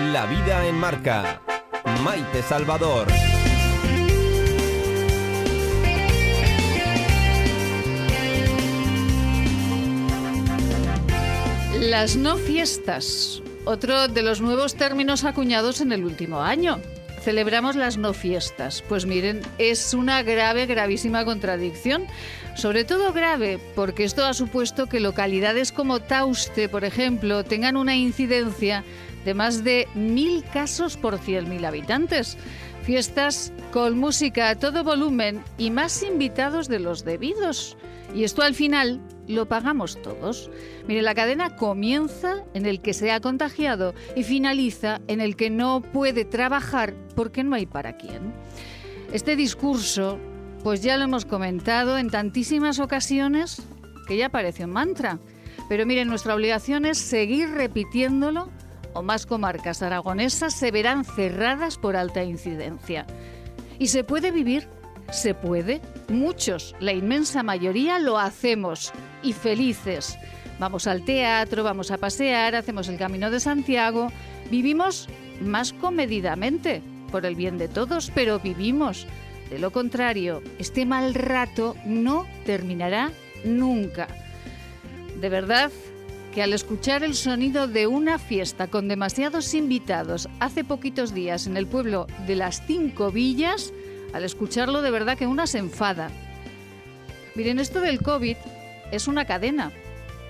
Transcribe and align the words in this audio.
La 0.00 0.26
vida 0.26 0.66
en 0.66 0.74
marca. 0.74 1.40
Maite 2.02 2.42
Salvador. 2.42 3.06
Las 11.78 12.16
no 12.16 12.36
fiestas, 12.38 13.40
otro 13.64 14.08
de 14.08 14.22
los 14.22 14.40
nuevos 14.40 14.74
términos 14.74 15.22
acuñados 15.22 15.80
en 15.80 15.92
el 15.92 16.04
último 16.04 16.42
año. 16.42 16.80
Celebramos 17.20 17.76
las 17.76 17.96
no 17.96 18.12
fiestas. 18.14 18.82
Pues 18.88 19.06
miren, 19.06 19.42
es 19.58 19.94
una 19.94 20.24
grave, 20.24 20.66
gravísima 20.66 21.24
contradicción. 21.24 22.04
Sobre 22.56 22.84
todo 22.84 23.12
grave 23.12 23.60
porque 23.76 24.02
esto 24.02 24.24
ha 24.24 24.34
supuesto 24.34 24.86
que 24.86 24.98
localidades 24.98 25.70
como 25.70 26.00
Tauste, 26.00 26.68
por 26.68 26.84
ejemplo, 26.84 27.44
tengan 27.44 27.76
una 27.76 27.94
incidencia 27.94 28.82
de 29.24 29.34
más 29.34 29.64
de 29.64 29.88
mil 29.94 30.44
casos 30.52 30.96
por 30.96 31.18
100.000 31.18 31.66
habitantes. 31.66 32.36
Fiestas 32.82 33.52
con 33.72 33.98
música 33.98 34.50
a 34.50 34.58
todo 34.58 34.84
volumen 34.84 35.42
y 35.58 35.70
más 35.70 36.02
invitados 36.02 36.68
de 36.68 36.80
los 36.80 37.04
debidos. 37.04 37.76
Y 38.14 38.24
esto 38.24 38.42
al 38.42 38.54
final 38.54 39.00
lo 39.26 39.46
pagamos 39.46 40.00
todos. 40.02 40.50
Mire, 40.86 41.02
la 41.02 41.14
cadena 41.14 41.56
comienza 41.56 42.44
en 42.52 42.66
el 42.66 42.80
que 42.80 42.92
se 42.92 43.10
ha 43.10 43.20
contagiado 43.20 43.94
y 44.14 44.22
finaliza 44.22 45.00
en 45.08 45.20
el 45.20 45.34
que 45.36 45.50
no 45.50 45.80
puede 45.80 46.24
trabajar 46.24 46.94
porque 47.16 47.42
no 47.42 47.56
hay 47.56 47.66
para 47.66 47.96
quién. 47.96 48.32
Este 49.12 49.36
discurso, 49.36 50.18
pues 50.62 50.82
ya 50.82 50.96
lo 50.96 51.04
hemos 51.04 51.24
comentado 51.24 51.98
en 51.98 52.10
tantísimas 52.10 52.78
ocasiones 52.78 53.62
que 54.06 54.16
ya 54.16 54.28
parece 54.28 54.64
un 54.64 54.72
mantra. 54.72 55.18
Pero 55.68 55.86
miren, 55.86 56.08
nuestra 56.08 56.34
obligación 56.34 56.84
es 56.84 56.98
seguir 56.98 57.50
repitiéndolo 57.50 58.50
o 58.94 59.02
más 59.02 59.26
comarcas 59.26 59.82
aragonesas 59.82 60.54
se 60.54 60.70
verán 60.70 61.04
cerradas 61.04 61.76
por 61.76 61.96
alta 61.96 62.24
incidencia. 62.24 63.06
¿Y 63.78 63.88
se 63.88 64.04
puede 64.04 64.30
vivir? 64.30 64.68
Se 65.10 65.34
puede. 65.34 65.80
Muchos, 66.08 66.74
la 66.80 66.92
inmensa 66.92 67.42
mayoría, 67.42 67.98
lo 67.98 68.18
hacemos 68.18 68.92
y 69.22 69.32
felices. 69.32 70.16
Vamos 70.58 70.86
al 70.86 71.04
teatro, 71.04 71.64
vamos 71.64 71.90
a 71.90 71.98
pasear, 71.98 72.54
hacemos 72.54 72.88
el 72.88 72.96
Camino 72.96 73.30
de 73.30 73.40
Santiago. 73.40 74.08
Vivimos 74.50 75.08
más 75.40 75.72
comedidamente, 75.72 76.80
por 77.10 77.26
el 77.26 77.34
bien 77.34 77.58
de 77.58 77.68
todos, 77.68 78.10
pero 78.14 78.38
vivimos. 78.38 79.06
De 79.50 79.58
lo 79.58 79.72
contrario, 79.72 80.42
este 80.58 80.86
mal 80.86 81.14
rato 81.14 81.76
no 81.84 82.26
terminará 82.46 83.10
nunca. 83.44 84.08
De 85.20 85.28
verdad 85.28 85.70
que 86.34 86.42
al 86.42 86.52
escuchar 86.52 87.04
el 87.04 87.14
sonido 87.14 87.68
de 87.68 87.86
una 87.86 88.18
fiesta 88.18 88.66
con 88.66 88.88
demasiados 88.88 89.54
invitados 89.54 90.28
hace 90.40 90.64
poquitos 90.64 91.14
días 91.14 91.46
en 91.46 91.56
el 91.56 91.68
pueblo 91.68 92.08
de 92.26 92.34
las 92.34 92.66
Cinco 92.66 93.12
Villas, 93.12 93.72
al 94.12 94.24
escucharlo 94.24 94.82
de 94.82 94.90
verdad 94.90 95.16
que 95.16 95.28
una 95.28 95.46
se 95.46 95.58
enfada. 95.58 96.10
Miren, 97.36 97.60
esto 97.60 97.80
del 97.80 98.02
COVID 98.02 98.36
es 98.90 99.06
una 99.06 99.26
cadena 99.26 99.70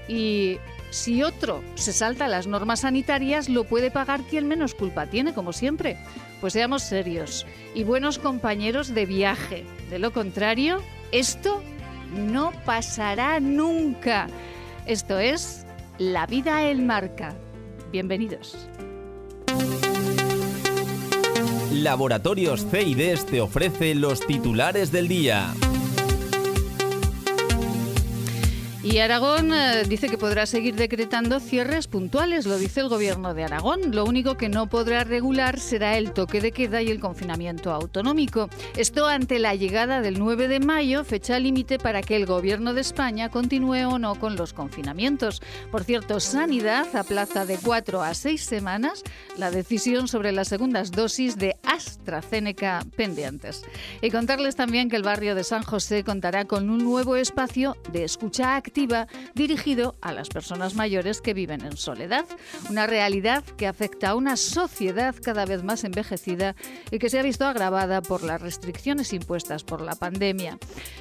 y 0.07 0.59
si 0.91 1.23
otro 1.23 1.65
se 1.75 1.95
salta 1.95 2.29
las 2.29 2.47
normas 2.47 2.81
sanitarias, 2.81 3.49
lo 3.49 3.65
puede 3.65 3.91
pagar 3.91 4.21
quien 4.25 4.47
menos 4.47 4.75
culpa 4.75 5.07
tiene, 5.07 5.33
como 5.33 5.55
siempre. 5.55 5.97
Pues 6.43 6.53
seamos 6.53 6.83
serios 6.83 7.47
y 7.75 7.83
buenos 7.83 8.19
compañeros 8.19 8.95
de 8.95 9.07
viaje. 9.07 9.65
De 9.89 9.99
lo 9.99 10.13
contrario, 10.13 10.83
esto 11.13 11.63
no 12.15 12.53
pasará 12.67 13.41
nunca. 13.41 14.29
Esto 14.87 15.19
es 15.19 15.64
la 15.99 16.27
vida 16.27 16.69
en 16.69 16.87
marca. 16.87 17.35
Bienvenidos. 17.93 18.69
Laboratorios 21.73 22.67
CIDES 22.71 23.27
te 23.27 23.41
ofrece 23.41 23.95
los 23.95 24.27
titulares 24.27 24.91
del 24.91 25.09
día. 25.09 25.55
Y 28.85 28.99
Aragón 28.99 29.51
eh, 29.55 29.85
dice 29.89 30.11
que 30.11 30.19
podrá 30.19 30.45
seguir 30.45 30.75
decretando 30.75 31.41
cierres 31.41 31.87
puntuales, 31.87 32.45
lo 32.45 32.59
dice 32.59 32.81
el 32.81 32.91
gobierno 32.91 33.33
de 33.33 33.43
Aragón. 33.43 33.97
Lo 33.97 34.05
único 34.05 34.37
que 34.37 34.51
no 34.51 34.69
podrá 34.69 35.05
regular 35.05 35.59
será 35.59 35.97
el 35.97 36.13
toque 36.13 36.43
de 36.43 36.53
queda 36.53 36.83
y 36.83 36.91
el 36.91 37.01
confinamiento 37.01 37.73
autonómico. 37.73 38.51
Esto 38.77 39.07
ante 39.07 39.39
la 39.39 39.55
llegada 39.55 40.03
del 40.03 40.19
9 40.19 40.49
de 40.49 40.61
mayo, 40.61 41.03
fecha 41.03 41.39
límite 41.39 41.79
para 41.79 42.03
que 42.03 42.15
el 42.15 42.27
gobierno 42.27 42.75
de 42.75 42.83
España 42.83 43.31
continúe 43.31 43.89
o 43.89 43.99
no 43.99 44.17
con 44.17 44.37
los 44.37 44.53
confinamientos. 44.53 45.41
Por 45.71 45.85
cierto, 45.85 46.21
Sanidad 46.21 46.95
aplaza 46.95 47.47
de 47.47 47.57
cuatro 47.57 48.03
a 48.03 48.13
seis 48.13 48.45
semanas 48.45 49.03
la 49.39 49.51
decisión 49.51 50.09
sobre 50.09 50.31
las 50.31 50.49
segundas 50.49 50.91
dosis 50.91 51.39
de 51.39 51.57
AstraZeneca 51.63 52.85
pendientes. 52.97 53.65
Y 54.03 54.11
contarles 54.11 54.57
también 54.57 54.91
que 54.91 54.97
el 54.97 55.03
barrio 55.03 55.35
de 55.35 55.43
San 55.43 55.63
José 55.63 56.05
contará 56.05 56.45
con 56.45 56.69
un 56.69 56.85
nuevo 56.85 57.17
espacio 57.17 57.79
de 57.91 58.05
escucha 58.05 58.57
activa 58.57 58.74
dirigido 59.35 59.97
a 60.01 60.13
las 60.13 60.29
personas 60.29 60.75
mayores 60.75 61.21
que 61.21 61.35
viven 61.35 61.65
en 61.65 61.77
soledad. 61.77 62.25
Una 62.69 62.87
realidad 62.87 63.45
que 63.57 63.67
afecta 63.67 64.11
a 64.11 64.15
una 64.15 64.37
sociedad 64.37 65.15
cada 65.23 65.47
vez 65.47 65.63
más 65.63 65.85
envejecida 65.85 66.57
y 66.91 66.99
que 66.99 67.09
se 67.09 67.19
ha 67.19 67.23
visto 67.23 67.47
agravada 67.47 68.03
por 68.03 68.23
las 68.23 68.41
restricciones 68.41 69.13
impuestas 69.13 69.65
por 69.65 69.81
la 69.81 69.95
pandemia. 69.95 70.59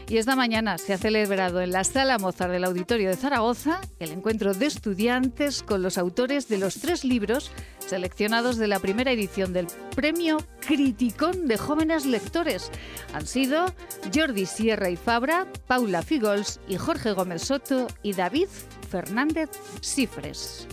Y 0.07 0.17
esta 0.17 0.35
mañana 0.35 0.77
se 0.77 0.93
ha 0.93 0.97
celebrado 0.97 1.61
en 1.61 1.71
la 1.71 1.83
Sala 1.83 2.17
Mozart 2.17 2.51
del 2.51 2.63
Auditorio 2.63 3.09
de 3.09 3.15
Zaragoza 3.15 3.81
el 3.99 4.11
encuentro 4.11 4.53
de 4.53 4.65
estudiantes 4.65 5.63
con 5.63 5.81
los 5.81 5.97
autores 5.97 6.47
de 6.47 6.57
los 6.57 6.75
tres 6.75 7.03
libros 7.03 7.51
seleccionados 7.87 8.57
de 8.57 8.67
la 8.67 8.79
primera 8.79 9.11
edición 9.11 9.53
del 9.53 9.67
Premio 9.95 10.37
Criticón 10.65 11.47
de 11.47 11.57
Jóvenes 11.57 12.05
Lectores. 12.05 12.71
Han 13.13 13.27
sido 13.27 13.65
Jordi 14.13 14.45
Sierra 14.45 14.89
y 14.89 14.95
Fabra, 14.95 15.47
Paula 15.67 16.01
Figols 16.01 16.59
y 16.67 16.77
Jorge 16.77 17.11
Gómez 17.11 17.43
Soto 17.43 17.87
y 18.01 18.13
David 18.13 18.47
Fernández 18.89 19.49
Cifres. 19.81 20.67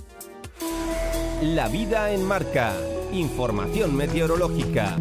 La 1.43 1.69
vida 1.69 2.13
en 2.13 2.25
marca. 2.25 2.75
Información 3.13 3.97
meteorológica. 3.97 4.97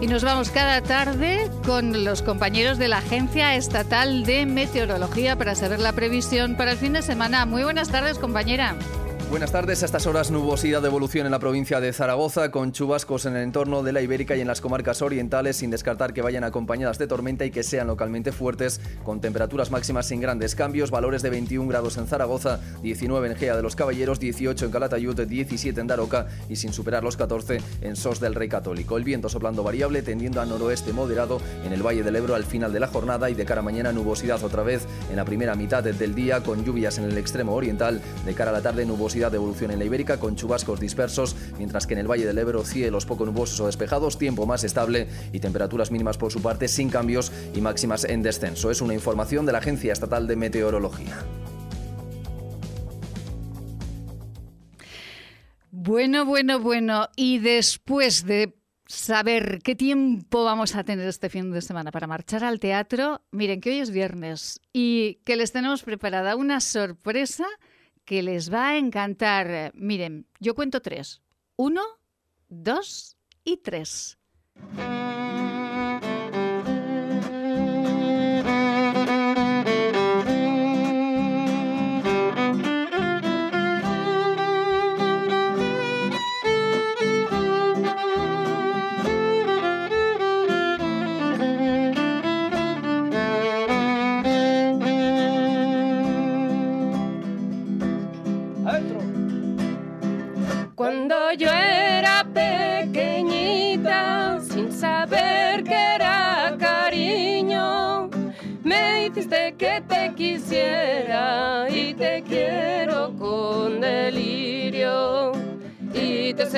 Y 0.00 0.08
nos 0.08 0.22
vamos 0.22 0.50
cada 0.50 0.82
tarde 0.82 1.50
con 1.64 2.04
los 2.04 2.20
compañeros 2.20 2.76
de 2.76 2.88
la 2.88 2.98
Agencia 2.98 3.54
Estatal 3.54 4.24
de 4.24 4.44
Meteorología 4.44 5.36
para 5.36 5.54
saber 5.54 5.80
la 5.80 5.92
previsión 5.92 6.54
para 6.54 6.72
el 6.72 6.78
fin 6.78 6.92
de 6.92 7.00
semana. 7.00 7.46
Muy 7.46 7.64
buenas 7.64 7.88
tardes, 7.88 8.18
compañera. 8.18 8.76
Buenas 9.28 9.50
tardes. 9.50 9.82
A 9.82 9.86
estas 9.86 10.06
horas 10.06 10.30
nubosidad 10.30 10.80
de 10.80 10.86
evolución 10.86 11.26
en 11.26 11.32
la 11.32 11.40
provincia 11.40 11.80
de 11.80 11.92
Zaragoza, 11.92 12.52
con 12.52 12.70
chubascos 12.70 13.26
en 13.26 13.34
el 13.34 13.42
entorno 13.42 13.82
de 13.82 13.92
la 13.92 14.00
Ibérica 14.00 14.36
y 14.36 14.40
en 14.40 14.46
las 14.46 14.60
comarcas 14.60 15.02
orientales, 15.02 15.56
sin 15.56 15.72
descartar 15.72 16.14
que 16.14 16.22
vayan 16.22 16.44
acompañadas 16.44 16.96
de 16.98 17.08
tormenta 17.08 17.44
y 17.44 17.50
que 17.50 17.64
sean 17.64 17.88
localmente 17.88 18.30
fuertes, 18.30 18.80
con 19.02 19.20
temperaturas 19.20 19.72
máximas 19.72 20.06
sin 20.06 20.20
grandes 20.20 20.54
cambios, 20.54 20.92
valores 20.92 21.22
de 21.22 21.30
21 21.30 21.68
grados 21.68 21.96
en 21.96 22.06
Zaragoza, 22.06 22.60
19 22.82 23.28
en 23.28 23.36
Gea 23.36 23.56
de 23.56 23.62
los 23.62 23.74
Caballeros, 23.74 24.20
18 24.20 24.64
en 24.64 24.70
Calatayud, 24.70 25.20
17 25.20 25.80
en 25.80 25.86
Daroca 25.88 26.28
y 26.48 26.54
sin 26.54 26.72
superar 26.72 27.02
los 27.02 27.16
14 27.16 27.58
en 27.80 27.96
Sos 27.96 28.20
del 28.20 28.34
Rey 28.34 28.48
Católico. 28.48 28.96
El 28.96 29.02
viento 29.02 29.28
soplando 29.28 29.64
variable, 29.64 30.02
tendiendo 30.02 30.40
a 30.40 30.46
noroeste 30.46 30.92
moderado 30.92 31.40
en 31.64 31.72
el 31.72 31.84
Valle 31.84 32.04
del 32.04 32.14
Ebro 32.14 32.36
al 32.36 32.44
final 32.44 32.72
de 32.72 32.78
la 32.78 32.86
jornada 32.86 33.28
y 33.28 33.34
de 33.34 33.44
cara 33.44 33.60
a 33.60 33.64
mañana 33.64 33.92
nubosidad 33.92 34.42
otra 34.44 34.62
vez 34.62 34.86
en 35.10 35.16
la 35.16 35.24
primera 35.24 35.56
mitad 35.56 35.82
del 35.82 36.14
día, 36.14 36.44
con 36.44 36.64
lluvias 36.64 36.96
en 36.98 37.04
el 37.04 37.18
extremo 37.18 37.54
oriental, 37.54 38.00
de 38.24 38.32
cara 38.32 38.50
a 38.50 38.54
la 38.54 38.62
tarde 38.62 38.86
nubosidad 38.86 39.15
de 39.16 39.36
evolución 39.36 39.70
en 39.70 39.78
la 39.78 39.86
Ibérica 39.86 40.20
con 40.20 40.36
chubascos 40.36 40.78
dispersos, 40.78 41.34
mientras 41.56 41.86
que 41.86 41.94
en 41.94 42.00
el 42.00 42.10
Valle 42.10 42.26
del 42.26 42.38
Ebro 42.38 42.64
cielos 42.64 43.06
poco 43.06 43.24
nubosos 43.24 43.58
o 43.60 43.66
despejados, 43.66 44.18
tiempo 44.18 44.46
más 44.46 44.62
estable 44.62 45.08
y 45.32 45.40
temperaturas 45.40 45.90
mínimas 45.90 46.18
por 46.18 46.30
su 46.30 46.42
parte 46.42 46.68
sin 46.68 46.90
cambios 46.90 47.32
y 47.54 47.60
máximas 47.62 48.04
en 48.04 48.22
descenso. 48.22 48.70
Es 48.70 48.82
una 48.82 48.94
información 48.94 49.46
de 49.46 49.52
la 49.52 49.58
Agencia 49.58 49.92
Estatal 49.92 50.26
de 50.26 50.36
Meteorología. 50.36 51.24
Bueno, 55.70 56.26
bueno, 56.26 56.60
bueno. 56.60 57.08
Y 57.16 57.38
después 57.38 58.26
de 58.26 58.54
saber 58.86 59.60
qué 59.62 59.74
tiempo 59.74 60.44
vamos 60.44 60.74
a 60.74 60.84
tener 60.84 61.08
este 61.08 61.28
fin 61.28 61.52
de 61.52 61.60
semana 61.60 61.90
para 61.90 62.06
marchar 62.06 62.44
al 62.44 62.60
teatro, 62.60 63.22
miren 63.30 63.60
que 63.60 63.70
hoy 63.70 63.78
es 63.78 63.90
viernes 63.90 64.60
y 64.72 65.20
que 65.24 65.36
les 65.36 65.52
tenemos 65.52 65.82
preparada 65.82 66.36
una 66.36 66.60
sorpresa 66.60 67.46
que 68.06 68.22
les 68.22 68.48
va 68.52 68.68
a 68.70 68.78
encantar. 68.78 69.72
Miren, 69.74 70.26
yo 70.40 70.54
cuento 70.54 70.80
tres. 70.80 71.20
Uno, 71.56 71.82
dos 72.48 73.18
y 73.44 73.58
tres. 73.58 74.16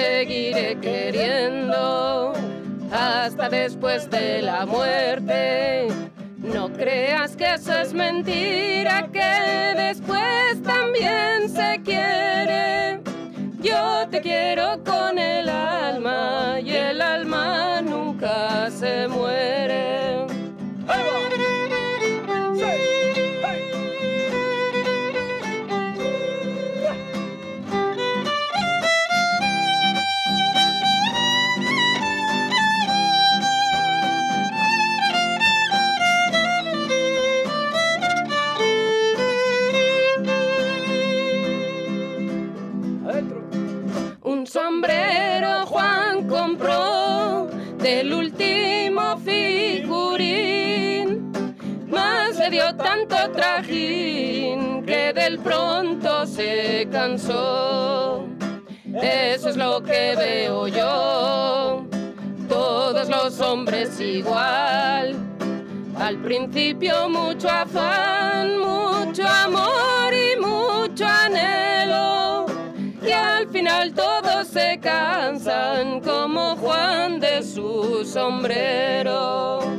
Seguiré 0.08 0.78
queriendo 0.80 2.32
hasta 2.90 3.48
después 3.48 4.08
de 4.10 4.42
la 4.42 4.64
muerte. 4.64 5.88
No 6.38 6.72
creas 6.72 7.36
que 7.36 7.54
eso 7.54 7.72
es 7.76 7.92
mentira, 7.92 9.08
que 9.12 9.74
después 9.76 10.62
también 10.62 11.27
tanto 52.88 53.16
trajín 53.32 54.82
que 54.86 55.12
del 55.12 55.38
pronto 55.40 56.24
se 56.24 56.88
cansó. 56.90 58.26
Eso 59.02 59.50
es 59.50 59.56
lo 59.58 59.82
que 59.82 60.14
veo 60.16 60.68
yo, 60.68 61.86
todos 62.48 63.08
los 63.10 63.40
hombres 63.40 64.00
igual. 64.00 65.14
Al 65.98 66.16
principio 66.22 67.10
mucho 67.10 67.50
afán, 67.50 68.58
mucho 68.58 69.28
amor 69.28 70.10
y 70.14 70.40
mucho 70.40 71.04
anhelo. 71.04 72.46
Y 73.06 73.12
al 73.12 73.48
final 73.48 73.92
todos 73.92 74.48
se 74.48 74.80
cansan 74.80 76.00
como 76.00 76.56
Juan 76.56 77.20
de 77.20 77.42
su 77.42 78.02
sombrero. 78.04 79.77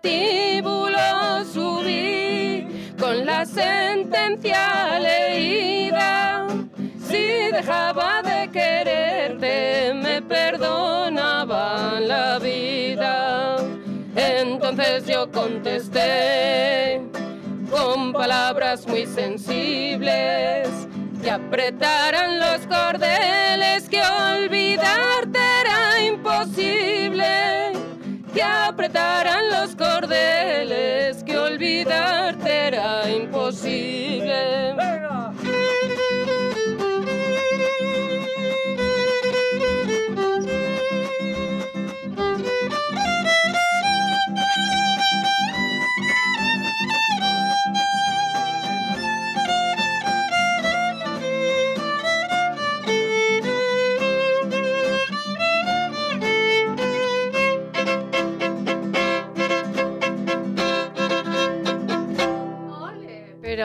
Patíbulo 0.00 1.44
subí 1.52 2.66
con 2.98 3.26
la 3.26 3.44
sentencia 3.44 4.98
leída. 4.98 6.46
Si 7.06 7.50
dejaba 7.52 8.22
de 8.22 8.50
quererte, 8.50 9.92
me 9.94 10.22
perdonaban 10.22 12.08
la 12.08 12.38
vida. 12.38 13.56
Entonces 14.16 15.06
yo 15.06 15.30
contesté 15.30 17.02
con 17.70 18.12
palabras 18.12 18.86
muy 18.86 19.06
sensibles 19.06 20.68
que 21.22 21.30
apretaran 21.30 22.40
los 22.40 22.66
cordeles, 22.66 23.88
que 23.88 24.02
olvidarte 24.02 25.38
era 25.60 26.02
imposible 26.02 27.69
que 28.40 28.44
apretaran 28.44 29.50
los 29.50 29.76
cordeles, 29.76 31.22
que 31.24 31.36
olvidarte 31.36 32.68
era 32.68 33.10
imposible. 33.10 33.99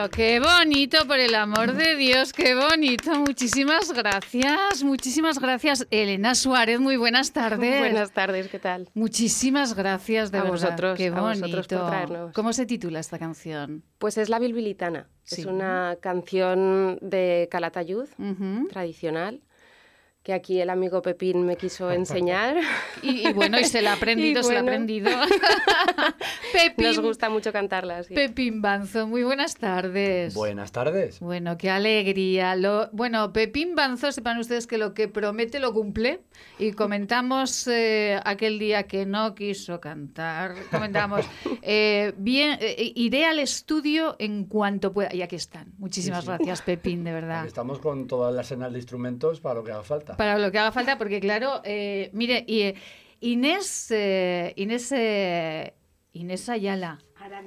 Pero 0.06 0.10
qué 0.10 0.38
bonito, 0.40 0.98
por 1.08 1.18
el 1.18 1.34
amor 1.34 1.72
de 1.72 1.96
Dios, 1.96 2.32
qué 2.32 2.54
bonito. 2.54 3.12
Muchísimas 3.18 3.92
gracias, 3.92 4.84
muchísimas 4.84 5.40
gracias. 5.40 5.84
Elena 5.90 6.36
Suárez, 6.36 6.78
muy 6.78 6.96
buenas 6.96 7.32
tardes. 7.32 7.80
Buenas 7.80 8.12
tardes, 8.12 8.46
¿qué 8.48 8.60
tal? 8.60 8.88
Muchísimas 8.94 9.74
gracias, 9.74 10.30
de 10.30 10.38
A 10.38 10.42
verdad. 10.42 10.52
vosotros, 10.54 10.96
qué 10.96 11.08
a 11.08 11.10
bonito. 11.20 11.40
vosotros 11.48 11.66
por 11.66 11.88
traernos. 11.88 12.32
¿Cómo 12.34 12.52
se 12.52 12.66
titula 12.66 13.00
esta 13.00 13.18
canción? 13.18 13.82
Pues 13.98 14.16
es 14.18 14.28
La 14.28 14.38
Bilbilitana. 14.38 15.08
Sí. 15.24 15.40
Es 15.40 15.46
una 15.46 15.96
canción 16.00 16.98
de 17.02 17.48
Calatayud, 17.50 18.06
Ujú. 18.18 18.68
tradicional, 18.68 19.40
que 20.26 20.32
aquí 20.34 20.60
el 20.60 20.70
amigo 20.70 21.02
Pepín 21.02 21.46
me 21.46 21.56
quiso 21.56 21.88
enseñar. 21.92 22.56
y, 23.00 23.28
y 23.28 23.32
bueno, 23.32 23.60
y 23.60 23.64
se 23.64 23.80
la 23.80 23.92
ha 23.92 23.94
aprendido, 24.00 24.42
se 24.42 24.54
la 24.54 24.58
ha 24.58 24.62
aprendido. 24.62 25.08
Pepín, 26.52 26.84
Nos 26.86 26.98
gusta 26.98 27.30
mucho 27.30 27.52
cantarla. 27.52 28.02
sí. 28.02 28.12
Pepín 28.12 28.60
Banzo, 28.60 29.06
muy 29.06 29.22
buenas 29.22 29.54
tardes. 29.54 30.34
Buenas 30.34 30.72
tardes. 30.72 31.20
Bueno, 31.20 31.56
qué 31.56 31.70
alegría. 31.70 32.56
Lo, 32.56 32.88
bueno, 32.90 33.32
Pepín 33.32 33.76
Banzo, 33.76 34.10
sepan 34.10 34.38
ustedes 34.38 34.66
que 34.66 34.78
lo 34.78 34.94
que 34.94 35.06
promete 35.06 35.60
lo 35.60 35.72
cumple. 35.72 36.22
Y 36.58 36.72
comentamos 36.72 37.68
eh, 37.68 38.18
aquel 38.24 38.58
día 38.58 38.82
que 38.84 39.06
no 39.06 39.36
quiso 39.36 39.80
cantar. 39.80 40.54
Comentamos, 40.72 41.24
eh, 41.62 42.14
bien, 42.16 42.58
eh, 42.60 42.92
iré 42.96 43.26
al 43.26 43.38
estudio 43.38 44.16
en 44.18 44.44
cuanto 44.46 44.92
pueda. 44.92 45.14
Y 45.14 45.22
aquí 45.22 45.36
están. 45.36 45.72
Muchísimas 45.78 46.24
Sí, 46.24 46.30
sí. 46.30 46.34
gracias, 46.36 46.62
Pepín, 46.62 47.04
de 47.04 47.12
verdad. 47.12 47.40
Aquí 47.40 47.48
estamos 47.48 47.78
con 47.78 48.08
toda 48.08 48.30
el 48.30 48.38
arsenal 48.40 48.72
de 48.72 48.78
instrumentos 48.80 49.40
para 49.40 49.54
lo 49.56 49.62
que 49.64 49.70
haga 49.70 49.84
falta. 49.84 50.15
Para 50.16 50.38
lo 50.38 50.50
que 50.50 50.58
haga 50.58 50.72
falta, 50.72 50.98
porque 50.98 51.20
claro, 51.20 51.60
eh, 51.64 52.10
mire, 52.12 52.44
y, 52.46 52.62
eh, 52.62 52.74
Inés, 53.20 53.90
eh, 53.90 54.52
Inés, 54.56 54.92
eh, 54.92 55.74
Inés 56.12 56.48
Ayala. 56.48 56.98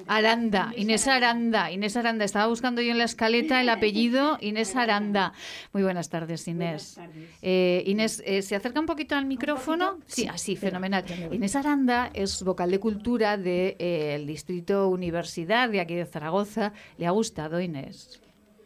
Aranda, 0.06 0.72
Inés 0.76 1.06
Aranda, 1.08 1.70
Inés 1.70 1.96
Aranda. 1.96 2.24
Estaba 2.24 2.46
buscando 2.48 2.82
yo 2.82 2.90
en 2.90 2.98
la 2.98 3.04
escaleta 3.04 3.62
el 3.62 3.68
apellido 3.70 4.36
Inés 4.40 4.76
Aranda. 4.76 5.32
Muy 5.72 5.82
buenas 5.82 6.10
tardes, 6.10 6.46
Inés. 6.48 7.00
Eh, 7.40 7.82
Inés, 7.86 8.22
eh, 8.26 8.42
¿se 8.42 8.56
acerca 8.56 8.78
un 8.78 8.84
poquito 8.86 9.16
al 9.16 9.24
micrófono? 9.24 9.98
Sí, 10.06 10.26
así, 10.26 10.56
fenomenal. 10.56 11.04
Inés 11.32 11.56
Aranda 11.56 12.10
es 12.12 12.42
vocal 12.42 12.70
de 12.70 12.78
cultura 12.78 13.38
del 13.38 14.26
Distrito 14.26 14.88
Universidad 14.88 15.70
de 15.70 15.80
aquí 15.80 15.94
de 15.94 16.04
Zaragoza. 16.04 16.74
¿Le 16.98 17.06
ha 17.06 17.10
gustado, 17.10 17.58
Inés? 17.60 18.20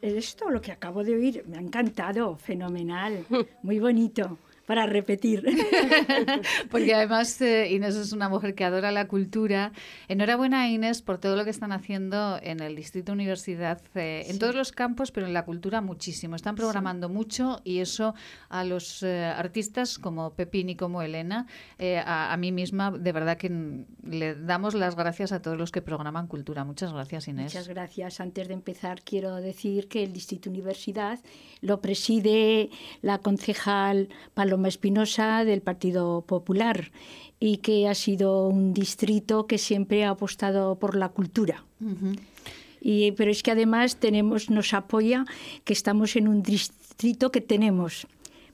Esto, 0.04 0.50
lo 0.50 0.60
que 0.60 0.70
acabo 0.70 1.02
de 1.02 1.14
oír, 1.14 1.44
me 1.48 1.56
ha 1.56 1.60
encantado, 1.62 2.36
fenomenal, 2.36 3.24
muy 3.62 3.78
bonito, 3.78 4.36
para 4.66 4.86
repetir. 4.86 5.44
Porque 6.70 6.94
además 6.94 7.40
eh, 7.40 7.70
Inés 7.70 7.96
es 7.96 8.12
una 8.12 8.28
mujer 8.28 8.54
que 8.54 8.64
adora 8.64 8.90
la 8.92 9.08
cultura. 9.08 9.72
Enhorabuena 10.08 10.68
Inés 10.68 11.02
por 11.02 11.18
todo 11.18 11.36
lo 11.36 11.44
que 11.44 11.50
están 11.50 11.72
haciendo 11.72 12.38
en 12.42 12.60
el 12.60 12.76
Distrito 12.76 13.12
Universidad, 13.12 13.80
eh, 13.94 14.24
en 14.28 14.38
todos 14.38 14.54
los 14.54 14.72
campos, 14.72 15.10
pero 15.10 15.26
en 15.26 15.34
la 15.34 15.44
cultura 15.44 15.80
muchísimo. 15.80 16.36
Están 16.36 16.54
programando 16.54 17.08
mucho 17.08 17.60
y 17.64 17.80
eso 17.80 18.14
a 18.48 18.64
los 18.64 19.02
eh, 19.02 19.24
artistas 19.24 19.98
como 19.98 20.34
Pepín 20.34 20.70
y 20.70 20.76
como 20.76 21.02
Elena, 21.02 21.46
eh, 21.78 21.98
a, 21.98 22.32
a 22.32 22.36
mí 22.36 22.52
misma, 22.52 22.90
de 22.90 23.12
verdad 23.12 23.36
que 23.36 23.84
le 24.02 24.34
damos 24.34 24.74
las 24.74 24.96
gracias 24.96 25.32
a 25.32 25.42
todos 25.42 25.58
los 25.58 25.70
que 25.72 25.82
programan 25.82 26.26
cultura. 26.26 26.64
Muchas 26.64 26.92
gracias 26.92 27.28
Inés. 27.28 27.54
Muchas 27.54 27.68
gracias. 27.68 28.20
Antes 28.20 28.48
de 28.48 28.54
empezar, 28.54 29.02
quiero 29.02 29.36
decir 29.36 29.88
que 29.88 30.04
el 30.04 30.12
Distrito 30.12 30.48
Universidad 30.48 31.20
lo 31.60 31.80
preside 31.80 32.70
la 33.02 33.18
concejal 33.18 34.08
Paloma. 34.32 34.53
Paloma 34.54 34.68
Espinosa 34.68 35.44
del 35.44 35.62
Partido 35.62 36.22
Popular 36.22 36.92
y 37.40 37.56
que 37.56 37.88
ha 37.88 37.94
sido 37.96 38.46
un 38.46 38.72
distrito 38.72 39.48
que 39.48 39.58
siempre 39.58 40.04
ha 40.04 40.10
apostado 40.10 40.78
por 40.78 40.94
la 40.94 41.08
cultura. 41.08 41.64
y, 42.80 43.10
pero 43.12 43.32
es 43.32 43.42
que 43.42 43.50
además 43.50 43.96
tenemos, 43.96 44.50
nos 44.50 44.72
apoya 44.72 45.24
que 45.64 45.72
estamos 45.72 46.14
en 46.14 46.28
un 46.28 46.44
distrito 46.44 47.32
que 47.32 47.40
tenemos 47.40 48.06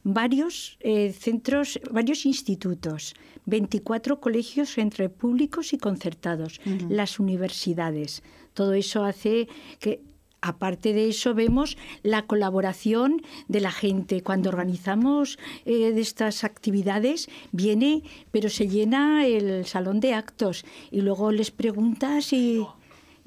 varios 0.03 0.79
eh, 0.81 1.13
centros, 1.13 1.79
varios 1.91 2.25
institutos, 2.25 3.15
24 3.45 4.21
colegios 4.21 4.79
entre 4.79 5.11
públicos 5.11 5.75
y 5.75 5.77
concertados, 5.77 6.63
las 6.89 7.21
universidades. 7.21 8.23
Todo 8.55 8.73
eso 8.73 9.05
hace 9.05 9.49
que 9.81 10.01
Aparte 10.43 10.93
de 10.95 11.09
eso, 11.09 11.35
vemos 11.35 11.77
la 12.03 12.27
colaboración 12.27 13.23
de 13.49 13.61
la 13.61 13.71
gente. 13.71 14.23
Cuando 14.23 14.49
organizamos 14.49 15.39
eh, 15.67 15.93
estas 15.97 16.45
actividades, 16.45 17.29
viene, 17.53 18.03
pero 18.31 18.49
se 18.49 18.69
llena 18.69 19.27
el 19.27 19.67
salón 19.67 20.01
de 20.01 20.15
actos 20.15 20.65
y 20.91 21.03
luego 21.03 21.31
les 21.31 21.51
preguntas 21.51 22.33
y 22.33 22.67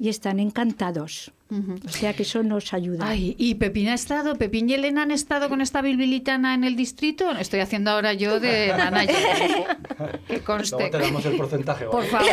están 0.00 0.40
encantados. 0.40 1.32
O 1.84 1.88
sea 1.88 2.14
que 2.14 2.22
eso 2.22 2.42
nos 2.42 2.72
ayuda. 2.72 3.06
Ay, 3.08 3.34
¿y 3.38 3.54
Pepín 3.56 3.88
ha 3.88 3.94
estado, 3.94 4.36
Pepín 4.36 4.68
y 4.68 4.74
Elena 4.74 5.02
han 5.02 5.10
estado 5.10 5.48
con 5.48 5.60
esta 5.60 5.82
bilbilitana 5.82 6.54
en 6.54 6.64
el 6.64 6.76
distrito? 6.76 7.30
Estoy 7.32 7.60
haciendo 7.60 7.90
ahora 7.90 8.12
yo 8.12 8.40
de 8.40 8.72
manager. 8.76 9.76
que 10.26 10.40
conste. 10.40 10.90
te 10.90 10.98
damos 10.98 11.24
el 11.26 11.36
porcentaje. 11.36 11.84
Por 11.90 12.04
favor. 12.06 12.28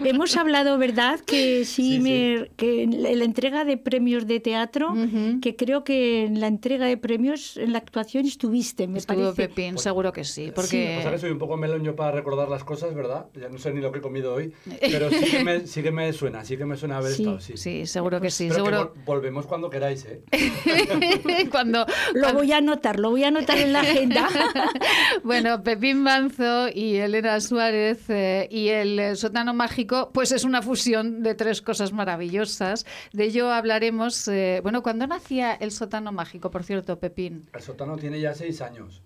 Hemos 0.04 0.36
hablado, 0.36 0.78
¿verdad? 0.78 1.20
Que 1.20 1.64
sí, 1.64 1.98
me, 2.00 2.50
que 2.56 2.82
en 2.82 3.02
la 3.02 3.24
entrega 3.24 3.64
de 3.64 3.76
premios 3.76 4.26
de 4.26 4.40
teatro, 4.40 4.94
que 5.40 5.56
creo 5.56 5.84
que 5.84 6.24
en 6.24 6.40
la 6.40 6.46
entrega 6.46 6.86
de 6.86 6.96
premios, 6.96 7.56
en 7.56 7.72
la 7.72 7.78
actuación 7.78 8.26
estuviste, 8.26 8.86
me 8.86 8.98
Estuvo 8.98 9.32
parece. 9.32 9.48
Pepín, 9.48 9.74
pues 9.74 9.82
seguro 9.82 10.12
que 10.12 10.24
sí. 10.24 10.52
Porque... 10.54 11.00
Pues 11.02 11.14
que 11.14 11.18
soy 11.18 11.30
un 11.30 11.38
poco 11.38 11.56
meloño 11.56 11.94
para 11.94 12.12
recordar 12.12 12.48
las 12.48 12.64
cosas, 12.64 12.94
¿verdad? 12.94 13.26
Ya 13.40 13.48
no 13.48 13.58
sé 13.58 13.72
ni 13.72 13.80
lo 13.80 13.92
que 13.92 13.98
he 13.98 14.02
comido 14.02 14.34
hoy, 14.34 14.52
pero 14.80 15.10
sí 15.10 15.30
que 15.30 15.44
me, 15.44 15.66
sí 15.66 15.82
que 15.82 15.90
me 15.90 16.12
suena, 16.12 16.44
sí 16.44 16.56
que 16.56 16.64
me 16.64 16.76
suena 16.76 16.98
haber 16.98 17.12
estado, 17.12 17.40
sí. 17.40 17.77
Sí, 17.78 17.86
seguro 17.86 18.20
que 18.20 18.30
sí. 18.30 18.48
Pero 18.48 18.64
seguro... 18.64 18.92
Que 18.92 19.00
volvemos 19.04 19.46
cuando 19.46 19.70
queráis, 19.70 20.04
¿eh? 20.04 20.22
cuando, 21.50 21.86
lo 22.14 22.32
voy 22.32 22.50
a 22.52 22.56
anotar, 22.58 22.98
lo 22.98 23.10
voy 23.10 23.22
a 23.22 23.28
anotar 23.28 23.58
en 23.58 23.72
la 23.72 23.80
agenda. 23.80 24.28
bueno, 25.22 25.62
Pepín 25.62 26.02
Manzo 26.02 26.68
y 26.74 26.96
Elena 26.96 27.40
Suárez 27.40 28.10
eh, 28.10 28.48
y 28.50 28.68
el 28.68 28.98
eh, 28.98 29.16
sótano 29.16 29.54
mágico, 29.54 30.10
pues 30.12 30.32
es 30.32 30.42
una 30.42 30.60
fusión 30.60 31.22
de 31.22 31.34
tres 31.34 31.62
cosas 31.62 31.92
maravillosas. 31.92 32.84
De 33.12 33.24
ello 33.24 33.52
hablaremos. 33.52 34.26
Eh, 34.26 34.60
bueno, 34.62 34.82
¿cuándo 34.82 35.06
nacía 35.06 35.54
el 35.54 35.70
sótano 35.70 36.10
mágico, 36.10 36.50
por 36.50 36.64
cierto, 36.64 36.98
Pepín? 36.98 37.48
El 37.52 37.62
sótano 37.62 37.96
tiene 37.96 38.20
ya 38.20 38.34
seis 38.34 38.60
años. 38.60 39.02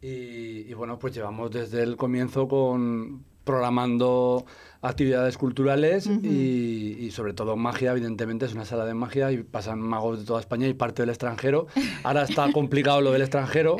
Y, 0.00 0.70
y 0.70 0.74
bueno, 0.74 0.98
pues 0.98 1.14
llevamos 1.14 1.50
desde 1.50 1.82
el 1.82 1.96
comienzo 1.96 2.46
con 2.46 3.24
programando 3.44 4.44
actividades 4.82 5.38
culturales 5.38 6.06
y, 6.06 7.10
sobre 7.10 7.32
todo 7.32 7.56
magia, 7.56 7.92
evidentemente 7.92 8.44
es 8.44 8.54
una 8.54 8.66
sala 8.66 8.84
de 8.84 8.92
magia 8.92 9.32
y 9.32 9.42
pasan 9.42 9.80
magos 9.80 10.18
de 10.18 10.24
toda 10.26 10.40
España 10.40 10.66
y 10.68 10.74
parte 10.74 11.02
del 11.02 11.08
extranjero. 11.08 11.66
Ahora 12.02 12.24
está 12.24 12.50
complicado 12.52 13.00
lo 13.00 13.10
del 13.10 13.22
extranjero, 13.22 13.76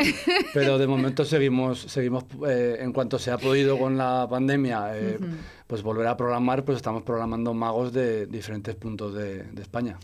pero 0.54 0.78
de 0.78 0.86
momento 0.86 1.24
seguimos, 1.24 1.80
seguimos 1.80 2.24
eh, 2.48 2.78
en 2.80 2.92
cuanto 2.92 3.18
se 3.18 3.30
ha 3.30 3.38
podido 3.38 3.78
con 3.78 3.98
la 3.98 4.26
pandemia, 4.30 4.96
eh, 4.96 5.18
pues 5.66 5.82
volver 5.82 6.06
a 6.06 6.16
programar, 6.16 6.64
pues 6.64 6.76
estamos 6.76 7.02
programando 7.02 7.52
magos 7.52 7.92
de 7.92 8.26
diferentes 8.26 8.74
puntos 8.74 9.14
de, 9.14 9.42
de 9.42 9.62
España 9.62 9.98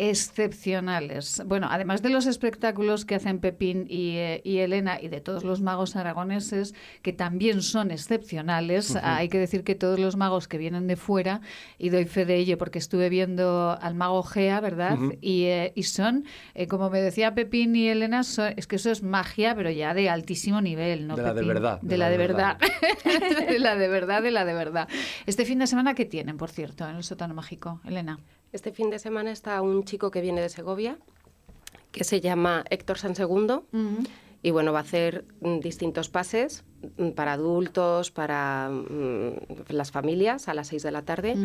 excepcionales. 0.00 1.42
Bueno, 1.44 1.68
además 1.70 2.00
de 2.00 2.08
los 2.08 2.24
espectáculos 2.24 3.04
que 3.04 3.16
hacen 3.16 3.38
Pepín 3.38 3.84
y, 3.86 4.16
eh, 4.16 4.40
Elena 4.44 4.98
y 4.98 5.08
de 5.08 5.20
todos 5.20 5.44
los 5.44 5.60
magos 5.60 5.94
aragoneses, 5.94 6.74
que 7.02 7.12
también 7.12 7.60
son 7.60 7.90
excepcionales, 7.90 8.96
hay 8.96 9.28
que 9.28 9.38
decir 9.38 9.62
que 9.62 9.74
todos 9.74 10.00
los 10.00 10.16
magos 10.16 10.48
que 10.48 10.56
vienen 10.56 10.86
de 10.86 10.96
fuera, 10.96 11.42
y 11.76 11.90
doy 11.90 12.06
fe 12.06 12.24
de 12.24 12.36
ello 12.36 12.56
porque 12.56 12.78
estuve 12.78 13.10
viendo 13.10 13.76
al 13.78 13.94
mago 13.94 14.22
Gea, 14.22 14.60
¿verdad? 14.60 14.96
y, 15.20 15.44
eh, 15.44 15.74
y, 15.76 15.82
son, 15.82 16.24
eh, 16.54 16.66
como 16.66 16.88
me 16.88 17.02
decía 17.02 17.34
Pepín 17.34 17.76
y 17.76 17.88
Elena, 17.88 18.20
es 18.20 18.66
que 18.66 18.76
eso 18.76 18.90
es 18.90 19.02
magia, 19.02 19.54
pero 19.54 19.70
ya 19.70 19.92
de 19.92 20.08
altísimo 20.08 20.62
nivel, 20.62 21.08
¿no? 21.08 21.16
De 21.16 21.22
la 21.22 21.34
de 21.34 21.42
verdad. 21.42 21.78
De, 21.82 21.98
la, 21.98 22.08
de 22.08 22.16
verdad. 22.16 22.56
de 23.48 23.58
la 23.58 23.76
de 23.76 23.88
verdad, 23.88 24.22
de 24.22 24.30
la 24.30 24.46
de 24.46 24.54
verdad. 24.54 24.88
Este 25.26 25.44
fin 25.44 25.58
de 25.58 25.66
semana, 25.66 25.94
¿qué 25.94 26.06
tienen, 26.06 26.38
por 26.38 26.48
cierto, 26.48 26.88
en 26.88 26.96
el 26.96 27.04
sótano 27.04 27.34
mágico, 27.34 27.82
Elena? 27.84 28.18
Este 28.52 28.72
fin 28.72 28.90
de 28.90 28.98
semana 28.98 29.30
está 29.30 29.62
un 29.62 29.84
chico 29.84 30.10
que 30.10 30.20
viene 30.20 30.40
de 30.40 30.48
Segovia, 30.48 30.98
que 31.92 32.04
se 32.04 32.20
llama 32.20 32.64
Héctor 32.70 32.98
San 32.98 33.14
Segundo. 33.14 33.64
Y 34.42 34.50
bueno, 34.52 34.72
va 34.72 34.78
a 34.78 34.82
hacer 34.82 35.24
mm, 35.40 35.60
distintos 35.60 36.08
pases 36.08 36.64
mm, 36.96 37.10
para 37.10 37.34
adultos, 37.34 38.10
para 38.10 38.70
mm, 38.70 39.34
las 39.68 39.90
familias 39.90 40.48
a 40.48 40.54
las 40.54 40.68
seis 40.68 40.82
de 40.82 40.90
la 40.90 41.02
tarde. 41.02 41.36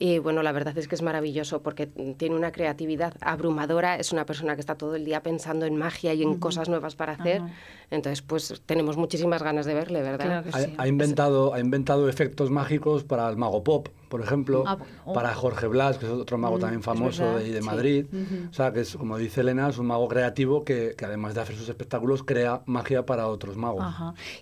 Y 0.00 0.20
bueno, 0.20 0.44
la 0.44 0.52
verdad 0.52 0.78
es 0.78 0.86
que 0.86 0.94
es 0.94 1.02
maravilloso 1.02 1.60
porque 1.60 1.88
tiene 1.88 2.36
una 2.36 2.52
creatividad 2.52 3.14
abrumadora, 3.20 3.96
es 3.96 4.12
una 4.12 4.24
persona 4.26 4.54
que 4.54 4.60
está 4.60 4.76
todo 4.76 4.94
el 4.94 5.04
día 5.04 5.24
pensando 5.24 5.66
en 5.66 5.74
magia 5.74 6.14
y 6.14 6.22
en 6.22 6.38
cosas 6.38 6.68
nuevas 6.68 6.94
para 6.94 7.14
hacer. 7.14 7.42
Entonces, 7.90 8.22
pues 8.22 8.62
tenemos 8.64 8.96
muchísimas 8.96 9.42
ganas 9.42 9.66
de 9.66 9.74
verle, 9.74 10.02
¿verdad? 10.02 10.44
ha, 10.78 10.86
inventado, 10.86 11.52
ha 11.52 11.58
inventado 11.58 12.08
efectos 12.08 12.48
mágicos 12.48 13.02
para 13.02 13.28
el 13.28 13.36
mago 13.36 13.64
pop, 13.64 13.88
por 14.08 14.20
ejemplo, 14.20 14.64
ah, 14.66 14.78
para 15.12 15.34
Jorge 15.34 15.66
Blas, 15.66 15.98
que 15.98 16.06
es 16.06 16.12
otro 16.12 16.38
mago 16.38 16.56
mm, 16.56 16.60
también 16.60 16.82
famoso 16.82 17.38
de, 17.38 17.50
de, 17.50 17.60
Madrid. 17.60 18.06
O 18.50 18.52
sea, 18.52 18.72
que 18.72 18.80
es, 18.80 18.96
como 18.96 19.18
dice 19.18 19.42
Elena, 19.42 19.68
es 19.68 19.78
un 19.78 19.86
mago 19.86 20.08
creativo 20.08 20.64
que, 20.64 20.94
que, 20.96 21.04
además 21.04 21.34
de 21.34 21.42
hacer 21.42 21.56
sus 21.56 21.68
espectáculos, 21.68 22.22
crea 22.22 22.62
magia 22.66 23.04
para 23.04 23.28
otros 23.28 23.56
magos. 23.56 23.84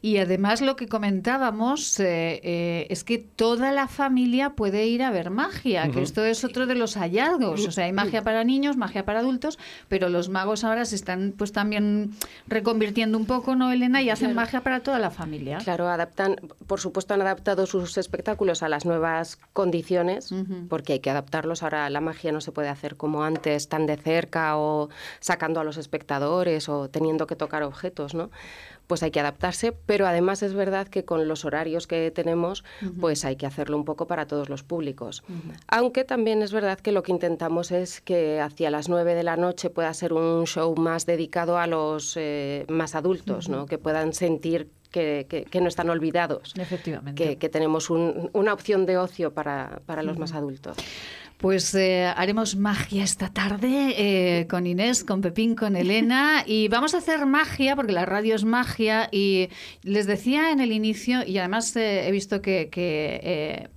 Y 0.02 0.18
además 0.18 0.60
lo 0.60 0.76
que 0.76 0.88
comentábamos 0.88 1.98
eh, 2.00 2.40
eh, 2.42 2.86
es 2.90 3.04
que 3.04 3.18
toda 3.18 3.72
la 3.72 3.88
familia 3.88 4.50
puede 4.50 4.86
ir 4.86 5.02
a 5.02 5.10
ver 5.10 5.30
magia, 5.30 5.90
que 5.90 6.02
esto 6.02 6.24
es 6.24 6.44
otro 6.44 6.66
de 6.66 6.74
los 6.74 6.96
hallazgos. 6.96 7.66
O 7.66 7.72
sea, 7.72 7.84
hay 7.84 7.92
magia 7.92 8.22
para 8.22 8.44
niños, 8.44 8.76
magia 8.76 9.04
para 9.04 9.20
adultos, 9.20 9.58
pero 9.88 10.08
los 10.08 10.28
magos 10.28 10.64
ahora 10.64 10.84
se 10.84 10.96
están 10.96 11.34
pues 11.36 11.52
también 11.52 12.12
reconvirtiendo 12.46 13.18
un 13.18 13.26
poco, 13.26 13.56
¿no, 13.56 13.72
Elena? 13.72 14.02
Y 14.02 14.10
hacen 14.10 14.34
magia 14.34 14.60
para 14.62 14.80
toda 14.80 14.98
la 14.98 15.10
familia. 15.10 15.58
Claro, 15.58 15.88
adaptan, 15.88 16.36
por 16.66 16.80
supuesto 16.80 17.14
han 17.14 17.22
adaptado 17.22 17.66
sus 17.66 17.98
espectáculos 17.98 18.62
a 18.62 18.68
las 18.68 18.84
nuevas 18.84 19.38
condiciones, 19.56 20.34
porque 20.68 20.92
hay 20.92 21.00
que 21.00 21.08
adaptarlos. 21.08 21.62
Ahora 21.62 21.88
la 21.88 22.02
magia 22.02 22.30
no 22.30 22.42
se 22.42 22.52
puede 22.52 22.68
hacer 22.68 22.96
como 22.96 23.24
antes, 23.24 23.70
tan 23.70 23.86
de 23.86 23.96
cerca 23.96 24.58
o 24.58 24.90
sacando 25.18 25.60
a 25.60 25.64
los 25.64 25.78
espectadores 25.78 26.68
o 26.68 26.90
teniendo 26.90 27.26
que 27.26 27.36
tocar 27.36 27.62
objetos, 27.62 28.14
¿no? 28.14 28.30
Pues 28.86 29.02
hay 29.02 29.10
que 29.10 29.18
adaptarse, 29.18 29.72
pero 29.72 30.06
además 30.06 30.42
es 30.42 30.52
verdad 30.52 30.86
que 30.86 31.06
con 31.06 31.26
los 31.26 31.46
horarios 31.46 31.86
que 31.86 32.10
tenemos, 32.10 32.64
pues 33.00 33.24
hay 33.24 33.36
que 33.36 33.46
hacerlo 33.46 33.78
un 33.78 33.84
poco 33.86 34.06
para 34.06 34.26
todos 34.26 34.50
los 34.50 34.62
públicos. 34.62 35.24
Aunque 35.66 36.04
también 36.04 36.42
es 36.42 36.52
verdad 36.52 36.78
que 36.78 36.92
lo 36.92 37.02
que 37.02 37.12
intentamos 37.12 37.72
es 37.72 38.02
que 38.02 38.40
hacia 38.40 38.70
las 38.70 38.90
nueve 38.90 39.14
de 39.14 39.24
la 39.24 39.36
noche 39.36 39.70
pueda 39.70 39.92
ser 39.94 40.12
un 40.12 40.46
show 40.46 40.76
más 40.76 41.06
dedicado 41.06 41.58
a 41.58 41.66
los 41.66 42.12
eh, 42.16 42.66
más 42.68 42.94
adultos, 42.94 43.48
¿no? 43.48 43.64
Que 43.64 43.78
puedan 43.78 44.12
sentir 44.12 44.68
que, 44.96 45.60
no 45.60 45.68
están 45.68 45.90
olvidados. 45.90 46.54
Efectivamente. 46.56 47.36
Que, 47.36 47.48
tenemos 47.48 47.90
una 47.90 48.52
opción 48.52 48.86
de 48.86 48.98
ocio 48.98 49.32
para, 49.32 49.80
los 50.02 50.18
más 50.18 50.32
adultos. 50.32 50.76
Pues 51.38 51.74
eh, 51.74 52.06
haremos 52.16 52.56
magia 52.56 53.04
esta 53.04 53.30
tarde 53.30 53.94
eh, 53.98 54.46
con 54.46 54.66
Inés, 54.66 55.04
con 55.04 55.20
Pepín, 55.20 55.54
con 55.54 55.76
Elena 55.76 56.42
y 56.46 56.68
vamos 56.68 56.94
a 56.94 56.98
hacer 56.98 57.26
magia 57.26 57.76
porque 57.76 57.92
la 57.92 58.06
radio 58.06 58.34
es 58.34 58.44
magia 58.44 59.10
y 59.12 59.50
les 59.82 60.06
decía 60.06 60.50
en 60.50 60.60
el 60.60 60.72
inicio 60.72 61.24
y 61.26 61.36
además 61.36 61.76
eh, 61.76 62.08
he 62.08 62.10
visto 62.10 62.40
que, 62.40 62.70
que 62.70 63.68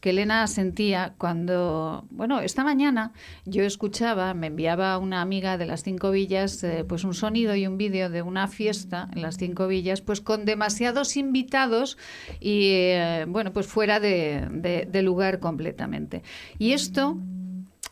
que 0.00 0.10
Elena 0.10 0.46
sentía 0.46 1.14
cuando, 1.18 2.06
bueno, 2.10 2.40
esta 2.40 2.64
mañana 2.64 3.12
yo 3.44 3.64
escuchaba, 3.64 4.34
me 4.34 4.48
enviaba 4.48 4.98
una 4.98 5.20
amiga 5.20 5.58
de 5.58 5.66
las 5.66 5.82
Cinco 5.82 6.10
Villas, 6.10 6.62
eh, 6.64 6.84
pues 6.86 7.04
un 7.04 7.14
sonido 7.14 7.54
y 7.54 7.66
un 7.66 7.78
vídeo 7.78 8.10
de 8.10 8.22
una 8.22 8.48
fiesta 8.48 9.08
en 9.14 9.22
las 9.22 9.36
Cinco 9.36 9.66
Villas, 9.66 10.00
pues 10.00 10.20
con 10.20 10.44
demasiados 10.44 11.16
invitados 11.16 11.98
y, 12.40 12.70
eh, 12.72 13.24
bueno, 13.28 13.52
pues 13.52 13.66
fuera 13.66 14.00
de, 14.00 14.86
de 14.88 15.02
lugar 15.02 15.40
completamente. 15.40 16.22
Y 16.58 16.72
esto 16.72 17.18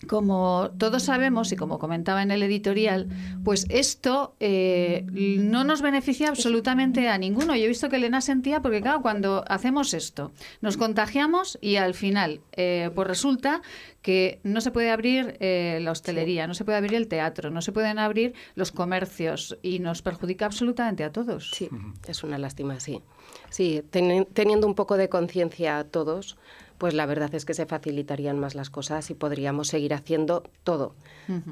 como 0.09 0.71
todos 0.79 1.05
sabemos 1.05 1.53
y 1.53 1.57
como 1.57 1.79
comentaba 1.79 2.23
en 2.23 2.31
el 2.31 2.43
editorial, 2.43 3.09
pues 3.45 3.67
esto 3.69 4.35
eh, 4.41 5.05
no 5.13 5.65
nos 5.65 5.83
beneficia 5.83 6.29
absolutamente 6.29 7.09
a 7.09 7.19
ninguno. 7.19 7.55
Yo 7.55 7.65
he 7.65 7.69
visto 7.69 7.89
que 7.89 7.97
Elena 7.97 8.21
sentía, 8.21 8.63
porque 8.63 8.81
claro, 8.81 9.03
cuando 9.03 9.45
hacemos 9.49 9.95
esto, 9.95 10.33
nos 10.61 10.77
contagiamos 10.77 11.59
y 11.61 11.77
al 11.77 11.95
final, 11.95 12.41
eh, 12.53 12.91
pues 12.95 13.07
resulta 13.09 13.63
que 14.03 14.41
no 14.43 14.61
se 14.61 14.73
puede 14.73 14.91
abrir 14.91 15.37
eh, 15.39 15.79
la 15.81 15.93
hostelería, 15.93 16.47
no 16.47 16.55
se 16.55 16.65
puede 16.65 16.79
abrir 16.79 16.95
el 16.95 17.07
teatro, 17.07 17.51
no 17.51 17.63
se 17.63 17.73
pueden 17.73 17.99
abrir 17.99 18.35
los 18.57 18.73
comercios 18.73 19.57
y 19.63 19.79
nos 19.79 20.03
perjudica 20.03 20.47
absolutamente 20.47 21.05
a 21.05 21.13
todos. 21.13 21.51
Sí, 21.53 21.69
es 22.09 22.25
una 22.25 22.39
lástima, 22.39 22.81
sí. 22.81 23.01
Sí, 23.49 23.83
teniendo 24.33 24.67
un 24.67 24.75
poco 24.75 24.97
de 24.97 25.09
conciencia 25.09 25.79
a 25.79 25.85
todos, 25.85 26.37
pues 26.83 26.95
la 26.95 27.07
verdad 27.07 27.33
es 27.37 27.45
que 27.45 27.55
se 27.55 27.65
facilitarían 27.65 28.41
más 28.41 28.57
las 28.57 28.69
cosas 28.69 29.09
y 29.11 29.15
podríamos 29.15 29.69
seguir 29.69 29.95
haciendo 29.95 30.43
todo. 30.65 30.97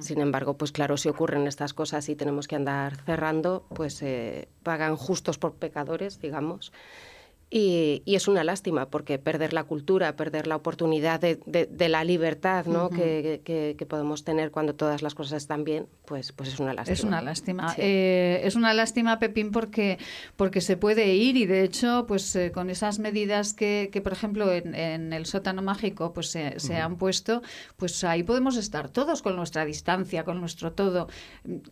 Sin 0.00 0.20
embargo, 0.20 0.54
pues 0.54 0.72
claro, 0.72 0.96
si 0.96 1.08
ocurren 1.08 1.46
estas 1.46 1.72
cosas 1.72 2.08
y 2.08 2.16
tenemos 2.16 2.48
que 2.48 2.56
andar 2.56 2.96
cerrando, 3.06 3.64
pues 3.72 4.02
eh, 4.02 4.48
pagan 4.64 4.96
justos 4.96 5.38
por 5.38 5.52
pecadores, 5.52 6.20
digamos. 6.20 6.72
Y, 7.52 8.02
es 8.06 8.28
una 8.28 8.44
lástima 8.44 8.90
porque 8.90 9.18
perder 9.18 9.52
la 9.52 9.64
cultura, 9.64 10.14
perder 10.14 10.46
la 10.46 10.54
oportunidad 10.54 11.20
de, 11.20 11.88
la 11.88 12.04
libertad 12.04 12.66
¿no? 12.66 12.90
que, 12.90 13.86
podemos 13.88 14.22
tener 14.22 14.52
cuando 14.52 14.76
todas 14.76 15.02
las 15.02 15.16
cosas 15.16 15.42
están 15.42 15.64
bien, 15.64 15.88
pues, 16.04 16.30
pues 16.30 16.50
es 16.50 16.60
una 16.60 16.74
lástima. 16.74 16.94
Es 16.94 17.02
una 17.02 17.22
lástima. 17.22 17.74
Eh, 17.76 18.40
es 18.44 18.54
una 18.54 18.72
lástima, 18.72 19.18
Pepín, 19.18 19.50
porque, 19.50 19.98
porque 20.36 20.60
se 20.60 20.76
puede 20.76 21.14
ir 21.14 21.36
y 21.36 21.46
de 21.46 21.64
hecho, 21.64 22.04
pues 22.06 22.36
eh, 22.36 22.52
con 22.52 22.70
esas 22.70 23.00
medidas 23.00 23.52
que, 23.52 24.00
por 24.00 24.12
ejemplo, 24.12 24.52
en, 24.52 25.12
el 25.12 25.26
sótano 25.26 25.60
mágico 25.60 26.12
pues 26.12 26.28
se, 26.28 26.76
han 26.76 26.96
puesto, 26.98 27.42
pues 27.76 28.04
ahí 28.04 28.22
podemos 28.22 28.56
estar 28.56 28.90
todos 28.90 29.22
con 29.22 29.34
nuestra 29.34 29.64
distancia, 29.64 30.22
con 30.22 30.38
nuestro 30.38 30.72
todo. 30.72 31.08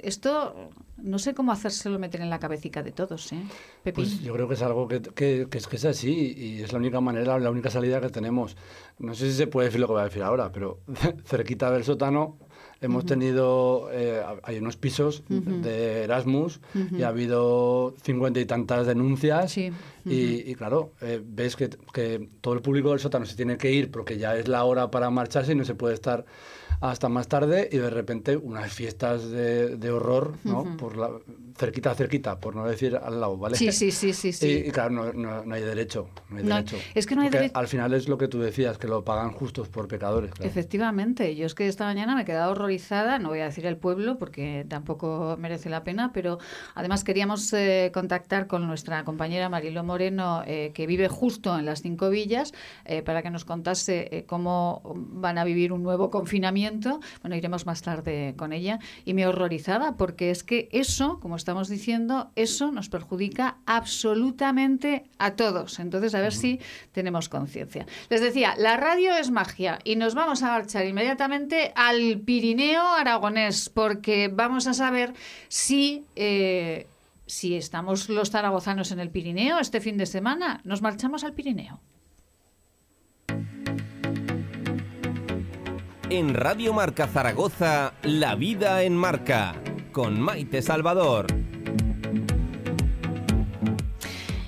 Esto 0.01 0.71
no 0.97 1.21
sé 1.21 1.35
cómo 1.35 1.53
hacérselo 1.53 2.01
meter 2.01 2.21
en 2.21 2.31
la 2.31 2.41
cabecita 2.41 2.83
de 2.83 2.91
todos, 2.91 3.33
¿eh? 3.33 3.41
Pepín. 3.85 4.05
Pues 4.05 4.21
yo 4.21 4.33
creo 4.33 4.49
que 4.49 4.55
es 4.55 4.63
algo 4.63 4.89
que, 4.89 5.01
que, 5.01 5.47
que 5.49 5.59
que 5.69 5.77
es 5.77 5.85
así 5.85 6.35
y 6.37 6.63
es 6.63 6.73
la 6.73 6.79
única 6.79 7.01
manera, 7.01 7.39
la 7.39 7.51
única 7.51 7.71
salida 7.71 8.01
que 8.01 8.09
tenemos. 8.09 8.57
No 8.99 9.15
sé 9.15 9.31
si 9.31 9.37
se 9.37 9.47
puede 9.47 9.69
decir 9.69 9.81
lo 9.81 9.87
que 9.87 9.93
voy 9.93 10.03
a 10.03 10.05
decir 10.05 10.23
ahora, 10.23 10.51
pero 10.53 10.81
cerquita 11.25 11.71
del 11.71 11.85
sótano 11.85 12.39
hemos 12.81 13.05
tenido, 13.07 13.89
eh, 13.93 14.23
hay 14.43 14.59
unos 14.59 14.77
pisos 14.77 15.25
de 15.29 16.05
Erasmus 16.05 16.61
y 16.93 17.03
ha 17.03 17.09
habido 17.09 17.95
cincuenta 18.03 18.41
y 18.41 18.47
tantas 18.47 18.87
denuncias 18.87 19.57
y, 20.05 20.55
claro, 20.55 20.93
eh, 21.01 21.21
ves 21.25 21.57
que, 21.57 21.71
que, 21.93 22.29
todo 22.41 22.55
el 22.55 22.61
público 22.61 22.91
del 22.91 23.01
sótano 23.01 23.27
se 23.27 23.37
tiene 23.37 23.57
que 23.57 23.71
ir 23.73 23.91
porque 23.91 24.17
ya 24.17 24.37
es 24.37 24.49
la 24.49 24.65
hora 24.65 24.91
para 24.91 25.11
marcharse 25.11 25.53
y 25.53 25.55
no 25.57 25.65
se 25.65 25.75
puede 25.75 25.95
estar 25.95 26.25
hasta 26.81 27.09
más 27.09 27.29
tarde 27.29 27.69
y 27.71 27.79
de 27.79 27.91
repente 27.91 28.37
unas 28.37 28.73
fiestas 28.73 29.29
de, 29.31 29.77
de 29.77 29.91
horror, 29.91 30.35
¿no? 30.45 30.77
Por 30.77 30.97
la, 30.97 31.11
cerquita, 31.59 31.95
cerquita, 31.95 32.39
por 32.39 32.55
no 32.55 32.67
decir 32.67 32.97
al 32.97 33.21
lado, 33.21 33.37
¿vale? 33.37 33.57
Sí, 33.57 33.73
sí, 33.73 33.91
sí, 33.91 34.13
sí. 34.13 34.33
sí. 34.33 34.65
Y, 34.67 34.71
claro, 34.71 34.91
no, 34.91 35.43
no, 35.43 35.55
hay 35.55 35.63
derecho, 35.63 36.09
no 36.31 36.39
hay 36.39 36.45
derecho. 36.45 36.77
Es 36.95 37.07
que 37.07 37.17
no 37.17 37.23
hay 37.23 37.31
derecho. 37.31 37.59
Al 37.59 37.67
final 37.67 37.95
es 37.95 38.09
lo 38.09 38.17
que 38.17 38.29
tú 38.29 38.39
decías, 38.39 38.79
que 38.79 38.87
lo 38.87 39.05
pagan 39.05 39.33
justos 39.33 39.69
por 39.69 39.89
pecadores. 39.89 40.31
Efectivamente, 40.41 41.35
yo 41.35 41.47
es 41.47 41.55
que 41.55 41.67
esta 41.67 41.85
mañana 41.85 42.15
me 42.15 42.23
he 42.23 42.25
quedado 42.25 42.53
horrorizada, 42.53 43.19
no 43.19 43.31
voy 43.31 43.41
a 43.41 43.47
decir 43.47 43.67
el 43.67 43.77
pueblo 43.77 44.19
porque 44.19 44.65
tampoco 44.69 45.37
merece 45.39 45.69
la 45.69 45.83
pena, 45.83 46.13
pero 46.13 46.39
además 46.75 47.03
queríamos 47.03 47.53
eh, 47.53 47.91
contactar 47.93 48.47
con 48.47 48.67
nuestra 48.67 49.05
compañera 49.05 49.49
Marilo 49.49 49.83
Moreno, 49.83 50.43
eh, 50.47 50.71
que 50.75 50.87
vive 50.87 51.09
justo 51.09 51.59
en 51.59 51.67
las 51.67 51.83
cinco 51.83 52.09
villas, 52.09 52.53
eh, 52.85 53.03
para 53.03 53.23
que 53.23 53.31
nos 53.31 53.45
contase 53.45 54.25
cómo 54.29 54.83
van 54.85 55.39
a 55.39 55.45
vivir 55.45 55.73
un 55.73 55.83
nuevo 55.83 56.11
confinamiento 56.11 56.68
bueno, 57.23 57.37
iremos 57.37 57.67
más 57.67 57.83
tarde 57.83 58.35
con 58.37 58.53
ella, 58.53 58.79
y 59.05 59.15
me 59.15 59.27
horrorizaba 59.27 59.97
porque 59.97 60.31
es 60.31 60.43
que 60.43 60.69
eso, 60.73 61.21
como 61.21 61.37
estamos 61.37 61.69
diciendo, 61.69 62.31
eso 62.37 62.73
nos 62.73 62.89
perjudica 62.89 63.59
absolutamente 63.67 65.05
a 65.19 65.33
todos. 65.33 65.79
Entonces, 65.79 66.15
a 66.15 66.21
ver 66.21 66.33
si 66.33 66.61
tenemos 66.93 67.29
conciencia. 67.29 67.87
Les 68.09 68.21
decía, 68.21 68.55
la 68.57 68.77
radio 68.77 69.17
es 69.17 69.31
magia 69.31 69.79
y 69.85 69.97
nos 69.97 70.15
vamos 70.15 70.43
a 70.43 70.49
marchar 70.49 70.87
inmediatamente 70.87 71.73
al 71.75 72.21
Pirineo 72.21 72.83
aragonés 72.83 73.69
porque 73.69 74.29
vamos 74.33 74.67
a 74.67 74.75
saber 74.75 75.15
si... 75.49 76.05
Eh, 76.17 76.87
si 77.29 77.57
estamos 77.57 78.09
los 78.09 78.31
zaragozanos 78.31 78.91
en 78.91 79.01
el 79.01 79.11
Pirineo 79.11 79.59
este 79.59 79.83
fin 79.83 79.99
de 79.99 80.07
semana, 80.07 80.63
nos 80.65 80.81
marchamos 80.81 81.25
al 81.25 81.35
Pirineo. 81.35 81.79
En 86.11 86.33
Radio 86.33 86.73
Marca 86.73 87.07
Zaragoza, 87.07 87.93
La 88.03 88.35
Vida 88.35 88.83
en 88.83 88.97
Marca, 88.97 89.55
con 89.93 90.19
Maite 90.19 90.63
Salvador. 90.63 91.27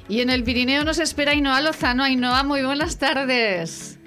Y 0.09 0.23
en 0.23 0.31
el 0.31 0.43
Pirineo 0.43 0.85
nos 0.85 0.99
espera 0.99 1.33
Ainhoa 1.33 1.61
Lozano. 1.61 2.03
Ainhoa, 2.03 2.45
muy 2.45 2.63
buenas 2.65 2.99
tardes. 2.99 3.99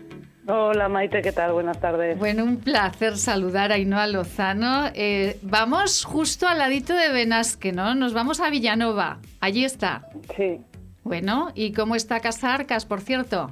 Hola 0.48 0.90
Maite, 0.90 1.22
¿qué 1.22 1.32
tal? 1.32 1.54
Buenas 1.54 1.80
tardes. 1.80 2.18
Bueno, 2.18 2.44
un 2.44 2.58
placer 2.58 3.18
saludar 3.18 3.72
a 3.72 3.76
Ainhoa 3.76 4.08
Lozano. 4.08 4.90
Eh, 4.96 5.38
vamos 5.44 6.06
justo 6.06 6.48
al 6.48 6.58
ladito 6.58 6.96
de 6.96 7.10
Benasque, 7.10 7.72
¿no? 7.72 7.94
Nos 7.94 8.16
vamos 8.16 8.40
a 8.40 8.50
Villanova. 8.50 9.20
Allí 9.42 9.64
está. 9.64 10.10
Sí. 10.36 10.60
Bueno, 11.04 11.52
¿y 11.54 11.72
cómo 11.72 11.96
está 11.96 12.20
Casarcas, 12.20 12.88
por 12.88 13.02
cierto? 13.02 13.52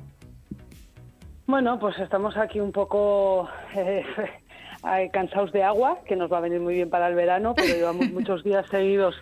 Bueno, 1.51 1.77
pues 1.79 1.99
estamos 1.99 2.37
aquí 2.37 2.61
un 2.61 2.71
poco 2.71 3.49
eh, 3.75 4.05
cansados 5.11 5.51
de 5.51 5.63
agua, 5.63 5.99
que 6.07 6.15
nos 6.15 6.31
va 6.31 6.37
a 6.37 6.39
venir 6.39 6.61
muy 6.61 6.75
bien 6.75 6.89
para 6.89 7.09
el 7.09 7.13
verano, 7.13 7.53
pero 7.53 7.75
llevamos 7.75 8.09
muchos 8.13 8.41
días 8.45 8.65
seguidos 8.71 9.15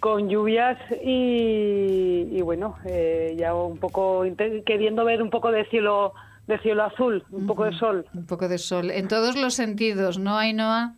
con 0.00 0.30
lluvias 0.30 0.78
y, 1.04 2.40
bueno, 2.40 2.78
eh, 2.86 3.36
ya 3.38 3.54
un 3.54 3.76
poco 3.76 4.24
queriendo 4.64 5.04
ver 5.04 5.22
un 5.22 5.28
poco 5.28 5.52
de 5.52 5.66
cielo 5.66 6.14
de 6.46 6.58
cielo 6.60 6.84
azul, 6.84 7.22
un 7.32 7.46
poco 7.46 7.66
de 7.66 7.72
sol. 7.72 8.06
Un 8.14 8.24
poco 8.24 8.48
de 8.48 8.56
sol, 8.56 8.90
en 8.90 9.06
todos 9.06 9.36
los 9.36 9.52
sentidos, 9.52 10.18
¿no, 10.18 10.38
Ainhoa? 10.38 10.94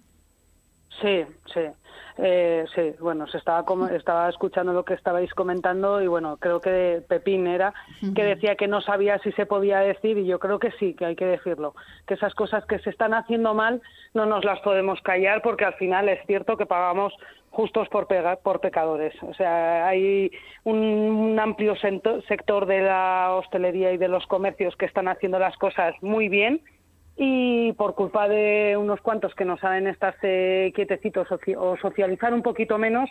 Sí, 1.02 1.24
sí. 1.52 1.62
Eh, 2.18 2.64
sí, 2.74 2.94
bueno, 3.00 3.26
se 3.26 3.38
estaba, 3.38 3.64
estaba 3.94 4.28
escuchando 4.28 4.72
lo 4.72 4.84
que 4.84 4.94
estabais 4.94 5.32
comentando 5.34 6.02
y 6.02 6.06
bueno, 6.06 6.36
creo 6.38 6.60
que 6.60 7.02
Pepín 7.08 7.46
era 7.46 7.72
que 8.14 8.24
decía 8.24 8.56
que 8.56 8.68
no 8.68 8.80
sabía 8.80 9.18
si 9.18 9.32
se 9.32 9.46
podía 9.46 9.80
decir 9.80 10.18
y 10.18 10.26
yo 10.26 10.38
creo 10.38 10.58
que 10.58 10.70
sí, 10.72 10.94
que 10.94 11.06
hay 11.06 11.16
que 11.16 11.26
decirlo, 11.26 11.74
que 12.06 12.14
esas 12.14 12.34
cosas 12.34 12.64
que 12.66 12.78
se 12.80 12.90
están 12.90 13.14
haciendo 13.14 13.54
mal 13.54 13.80
no 14.14 14.26
nos 14.26 14.44
las 14.44 14.60
podemos 14.60 15.00
callar 15.02 15.42
porque 15.42 15.64
al 15.64 15.74
final 15.74 16.08
es 16.08 16.24
cierto 16.26 16.56
que 16.56 16.66
pagamos 16.66 17.14
justos 17.50 17.88
por, 17.88 18.06
por 18.42 18.60
pecadores. 18.60 19.14
O 19.22 19.34
sea, 19.34 19.86
hay 19.86 20.30
un 20.64 21.38
amplio 21.40 21.74
sector 21.76 22.66
de 22.66 22.82
la 22.82 23.32
hostelería 23.32 23.92
y 23.92 23.98
de 23.98 24.08
los 24.08 24.26
comercios 24.26 24.76
que 24.76 24.86
están 24.86 25.08
haciendo 25.08 25.38
las 25.38 25.56
cosas 25.56 25.94
muy 26.00 26.28
bien 26.28 26.60
y 27.22 27.74
por 27.74 27.94
culpa 27.94 28.28
de 28.28 28.78
unos 28.78 29.02
cuantos 29.02 29.35
que 29.35 29.44
no 29.44 29.59
saben 29.59 29.87
estarse 29.87 30.72
quietecitos 30.74 31.28
o 31.59 31.76
socializar 31.76 32.33
un 32.33 32.40
poquito 32.40 32.78
menos, 32.78 33.11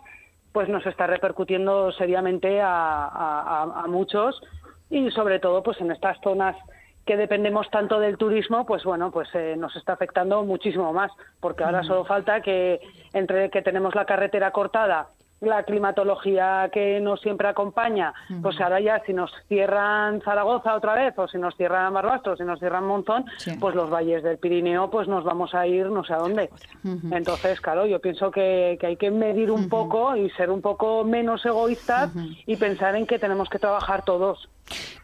pues 0.52 0.67
nos 0.67 0.84
está 0.88 1.06
repercutiendo 1.06 1.91
seriamente 1.91 2.60
a, 2.60 3.86
muchos 3.88 4.41
y 4.89 5.12
sobre 5.12 5.38
todo 5.38 5.62
pues 5.62 5.80
en 5.80 5.91
estas 5.91 6.17
zonas 6.24 6.56
que 7.06 7.17
dependemos 7.17 7.69
tanto 7.69 8.00
del 8.00 8.17
turismo, 8.17 8.65
pues 8.65 8.84
bueno, 8.84 9.12
pues 9.12 9.30
eh, 9.36 9.54
nos 9.56 9.76
está 9.76 9.93
afectando 9.93 10.43
muchísimo 10.43 10.91
más, 10.91 11.12
porque 11.39 11.63
ahora 11.63 11.84
solo 11.84 12.04
falta 12.04 12.41
que 12.41 12.80
entre 13.13 13.52
que 13.52 13.62
tenemos 13.62 13.93
la 13.93 14.06
carretera 14.06 14.50
cortada 14.50 15.10
la 15.41 15.63
climatología 15.63 16.69
que 16.71 16.99
nos 16.99 17.21
siempre 17.21 17.47
acompaña, 17.47 18.13
pues 18.41 18.60
ahora 18.60 18.80
ya 18.80 19.02
si 19.06 19.13
nos 19.13 19.32
cierran 19.47 20.21
Zaragoza 20.21 20.75
otra 20.75 20.95
vez, 20.95 21.17
o 21.17 21.28
si 21.28 21.38
nos 21.38 21.56
cierran 21.56 21.93
Barbastro, 21.93 22.36
si 22.36 22.43
nos 22.43 22.60
cierran 22.60 22.86
Monzón, 22.86 23.25
pues 23.60 23.75
los 23.75 23.89
valles 23.89 24.23
del 24.23 24.38
Pirineo, 24.38 24.89
pues 24.89 25.08
nos 25.08 25.23
vamos 25.23 25.54
a 25.54 25.65
ir 25.67 25.88
no 25.88 26.04
sé 26.04 26.13
a 26.13 26.17
dónde. 26.17 26.49
Entonces, 27.12 27.62
claro, 27.62 27.86
yo 27.86 27.99
pienso 27.99 28.32
que, 28.32 28.78
hay 28.82 28.97
que 28.97 29.12
medir 29.12 29.52
un 29.52 29.69
poco 29.69 30.15
y 30.15 30.30
ser 30.32 30.49
un 30.49 30.62
poco 30.62 31.04
menos 31.04 31.45
egoístas 31.45 32.12
y 32.45 32.56
pensar 32.56 32.95
en 32.95 33.06
que 33.06 33.19
tenemos 33.19 33.49
que 33.49 33.60
trabajar 33.60 34.04
todos. 34.04 34.49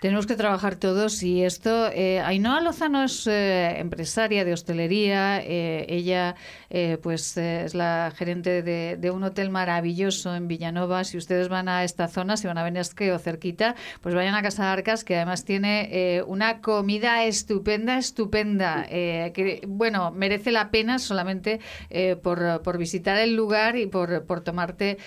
Tenemos 0.06 0.28
que 0.28 0.36
trabajar 0.36 0.76
todos 0.76 1.24
y 1.24 1.44
esto. 1.44 1.88
Eh, 1.92 2.20
Ainhoa 2.20 2.62
Lozano 2.62 3.04
es 3.04 3.26
eh, 3.28 3.80
empresaria 3.80 4.46
de 4.46 4.54
hostelería. 4.54 5.42
Eh, 5.42 5.86
ella, 5.90 6.36
eh, 6.70 7.00
pues, 7.02 7.38
es 7.38 7.74
la 7.74 8.14
gerente 8.16 8.62
de, 8.62 9.12
un 9.12 9.24
hotel 9.24 9.50
maravilloso 9.50 10.36
en 10.36 10.48
Villanova. 10.48 11.04
Si 11.06 11.18
ustedes 11.18 11.48
van 11.48 11.70
a 11.70 11.84
esta 11.84 12.08
zona, 12.08 12.38
si 12.38 12.46
van 12.46 12.58
a 12.58 12.64
venir 12.64 12.84
o 13.14 13.20
cerquita, 13.20 13.76
pues 14.02 14.14
vayan 14.14 14.36
a 14.36 14.42
Casa 14.42 14.72
Arcas, 14.72 15.04
que 15.04 15.16
además 15.16 15.46
tiene 15.46 16.24
una 16.28 16.62
comida 16.62 17.24
estupenda, 17.24 17.98
estupenda. 17.98 18.86
que, 18.88 19.62
bueno, 19.68 20.12
merece 20.12 20.52
la 20.52 20.70
pena 20.72 21.00
solamente 21.00 21.60
por, 22.22 22.62
por, 22.62 22.78
visitar 22.78 23.18
el 23.18 23.36
lugar 23.36 23.78
y 23.78 23.88
por, 23.88 24.26
por 24.26 24.42
tomarte, 24.42 24.98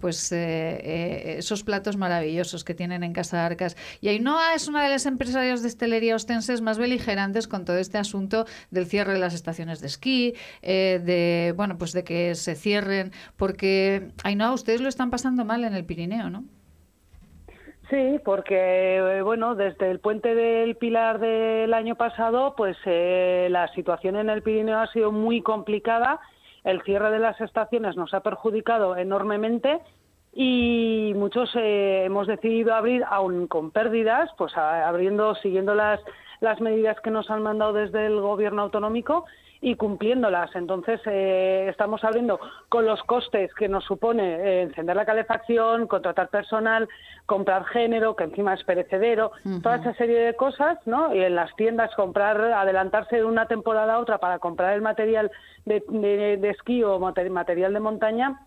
pues, 0.00 0.30
esos 0.32 1.64
platos 1.64 1.96
maravillosos 1.96 2.62
que 2.62 2.74
tienen 2.74 3.02
en 3.02 3.12
Casa 3.12 3.44
Arcas. 3.44 3.76
Y 4.00 4.05
Ainhoa 4.08 4.54
es 4.54 4.68
una 4.68 4.82
de 4.82 4.90
las 4.90 5.06
empresarias 5.06 5.62
de 5.62 5.68
hostelería 5.68 6.14
ostenses 6.14 6.60
más 6.60 6.78
beligerantes 6.78 7.48
con 7.48 7.64
todo 7.64 7.78
este 7.78 7.98
asunto 7.98 8.44
del 8.70 8.86
cierre 8.86 9.14
de 9.14 9.18
las 9.18 9.34
estaciones 9.34 9.80
de 9.80 9.86
esquí, 9.86 10.34
eh, 10.62 11.00
de 11.02 11.54
bueno, 11.56 11.78
pues 11.78 11.92
de 11.92 12.04
que 12.04 12.34
se 12.34 12.54
cierren, 12.54 13.12
porque 13.36 14.08
Ainhoa, 14.24 14.52
ustedes 14.52 14.80
lo 14.80 14.88
están 14.88 15.10
pasando 15.10 15.44
mal 15.44 15.64
en 15.64 15.74
el 15.74 15.84
Pirineo, 15.84 16.30
¿no? 16.30 16.44
Sí, 17.90 18.20
porque 18.24 18.96
eh, 18.96 19.22
bueno, 19.22 19.54
desde 19.54 19.90
el 19.90 20.00
puente 20.00 20.34
del 20.34 20.76
Pilar 20.76 21.20
del 21.20 21.72
año 21.72 21.94
pasado, 21.94 22.54
pues 22.56 22.76
eh, 22.84 23.46
la 23.50 23.68
situación 23.74 24.16
en 24.16 24.28
el 24.28 24.42
Pirineo 24.42 24.78
ha 24.78 24.90
sido 24.92 25.12
muy 25.12 25.40
complicada. 25.40 26.18
El 26.64 26.82
cierre 26.82 27.12
de 27.12 27.20
las 27.20 27.40
estaciones 27.40 27.96
nos 27.96 28.12
ha 28.12 28.20
perjudicado 28.20 28.96
enormemente 28.96 29.80
y 30.38 31.14
muchos 31.16 31.50
eh, 31.56 32.04
hemos 32.04 32.26
decidido 32.26 32.74
abrir 32.74 33.02
aún 33.08 33.46
con 33.46 33.70
pérdidas, 33.70 34.28
pues 34.36 34.54
abriendo, 34.54 35.34
siguiendo 35.36 35.74
las, 35.74 35.98
las 36.42 36.60
medidas 36.60 37.00
que 37.00 37.10
nos 37.10 37.30
han 37.30 37.42
mandado 37.42 37.72
desde 37.72 38.04
el 38.04 38.20
gobierno 38.20 38.60
autonómico 38.60 39.24
y 39.62 39.76
cumpliéndolas. 39.76 40.54
Entonces, 40.54 41.00
eh, 41.06 41.68
estamos 41.70 42.04
abriendo 42.04 42.38
con 42.68 42.84
los 42.84 43.02
costes 43.04 43.50
que 43.54 43.66
nos 43.66 43.84
supone 43.84 44.34
eh, 44.34 44.62
encender 44.64 44.94
la 44.94 45.06
calefacción, 45.06 45.86
contratar 45.86 46.28
personal, 46.28 46.86
comprar 47.24 47.64
género, 47.64 48.14
que 48.14 48.24
encima 48.24 48.52
es 48.52 48.62
perecedero, 48.64 49.32
toda 49.62 49.76
esa 49.76 49.94
serie 49.94 50.18
de 50.18 50.34
cosas, 50.36 50.78
¿no? 50.84 51.14
Y 51.14 51.20
en 51.22 51.34
las 51.34 51.56
tiendas 51.56 51.94
comprar, 51.94 52.38
adelantarse 52.38 53.16
de 53.16 53.24
una 53.24 53.48
temporada 53.48 53.94
a 53.94 54.00
otra 54.00 54.18
para 54.18 54.38
comprar 54.38 54.74
el 54.74 54.82
material 54.82 55.30
de, 55.64 55.80
de 56.38 56.50
esquí 56.50 56.82
o 56.82 56.98
material 56.98 57.72
de 57.72 57.80
montaña 57.80 58.46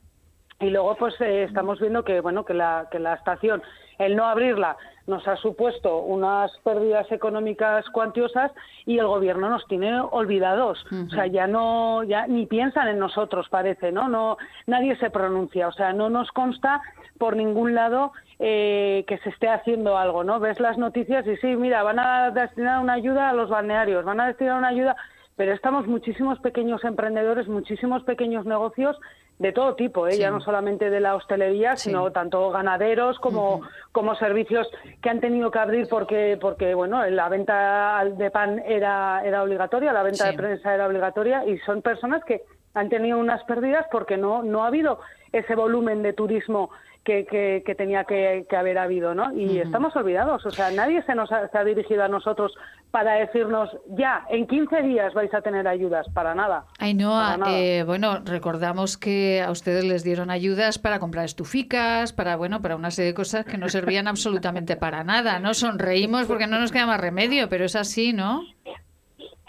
y 0.59 0.69
luego 0.69 0.95
pues 0.95 1.19
eh, 1.21 1.43
estamos 1.43 1.79
viendo 1.79 2.03
que 2.03 2.21
bueno 2.21 2.43
que 2.43 2.53
la 2.53 2.87
que 2.91 2.99
la 2.99 3.13
estación 3.13 3.61
el 3.97 4.15
no 4.15 4.25
abrirla 4.25 4.77
nos 5.07 5.27
ha 5.27 5.35
supuesto 5.37 5.99
unas 5.99 6.51
pérdidas 6.59 7.11
económicas 7.11 7.85
cuantiosas 7.89 8.51
y 8.85 8.99
el 8.99 9.07
gobierno 9.07 9.49
nos 9.49 9.65
tiene 9.67 9.99
olvidados. 9.99 10.85
O 10.91 11.09
sea 11.09 11.25
ya 11.25 11.47
no 11.47 12.03
ya 12.03 12.27
ni 12.27 12.45
piensan 12.45 12.87
en 12.87 12.99
nosotros 12.99 13.47
parece 13.49 13.91
no 13.91 14.07
no 14.07 14.37
nadie 14.67 14.95
se 14.97 15.09
pronuncia. 15.09 15.67
O 15.67 15.73
sea 15.73 15.93
no 15.93 16.09
nos 16.09 16.31
consta 16.31 16.81
por 17.17 17.35
ningún 17.35 17.75
lado 17.75 18.13
eh, 18.39 19.03
que 19.07 19.17
se 19.19 19.29
esté 19.29 19.49
haciendo 19.49 19.97
algo 19.97 20.23
no 20.23 20.39
ves 20.39 20.59
las 20.59 20.77
noticias 20.77 21.27
y 21.27 21.35
sí 21.37 21.47
mira 21.55 21.83
van 21.83 21.99
a 21.99 22.31
destinar 22.31 22.81
una 22.81 22.93
ayuda 22.93 23.29
a 23.29 23.33
los 23.33 23.49
balnearios 23.49 24.05
van 24.05 24.21
a 24.21 24.27
destinar 24.27 24.57
una 24.57 24.69
ayuda 24.69 24.95
pero 25.35 25.53
estamos 25.53 25.87
muchísimos 25.87 26.39
pequeños 26.39 26.83
emprendedores, 26.83 27.47
muchísimos 27.47 28.03
pequeños 28.03 28.45
negocios 28.45 28.97
de 29.39 29.53
todo 29.53 29.75
tipo, 29.75 30.05
¿eh? 30.05 30.17
ya 30.17 30.29
no 30.29 30.41
solamente 30.41 30.89
de 30.89 30.99
la 30.99 31.15
hostelería, 31.15 31.77
sino 31.77 32.11
tanto 32.11 32.51
ganaderos 32.51 33.17
como, 33.19 33.61
como 33.93 34.13
servicios 34.15 34.67
que 35.01 35.09
han 35.09 35.21
tenido 35.21 35.49
que 35.49 35.59
abrir 35.59 35.87
porque, 35.89 36.37
porque 36.39 36.75
bueno, 36.75 37.05
la 37.05 37.29
venta 37.29 38.03
de 38.05 38.29
pan 38.31 38.61
era, 38.65 39.21
era 39.23 39.41
obligatoria, 39.41 39.93
la 39.93 40.03
venta 40.03 40.29
de 40.29 40.33
prensa 40.33 40.75
era 40.75 40.87
obligatoria 40.87 41.45
y 41.45 41.57
son 41.59 41.81
personas 41.81 42.21
que 42.25 42.43
han 42.73 42.89
tenido 42.89 43.17
unas 43.17 43.41
pérdidas 43.45 43.85
porque 43.89 44.17
no, 44.17 44.43
no 44.43 44.63
ha 44.63 44.67
habido 44.67 44.99
ese 45.31 45.55
volumen 45.55 46.03
de 46.03 46.11
turismo 46.11 46.69
que, 47.03 47.63
que, 47.65 47.75
tenía 47.75 48.03
que, 48.03 48.45
haber 48.55 48.77
habido, 48.77 49.15
¿no? 49.15 49.33
Y 49.33 49.59
estamos 49.59 49.95
olvidados, 49.95 50.45
o 50.45 50.51
sea, 50.51 50.69
nadie 50.71 51.01
se 51.03 51.15
nos 51.15 51.31
ha, 51.31 51.47
se 51.47 51.57
ha, 51.57 51.63
dirigido 51.63 52.03
a 52.03 52.07
nosotros 52.07 52.53
para 52.91 53.13
decirnos, 53.13 53.69
ya, 53.87 54.25
en 54.29 54.47
15 54.47 54.81
días 54.83 55.13
vais 55.13 55.33
a 55.33 55.41
tener 55.41 55.67
ayudas, 55.67 56.07
para 56.13 56.35
nada. 56.35 56.65
Ainhoa, 56.79 57.37
eh, 57.47 57.83
bueno, 57.85 58.19
recordamos 58.25 58.97
que 58.97 59.41
a 59.41 59.51
ustedes 59.51 59.85
les 59.85 60.03
dieron 60.03 60.29
ayudas 60.29 60.77
para 60.77 60.99
comprar 60.99 61.25
estuficas, 61.25 62.13
para, 62.13 62.35
bueno, 62.35 62.61
para 62.61 62.75
una 62.75 62.91
serie 62.91 63.11
de 63.11 63.15
cosas 63.15 63.45
que 63.45 63.57
no 63.57 63.69
servían 63.69 64.07
absolutamente 64.07 64.75
para 64.75 65.03
nada, 65.03 65.39
¿no? 65.39 65.53
Sonreímos 65.53 66.25
porque 66.25 66.47
no 66.47 66.59
nos 66.59 66.71
queda 66.71 66.85
más 66.85 66.99
remedio, 66.99 67.49
pero 67.49 67.65
es 67.65 67.75
así, 67.75 68.13
¿no? 68.13 68.43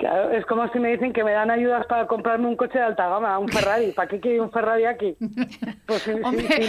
Claro, 0.01 0.31
es 0.31 0.47
como 0.47 0.67
si 0.73 0.79
me 0.79 0.93
dicen 0.93 1.13
que 1.13 1.23
me 1.23 1.33
dan 1.33 1.51
ayudas 1.51 1.85
para 1.85 2.07
comprarme 2.07 2.47
un 2.47 2.57
coche 2.57 2.79
de 2.79 2.85
alta 2.85 3.07
gama, 3.07 3.39
un 3.39 3.51
Ferrari. 3.51 3.93
¿Para 3.93 4.09
qué 4.09 4.19
quiero 4.19 4.45
un 4.45 4.51
Ferrari 4.51 4.87
aquí? 4.87 5.15
Pues 5.87 6.03
si, 6.03 6.13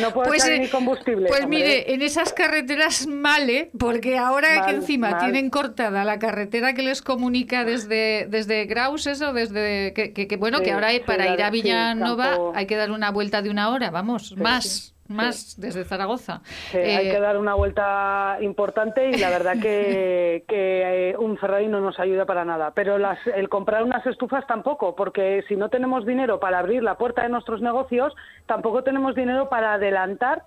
no 0.02 0.12
puedo 0.12 0.28
pues, 0.28 0.60
ni 0.60 0.68
combustible. 0.68 1.30
Pues 1.30 1.48
mire, 1.48 1.94
en 1.94 2.02
esas 2.02 2.34
carreteras 2.34 3.08
mal, 3.08 3.50
¿eh? 3.50 3.72
Porque 3.80 4.18
ahora 4.18 4.66
que 4.66 4.72
encima 4.72 5.18
tienen 5.20 5.50
cortada 5.50 6.04
la 6.04 6.20
carretera 6.20 6.74
que 6.74 6.82
les 6.82 7.02
comunica 7.02 7.64
desde, 7.64 8.28
desde 8.28 8.66
Graus, 8.66 9.08
eso, 9.08 9.32
desde 9.32 9.94
que, 9.94 10.38
bueno, 10.38 10.60
que 10.60 10.74
ahora 10.74 10.90
para 11.06 11.34
ir 11.34 11.42
a 11.42 11.50
Villanova 11.50 12.52
hay 12.54 12.66
que 12.66 12.76
dar 12.76 12.92
una 12.92 13.12
vuelta 13.12 13.42
de 13.42 13.50
una 13.50 13.70
hora, 13.70 13.92
vamos, 13.92 14.36
más 14.36 14.94
más 15.12 15.60
desde 15.60 15.84
Zaragoza. 15.84 16.42
hay 16.74 17.08
eh, 17.08 17.12
que 17.12 17.20
dar 17.20 17.38
una 17.38 17.54
vuelta 17.54 18.38
importante 18.42 19.10
y 19.10 19.18
la 19.18 19.30
verdad 19.30 19.54
que, 19.62 20.44
que, 20.48 21.10
eh, 21.12 21.18
un 21.18 21.38
Ferrari 21.38 21.68
no 21.68 21.82
nos 21.82 22.00
ayuda 22.00 22.26
para 22.26 22.46
nada. 22.46 22.72
Pero 22.74 22.98
las, 22.98 23.20
el 23.28 23.50
comprar 23.50 23.84
unas 23.84 24.06
estufas 24.06 24.46
tampoco, 24.48 24.96
porque 24.96 25.44
si 25.48 25.56
no 25.56 25.70
tenemos 25.70 26.06
dinero 26.06 26.40
para 26.40 26.60
abrir 26.60 26.84
la 26.84 26.98
puerta 26.98 27.24
de 27.24 27.30
nuestros 27.30 27.62
negocios, 27.62 28.14
tampoco 28.46 28.84
tenemos 28.84 29.16
dinero 29.16 29.50
para 29.50 29.74
adelantar 29.74 30.44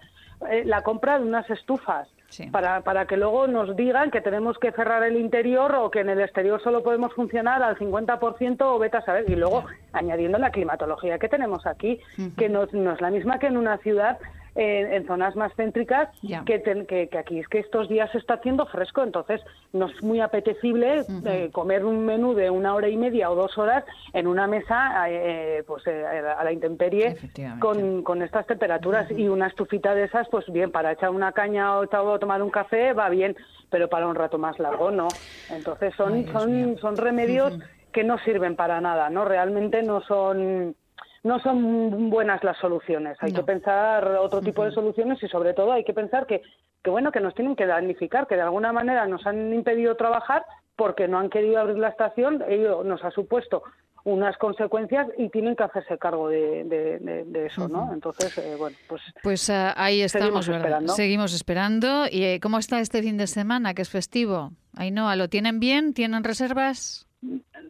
eh, 0.51 0.65
la 0.65 0.83
compra 0.83 1.19
de 1.19 1.25
unas 1.25 1.49
estufas. 1.51 2.09
Para, 2.51 2.81
para 2.81 3.07
que 3.07 3.17
luego 3.17 3.47
nos 3.47 3.77
digan 3.77 4.11
que 4.11 4.21
tenemos 4.21 4.59
que 4.59 4.73
cerrar 4.73 5.05
el 5.05 5.17
interior 5.17 5.73
o 5.77 5.89
que 5.89 6.01
en 6.01 6.09
el 6.09 6.21
exterior 6.21 6.61
solo 6.61 6.83
podemos 6.83 7.15
funcionar 7.15 7.63
al 7.63 7.79
50% 7.79 8.57
o 8.63 8.79
vete 8.81 8.97
a 8.97 9.03
saber. 9.03 9.31
Y 9.31 9.37
luego 9.37 9.65
añadiendo 9.93 10.39
la 10.39 10.51
climatología 10.51 11.21
que 11.21 11.29
tenemos 11.29 11.65
aquí, 11.65 12.01
que 12.37 12.49
no, 12.49 12.67
no 12.73 12.93
es 12.93 13.01
la 13.01 13.11
misma 13.11 13.39
que 13.39 13.47
en 13.47 13.57
una 13.57 13.79
ciudad 13.79 14.19
en 14.55 15.07
zonas 15.07 15.35
más 15.37 15.53
céntricas 15.55 16.09
que, 16.47 16.63
que, 16.63 17.19
aquí. 17.19 17.41
Es 17.41 17.49
que 17.49 17.59
estos 17.59 17.89
días 17.89 18.11
se 18.13 18.19
está 18.19 18.35
haciendo 18.35 18.67
fresco, 18.67 19.03
entonces 19.03 19.41
no 19.73 19.87
es 19.87 20.03
muy 20.03 20.21
apetecible 20.21 21.05
eh, 21.25 21.51
comer 21.53 21.85
un 21.85 22.05
menú 22.05 22.35
de 22.35 22.51
una 22.51 22.75
hora 22.75 22.89
y 22.89 22.97
media 22.97 23.31
o 23.31 23.35
dos 23.35 23.57
horas 23.59 23.85
en 24.13 24.27
una 24.27 24.47
mesa 24.47 25.07
eh, 25.09 25.65
pues 25.67 25.87
eh, 25.87 26.05
a 26.05 26.43
la 26.45 26.53
intemperie 26.53 27.17
con, 27.59 28.03
con, 28.03 28.23
estas 28.23 28.47
temperaturas 28.47 29.11
y 29.11 29.29
una 29.29 29.49
estufita 29.49 29.95
de 29.95 30.05
esas, 30.05 30.29
pues 30.29 30.45
bien, 30.51 30.71
para 30.71 30.93
echar 30.93 31.11
una 31.11 31.33
caña 31.33 31.77
o, 31.77 31.89
tomar 32.19 32.43
un 32.43 32.51
café 32.51 32.93
va 32.93 33.09
bien, 33.09 33.37
pero 33.71 33.89
para 33.89 34.07
un 34.07 34.15
rato 34.15 34.39
más 34.39 34.59
largo 34.59 34.91
no. 34.91 35.09
Entonces 35.51 35.95
son, 35.97 36.27
son, 36.33 36.79
son 36.79 36.97
remedios 36.97 37.59
que 37.93 38.05
no 38.05 38.19
sirven 38.19 38.57
para 38.57 38.81
nada, 38.81 39.11
¿no? 39.11 39.25
Realmente 39.25 39.83
no 39.83 40.01
son 40.03 40.75
no 41.25 41.41
son 41.41 42.11
buenas 42.11 42.45
las 42.45 42.57
soluciones. 42.59 43.17
Hay 43.21 43.33
que 43.33 43.43
pensar 43.43 44.07
otro 44.21 44.41
tipo 44.41 44.65
de 44.65 44.73
soluciones 44.73 45.21
y 45.23 45.29
sobre 45.29 45.55
todo 45.55 45.73
hay 45.73 45.83
que 45.83 45.95
pensar 45.95 46.27
que, 46.27 46.43
que 46.83 46.91
bueno 46.91 47.11
que 47.11 47.21
nos 47.21 47.35
tienen 47.35 47.57
que 47.57 47.67
damnificar, 47.67 48.27
que 48.27 48.37
de 48.37 48.43
alguna 48.43 48.73
manera 48.73 49.07
nos 49.07 49.27
han 49.27 49.53
impedido 49.53 49.97
trabajar 49.97 50.45
porque 50.77 51.09
no 51.09 51.19
han 51.19 51.31
querido 51.31 51.59
abrir 51.59 51.79
la 51.79 51.89
estación, 51.89 52.45
ello 52.47 52.85
nos 52.85 53.03
ha 53.05 53.11
supuesto 53.11 53.63
unas 54.05 54.37
consecuencias 54.37 55.09
y 55.17 55.31
tienen 55.31 55.57
que 55.57 55.63
hacerse 55.63 55.97
cargo 55.97 56.29
de, 56.29 57.47
eso, 57.47 57.69
¿no? 57.69 57.91
Entonces, 57.91 58.37
eh, 58.37 58.55
bueno, 58.59 58.77
pues... 58.87 59.01
Pues 59.23 59.49
eh, 59.49 59.73
ahí 59.77 60.03
estamos, 60.03 60.45
seguimos 60.45 60.49
Esperando. 60.49 60.93
Seguimos 60.93 61.35
esperando. 61.35 62.05
¿Y 62.11 62.25
eh, 62.25 62.41
cómo 62.41 62.59
está 62.59 62.81
este 62.81 63.03
fin 63.03 63.17
de 63.17 63.27
semana, 63.27 63.73
que 63.73 63.81
es 63.81 63.89
festivo? 63.89 64.53
Ainhoa, 64.77 65.17
¿lo 65.17 65.29
tienen 65.29 65.59
bien? 65.59 65.95
¿Tienen 65.95 66.23
reservas? 66.23 67.07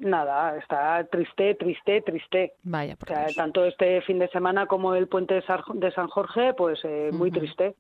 Nada, 0.01 0.57
está 0.57 1.05
triste, 1.05 1.55
triste, 1.55 2.03
triste. 2.03 2.53
Vaya, 2.65 2.97
o 3.01 3.07
sea, 3.07 3.27
tanto 3.35 3.65
este 3.65 4.01
fin 4.03 4.19
de 4.19 4.29
semana 4.29 4.67
como 4.67 4.95
el 4.95 5.09
puente 5.09 5.35
de 5.35 5.93
San 5.93 6.09
Jorge, 6.09 6.55
pues 6.55 6.81
eh, 6.85 7.11
muy 7.13 7.31
triste, 7.31 7.75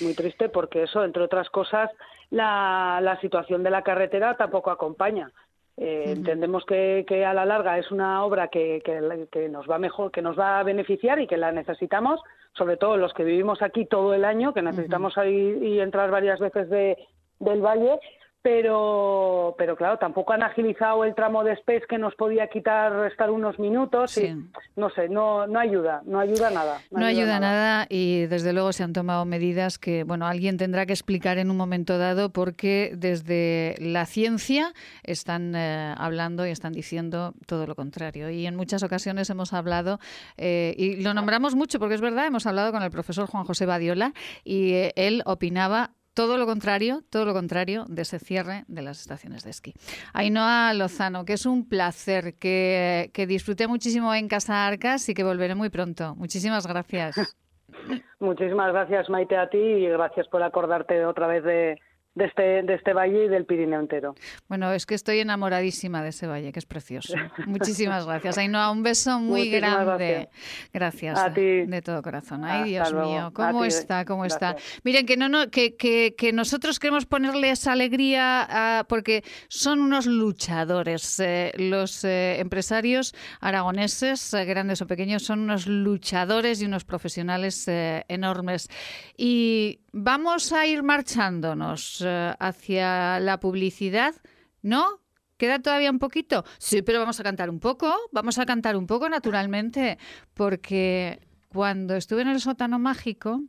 muy 0.00 0.14
triste 0.14 0.48
porque 0.48 0.84
eso, 0.84 1.04
entre 1.04 1.22
otras 1.22 1.50
cosas, 1.50 1.90
la, 2.30 3.00
la 3.02 3.20
situación 3.20 3.62
de 3.62 3.70
la 3.70 3.82
carretera 3.82 4.36
tampoco 4.36 4.70
acompaña. 4.70 5.30
Eh, 5.76 6.04
entendemos 6.08 6.64
que, 6.66 7.04
que, 7.06 7.24
a 7.24 7.32
la 7.32 7.46
larga 7.46 7.78
es 7.78 7.90
una 7.90 8.22
obra 8.24 8.48
que, 8.48 8.82
que, 8.84 9.28
que, 9.30 9.48
nos 9.48 9.68
va 9.68 9.78
mejor, 9.78 10.10
que 10.10 10.20
nos 10.20 10.38
va 10.38 10.60
a 10.60 10.62
beneficiar 10.62 11.20
y 11.20 11.26
que 11.26 11.38
la 11.38 11.52
necesitamos, 11.52 12.20
sobre 12.52 12.76
todo 12.76 12.96
los 12.96 13.14
que 13.14 13.24
vivimos 13.24 13.62
aquí 13.62 13.86
todo 13.86 14.12
el 14.12 14.24
año, 14.24 14.52
que 14.52 14.60
necesitamos 14.60 15.16
ir 15.18 15.62
y 15.62 15.80
entrar 15.80 16.10
varias 16.10 16.38
veces 16.38 16.68
de, 16.68 16.98
del 17.38 17.62
valle 17.62 17.98
pero 18.42 19.54
pero 19.58 19.76
claro 19.76 19.98
tampoco 19.98 20.32
han 20.32 20.42
agilizado 20.42 21.04
el 21.04 21.14
tramo 21.14 21.44
de 21.44 21.52
Space 21.52 21.82
que 21.86 21.98
nos 21.98 22.14
podía 22.14 22.48
quitar 22.48 22.92
restar 22.92 23.30
unos 23.30 23.58
minutos 23.58 24.16
y 24.16 24.34
no 24.76 24.88
sé 24.90 25.10
no 25.10 25.46
no 25.46 25.58
ayuda 25.58 26.00
no 26.06 26.18
ayuda 26.18 26.50
nada 26.50 26.80
no, 26.90 27.04
ayuda, 27.04 27.38
nada. 27.38 27.86
y 27.90 28.26
desde 28.26 28.54
luego 28.54 28.72
se 28.72 28.82
han 28.82 28.94
tomado 28.94 29.26
medidas 29.26 29.78
que 29.78 30.04
bueno 30.04 30.26
alguien 30.26 30.56
tendrá 30.56 30.86
que 30.86 30.94
explicar 30.94 31.36
en 31.36 31.50
un 31.50 31.58
momento 31.58 31.98
dado 31.98 32.30
porque 32.30 32.94
desde 32.96 33.74
la 33.78 34.06
ciencia 34.06 34.72
están 35.02 35.54
eh, 35.54 35.94
hablando 35.98 36.46
y 36.46 36.50
están 36.50 36.72
diciendo 36.72 37.34
todo 37.46 37.66
lo 37.66 37.74
contrario 37.74 38.30
y 38.30 38.46
en 38.46 38.56
muchas 38.56 38.82
ocasiones 38.82 39.28
hemos 39.28 39.52
hablado 39.52 39.98
eh, 40.38 40.74
y 40.78 41.02
lo 41.02 41.12
nombramos 41.12 41.54
mucho 41.54 41.78
porque 41.78 41.94
es 41.94 42.00
verdad 42.00 42.26
hemos 42.26 42.46
hablado 42.46 42.72
con 42.72 42.82
el 42.82 42.90
profesor 42.90 43.26
Juan 43.26 43.44
José 43.44 43.66
Badiola 43.66 44.14
y 44.44 44.72
eh, 44.72 44.92
él 44.96 45.22
opinaba 45.26 45.90
todo 46.20 46.36
lo 46.36 46.44
contrario, 46.44 47.00
todo 47.08 47.24
lo 47.24 47.32
contrario 47.32 47.86
de 47.88 48.02
ese 48.02 48.18
cierre 48.18 48.64
de 48.68 48.82
las 48.82 49.00
estaciones 49.00 49.42
de 49.42 49.48
esquí. 49.48 49.72
Ainhoa 50.12 50.74
Lozano, 50.74 51.24
que 51.24 51.32
es 51.32 51.46
un 51.46 51.66
placer, 51.66 52.34
que, 52.34 53.10
que 53.14 53.26
disfruté 53.26 53.66
muchísimo 53.66 54.14
en 54.14 54.28
Casa 54.28 54.66
Arcas 54.66 55.08
y 55.08 55.14
que 55.14 55.24
volveré 55.24 55.54
muy 55.54 55.70
pronto. 55.70 56.14
Muchísimas 56.16 56.66
gracias. 56.66 57.16
Muchísimas 58.20 58.70
gracias, 58.70 59.08
Maite, 59.08 59.38
a 59.38 59.48
ti 59.48 59.56
y 59.56 59.88
gracias 59.88 60.28
por 60.28 60.42
acordarte 60.42 61.06
otra 61.06 61.26
vez 61.26 61.42
de, 61.42 61.80
de 62.14 62.24
este, 62.24 62.62
de 62.62 62.74
este 62.74 62.92
valle 62.92 63.26
y 63.26 63.28
del 63.28 63.44
Pirineo 63.44 63.80
entero. 63.80 64.14
Bueno, 64.48 64.72
es 64.72 64.86
que 64.86 64.94
estoy 64.94 65.20
enamoradísima 65.20 66.02
de 66.02 66.10
ese 66.10 66.26
valle, 66.26 66.52
que 66.52 66.58
es 66.58 66.66
precioso. 66.66 67.14
Muchísimas 67.46 68.06
gracias. 68.06 68.38
Ainhoa, 68.38 68.70
un 68.70 68.82
beso 68.82 69.20
muy 69.20 69.50
grande. 69.50 70.28
Gracias. 70.72 71.18
A 71.18 71.32
ti. 71.32 71.66
De 71.66 71.82
todo 71.82 72.02
corazón. 72.02 72.44
Ay, 72.44 72.70
Dios 72.70 72.92
mío, 72.92 73.30
¿cómo 73.32 73.64
está? 73.64 74.04
¿Cómo 74.04 74.24
está? 74.24 74.56
Miren, 74.84 75.06
que, 75.06 75.16
no, 75.16 75.28
no, 75.28 75.50
que, 75.50 75.76
que, 75.76 76.14
que 76.16 76.32
nosotros 76.32 76.78
queremos 76.78 77.06
ponerles 77.06 77.66
alegría 77.66 78.84
porque 78.88 79.22
son 79.48 79.80
unos 79.80 80.06
luchadores. 80.06 81.20
Eh, 81.20 81.52
los 81.56 82.04
eh, 82.04 82.40
empresarios 82.40 83.14
aragoneses, 83.40 84.34
eh, 84.34 84.44
grandes 84.44 84.82
o 84.82 84.86
pequeños, 84.86 85.22
son 85.22 85.40
unos 85.40 85.66
luchadores 85.66 86.60
y 86.60 86.66
unos 86.66 86.84
profesionales 86.84 87.66
enormes. 87.68 88.68
Y 89.16 89.80
vamos 89.92 90.52
a 90.52 90.66
ir 90.66 90.82
marchándonos 90.82 91.99
eh, 92.04 92.34
hacia 92.38 93.20
la 93.20 93.40
publicidad, 93.40 94.14
¿no? 94.62 95.00
¿Queda 95.36 95.58
todavía 95.60 95.90
un 95.90 95.98
poquito? 95.98 96.44
Sí, 96.58 96.82
pero 96.82 96.98
vamos 96.98 97.18
a 97.18 97.22
cantar 97.22 97.48
un 97.48 97.60
poco, 97.60 97.94
vamos 98.12 98.38
a 98.38 98.44
cantar 98.44 98.76
un 98.76 98.86
poco 98.86 99.08
naturalmente, 99.08 99.98
porque 100.34 101.20
cuando 101.48 101.96
estuve 101.96 102.22
en 102.22 102.28
el 102.28 102.40
sótano 102.40 102.78
mágico 102.78 103.42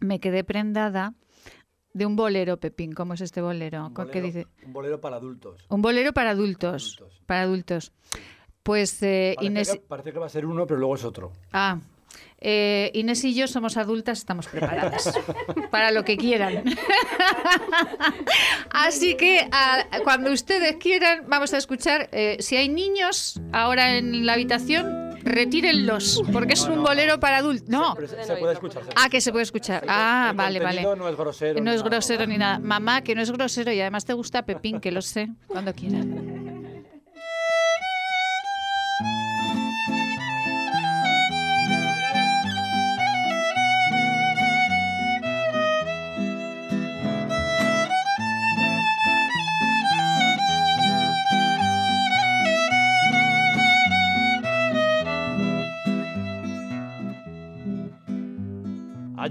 me 0.00 0.18
quedé 0.18 0.44
prendada 0.44 1.14
de 1.92 2.06
un 2.06 2.16
bolero, 2.16 2.58
Pepín. 2.58 2.92
¿Cómo 2.92 3.14
es 3.14 3.20
este 3.20 3.40
bolero? 3.42 3.88
Un 3.88 3.94
bolero, 3.94 4.12
¿Qué 4.12 4.22
dice? 4.22 4.46
Un 4.64 4.72
bolero 4.72 5.00
para 5.00 5.16
adultos. 5.16 5.64
Un 5.68 5.82
bolero 5.82 6.12
para 6.12 6.30
adultos. 6.30 6.96
Adultos. 6.98 7.22
Para 7.26 7.42
adultos. 7.42 7.92
Pues 8.62 9.02
eh, 9.02 9.34
Parece, 9.36 9.46
Inés. 9.46 9.72
que, 9.72 9.80
parece 9.80 10.12
que 10.12 10.18
va 10.18 10.26
a 10.26 10.30
ser 10.30 10.46
uno, 10.46 10.66
pero 10.66 10.78
luego 10.78 10.94
es 10.94 11.04
otro. 11.04 11.32
Ah, 11.52 11.78
eh, 12.40 12.90
Inés 12.94 13.22
y 13.24 13.34
yo 13.34 13.46
somos 13.46 13.76
adultas, 13.76 14.18
estamos 14.18 14.46
preparadas 14.46 15.12
para 15.70 15.90
lo 15.90 16.04
que 16.04 16.16
quieran. 16.16 16.64
Así 18.70 19.14
que 19.16 19.46
a- 19.52 19.84
cuando 20.04 20.32
ustedes 20.32 20.76
quieran, 20.76 21.24
vamos 21.26 21.52
a 21.52 21.58
escuchar. 21.58 22.08
eh, 22.12 22.36
si 22.40 22.56
hay 22.56 22.68
niños 22.68 23.40
ahora 23.52 23.96
en 23.96 24.24
la 24.26 24.32
habitación, 24.34 25.10
retírenlos, 25.22 26.22
porque 26.32 26.54
es 26.54 26.62
un 26.66 26.82
bolero 26.82 27.20
para 27.20 27.38
adultos. 27.38 27.68
No. 27.68 27.94
Se, 28.24 28.36
puede 28.36 28.54
escuchar. 28.54 28.82
Ah, 28.96 29.08
que 29.10 29.20
se 29.20 29.32
puede 29.32 29.42
escuchar. 29.42 29.84
Ah, 29.86 30.32
vale, 30.34 30.60
vale. 30.60 30.82
No 30.82 31.08
es 31.08 31.16
grosero. 31.16 31.60
No 31.62 31.70
es 31.72 31.82
grosero 31.82 32.26
ni 32.26 32.38
nada. 32.38 32.58
Mamá, 32.58 33.02
que 33.02 33.14
no 33.14 33.20
es 33.20 33.30
grosero 33.30 33.70
y 33.72 33.80
además 33.80 34.06
te 34.06 34.14
gusta 34.14 34.46
Pepín, 34.46 34.80
que 34.80 34.90
lo 34.90 35.02
sé, 35.02 35.28
cuando 35.46 35.74
quieran. 35.74 36.40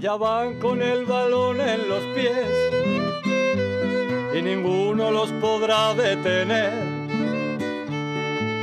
Allá 0.00 0.16
van 0.16 0.58
con 0.58 0.80
el 0.80 1.04
balón 1.04 1.60
en 1.60 1.86
los 1.86 2.02
pies 2.14 2.48
y 4.34 4.40
ninguno 4.40 5.10
los 5.10 5.30
podrá 5.32 5.92
detener. 5.92 6.72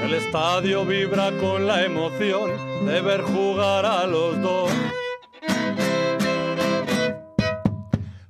El 0.04 0.16
estadio 0.16 0.84
vibra 0.84 1.32
con 1.40 1.68
la 1.68 1.86
emoción 1.86 2.50
de 2.88 3.02
ver 3.02 3.22
jugar 3.22 3.86
a 3.86 4.08
los 4.08 4.42
dos. 4.42 4.72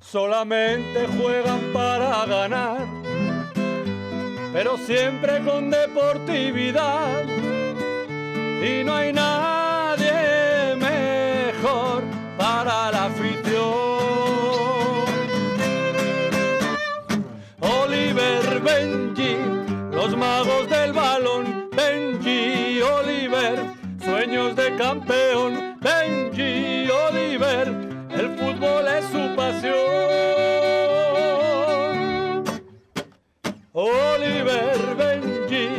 Solamente 0.02 1.08
juegan 1.18 1.62
para 1.72 2.26
ganar, 2.26 2.86
pero 4.52 4.78
siempre 4.80 5.40
con 5.46 5.72
deportividad. 5.72 7.24
Y 8.62 8.84
no 8.84 8.94
hay 8.94 9.14
nadie 9.14 9.47
los 20.08 20.18
magos 20.18 20.70
del 20.70 20.94
balón. 20.94 21.70
Benji, 21.76 22.82
Oliver, 22.82 23.60
sueños 24.04 24.56
de 24.56 24.76
campeón. 24.76 25.78
Benji, 25.82 26.90
Oliver, 26.90 27.68
el 28.12 28.38
fútbol 28.38 28.88
es 28.88 29.06
su 29.06 29.36
pasión. 29.36 29.76
Oliver, 33.74 34.96
Benji, 34.96 35.70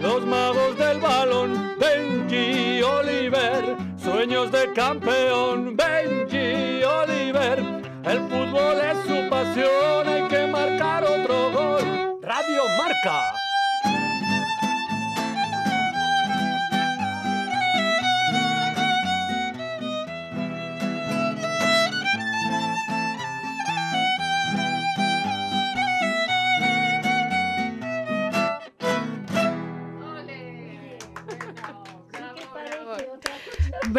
los 0.00 0.24
magos 0.24 0.78
del 0.78 1.00
balón. 1.00 1.74
Benji, 1.78 2.82
Oliver, 2.82 3.76
sueños 3.96 4.50
de 4.50 4.72
campeón. 4.72 5.76
Benji, 5.76 6.82
Oliver, 6.84 7.58
el 8.04 8.18
fútbol 8.30 8.80
es 8.80 8.98
su 9.06 9.28
pasión. 9.28 10.08
Hay 10.08 10.22
que 10.28 10.46
marcar 10.46 11.04
otro 11.04 11.52
gol. 11.52 12.18
Radio 12.22 12.62
Marca. 12.78 13.33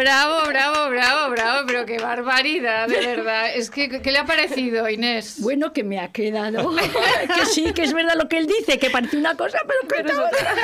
Bravo, 0.00 0.46
bravo, 0.46 0.90
bravo, 0.90 1.30
bravo, 1.30 1.66
pero 1.66 1.86
qué 1.86 1.96
barbaridad, 1.98 2.86
de 2.86 2.98
verdad. 2.98 3.54
Es 3.54 3.70
que, 3.70 3.88
¿qué 4.02 4.12
le 4.12 4.18
ha 4.18 4.26
parecido, 4.26 4.86
Inés? 4.90 5.36
Bueno, 5.40 5.72
que 5.72 5.84
me 5.84 5.98
ha 5.98 6.12
quedado. 6.12 6.70
que 7.34 7.46
sí, 7.46 7.72
que 7.72 7.84
es 7.84 7.94
verdad 7.94 8.12
lo 8.14 8.28
que 8.28 8.36
él 8.36 8.46
dice, 8.46 8.78
que 8.78 8.90
parece 8.90 9.16
una 9.16 9.34
cosa, 9.38 9.56
pero 9.66 9.88
que 10.04 10.12
es 10.12 10.18
otra. 10.18 10.54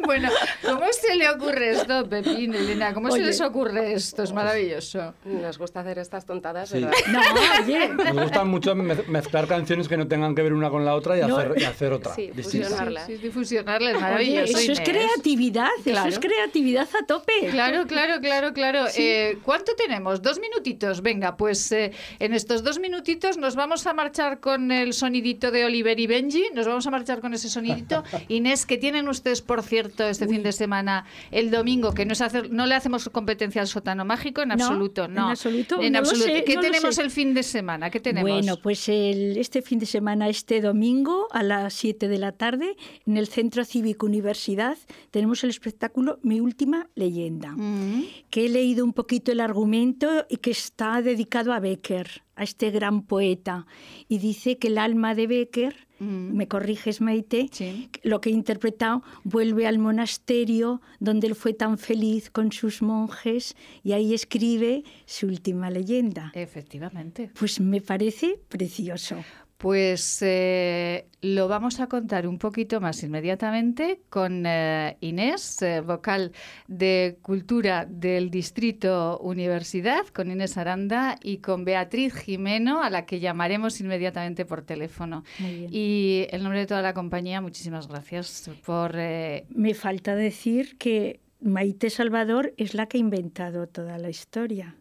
bueno, 0.04 0.28
¿cómo 0.64 0.86
se 0.90 1.14
le 1.14 1.30
ocurre 1.30 1.70
esto, 1.70 2.08
Pepín, 2.08 2.52
Elena? 2.52 2.92
¿Cómo 2.92 3.12
se 3.12 3.20
les 3.20 3.40
ocurre 3.40 3.92
esto? 3.92 4.24
Es 4.24 4.32
maravilloso. 4.32 5.14
Nos 5.24 5.56
gusta 5.56 5.78
hacer 5.78 6.00
estas 6.00 6.26
tontadas, 6.26 6.68
Sí. 6.70 6.80
¿verdad? 6.80 6.92
No, 7.12 7.20
oye. 7.64 7.88
Nos 7.90 8.22
gusta 8.24 8.42
mucho 8.44 8.74
mez- 8.74 9.06
mezclar 9.06 9.46
canciones 9.46 9.86
que 9.86 9.96
no 9.96 10.08
tengan 10.08 10.34
que 10.34 10.42
ver 10.42 10.52
una 10.52 10.68
con 10.68 10.84
la 10.84 10.96
otra 10.96 11.16
y, 11.16 11.20
No. 11.20 11.36
hacer, 11.36 11.54
y 11.58 11.62
hacer 11.62 11.92
otra. 11.92 12.12
Sí, 12.16 12.32
distinta. 12.34 12.66
fusionarla. 12.70 13.06
Sí, 13.06 13.14
difusionarla 13.18 13.90
es 13.90 13.94
Oye, 13.96 14.02
maravilloso. 14.02 14.58
eso 14.58 14.72
es 14.72 14.80
creatividad, 14.80 15.68
Claro. 15.84 16.08
eso 16.08 16.18
es 16.18 16.26
creatividad 16.26 16.88
a 17.00 17.06
tope. 17.06 17.32
Claro, 17.52 17.86
claro, 17.86 18.20
claro, 18.20 18.31
claro. 18.54 18.86
Eh, 18.96 19.38
¿Cuánto 19.44 19.74
tenemos? 19.76 20.22
Dos 20.22 20.40
minutitos. 20.40 21.02
Venga, 21.02 21.36
pues 21.36 21.70
eh, 21.72 21.92
en 22.18 22.34
estos 22.34 22.62
dos 22.62 22.78
minutitos 22.78 23.36
nos 23.36 23.54
vamos 23.54 23.86
a 23.86 23.92
marchar 23.92 24.40
con 24.40 24.70
el 24.72 24.92
sonidito 24.92 25.50
de 25.50 25.64
Oliver 25.64 25.98
y 26.00 26.06
Benji. 26.06 26.44
Nos 26.54 26.66
vamos 26.66 26.86
a 26.86 26.90
marchar 26.90 27.20
con 27.20 27.34
ese 27.34 27.48
sonidito. 27.48 28.02
Inés, 28.28 28.66
que 28.66 28.78
tienen 28.78 29.08
ustedes, 29.08 29.42
por 29.42 29.62
cierto, 29.62 30.04
este 30.04 30.26
fin 30.26 30.42
de 30.42 30.52
semana, 30.52 31.04
el 31.30 31.50
domingo, 31.50 31.92
que 31.94 32.04
no, 32.06 32.12
es 32.12 32.20
hacer, 32.20 32.50
no 32.50 32.66
le 32.66 32.74
hacemos 32.74 33.08
competencia 33.08 33.60
al 33.60 33.68
sótano 33.68 34.04
mágico 34.04 34.42
en 34.42 34.48
No, 34.48 34.54
absoluto. 34.54 35.04
en 35.04 35.14
No, 35.14 35.28
absoluto, 35.30 35.80
En 35.82 35.92
no 35.92 36.00
lo 36.00 36.08
absoluto. 36.08 36.26
sé, 36.32 36.44
¿Qué 36.44 36.54
no 36.56 36.60
tenemos 36.62 36.98
el 36.98 37.10
fin 37.10 37.34
de 37.34 37.42
semana? 37.42 37.90
¿Qué 37.90 38.00
tenemos? 38.00 38.30
Bueno, 38.30 38.56
pues 38.62 38.88
el- 38.88 39.36
este 39.36 39.62
fin 39.62 39.78
de 39.78 39.86
semana, 39.86 40.28
este 40.28 40.60
domingo 40.60 41.28
a 41.30 41.42
las 41.42 41.74
7 41.74 42.08
de 42.08 42.18
la 42.18 42.32
tarde, 42.32 42.76
en 43.06 43.16
el 43.16 43.26
Centro 43.28 43.64
Cívico 43.64 44.06
Universidad, 44.06 44.76
tenemos 45.10 45.44
el 45.44 45.50
espectáculo 45.50 46.18
Mi 46.22 46.40
Última 46.40 46.88
Leyenda, 46.94 47.50
Mm. 47.52 48.04
Que 48.32 48.46
he 48.46 48.48
leído 48.48 48.82
un 48.82 48.94
poquito 48.94 49.30
el 49.30 49.40
argumento 49.40 50.08
y 50.30 50.38
que 50.38 50.50
está 50.52 51.02
dedicado 51.02 51.52
a 51.52 51.60
Becker, 51.60 52.22
a 52.34 52.44
este 52.44 52.70
gran 52.70 53.02
poeta. 53.02 53.66
Y 54.08 54.18
dice 54.18 54.56
que 54.56 54.68
el 54.68 54.78
alma 54.78 55.14
de 55.14 55.26
Becker, 55.26 55.76
Mm. 55.98 56.34
me 56.34 56.48
corriges 56.48 57.00
Maite, 57.00 57.48
Sí. 57.52 57.88
lo 58.02 58.20
que 58.20 58.30
he 58.30 58.32
interpretado, 58.32 59.02
vuelve 59.22 59.66
al 59.68 59.78
monasterio 59.78 60.80
donde 60.98 61.28
él 61.28 61.34
fue 61.36 61.52
tan 61.52 61.76
feliz 61.78 62.28
con 62.30 62.50
sus 62.50 62.82
monjes 62.82 63.54
y 63.84 63.92
ahí 63.92 64.12
escribe 64.12 64.82
su 65.06 65.26
última 65.26 65.70
leyenda. 65.70 66.32
Efectivamente. 66.34 67.30
Pues 67.38 67.60
me 67.60 67.80
parece 67.80 68.40
precioso. 68.48 69.22
Pues 69.62 70.18
eh, 70.22 71.06
lo 71.20 71.46
vamos 71.46 71.78
a 71.78 71.86
contar 71.86 72.26
un 72.26 72.36
poquito 72.36 72.80
más 72.80 73.00
inmediatamente 73.04 74.00
con 74.10 74.42
eh, 74.44 74.96
Inés, 74.98 75.62
eh, 75.62 75.80
vocal 75.80 76.32
de 76.66 77.20
Cultura 77.22 77.86
del 77.88 78.28
Distrito 78.28 79.20
Universidad, 79.20 80.04
con 80.08 80.32
Inés 80.32 80.58
Aranda 80.58 81.16
y 81.22 81.36
con 81.36 81.64
Beatriz 81.64 82.12
Jimeno, 82.12 82.82
a 82.82 82.90
la 82.90 83.06
que 83.06 83.20
llamaremos 83.20 83.80
inmediatamente 83.80 84.44
por 84.44 84.62
teléfono. 84.62 85.22
Y 85.38 86.26
en 86.30 86.42
nombre 86.42 86.58
de 86.58 86.66
toda 86.66 86.82
la 86.82 86.92
compañía, 86.92 87.40
muchísimas 87.40 87.86
gracias 87.86 88.50
por... 88.66 88.96
Me 88.96 89.74
falta 89.74 90.16
decir 90.16 90.76
que 90.76 91.20
Maite 91.40 91.88
Salvador 91.90 92.52
es 92.56 92.74
la 92.74 92.86
que 92.86 92.98
ha 92.98 93.00
inventado 93.00 93.68
toda 93.68 93.98
la 93.98 94.10
historia. 94.10 94.74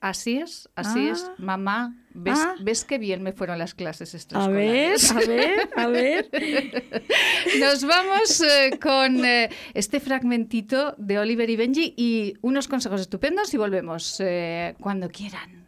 Así 0.00 0.38
es, 0.38 0.68
así 0.74 1.06
es. 1.06 1.24
Ah. 1.24 1.34
Mamá, 1.38 2.03
¿ves, 2.14 2.38
Ah. 2.38 2.54
¿ves 2.60 2.84
qué 2.84 2.98
bien 2.98 3.22
me 3.22 3.32
fueron 3.32 3.58
las 3.58 3.74
clases 3.74 4.14
A 4.32 4.48
ver, 4.48 4.92
extraescolares? 4.92 5.70
a 5.76 5.86
ver, 5.88 6.30
a 6.30 6.38
ver. 6.38 6.84
Nos 7.60 7.84
vamos 7.84 8.40
eh, 8.40 8.78
con 8.80 9.24
eh, 9.24 9.50
este 9.74 10.00
fragmentito 10.00 10.94
de 10.96 11.18
Oliver 11.18 11.50
y 11.50 11.56
Benji 11.56 11.94
y 11.96 12.34
unos 12.40 12.68
consejos 12.68 13.00
estupendos 13.00 13.52
y 13.52 13.56
volvemos 13.56 14.16
eh, 14.20 14.74
cuando 14.80 15.08
quieran. 15.10 15.64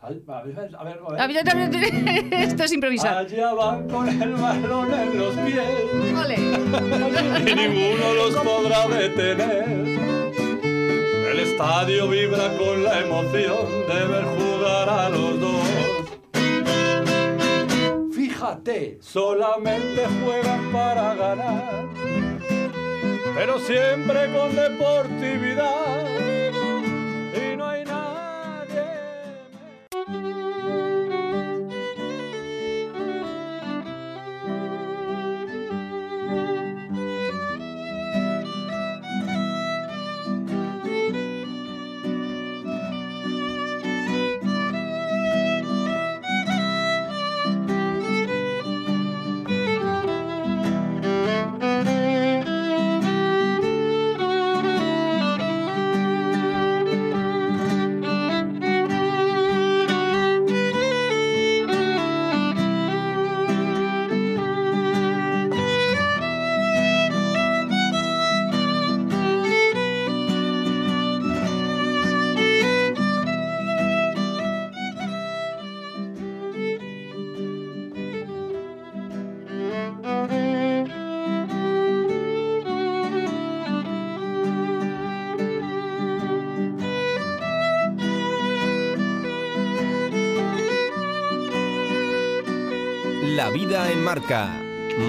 A 0.00 0.10
ver, 0.10 0.22
a 0.28 0.84
ver, 0.84 1.00
A 1.18 1.26
ver, 1.26 2.32
Esto 2.32 2.64
es 2.64 2.72
improvisar. 2.72 3.18
Allá 3.18 3.52
van 3.52 3.88
con 3.88 4.08
el 4.08 4.32
balón 4.34 4.94
en 4.94 5.18
los 5.18 5.34
pies 5.36 6.16
Ole. 6.16 6.36
y 7.50 7.54
ninguno 7.54 8.14
los 8.14 8.34
podrá 8.36 8.88
detener. 8.88 9.87
El 11.38 11.44
estadio 11.44 12.08
vibra 12.08 12.56
con 12.56 12.82
la 12.82 12.98
emoción 12.98 13.86
de 13.86 14.06
ver 14.08 14.24
jugar 14.24 14.88
a 14.88 15.08
los 15.08 15.38
dos. 15.38 15.68
Fíjate, 18.12 18.98
solamente 19.00 20.04
juegan 20.20 20.72
para 20.72 21.14
ganar, 21.14 21.86
pero 23.36 23.60
siempre 23.60 24.32
con 24.32 24.56
deportividad. 24.56 26.37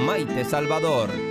Maite 0.05 0.43
Salvador. 0.45 1.28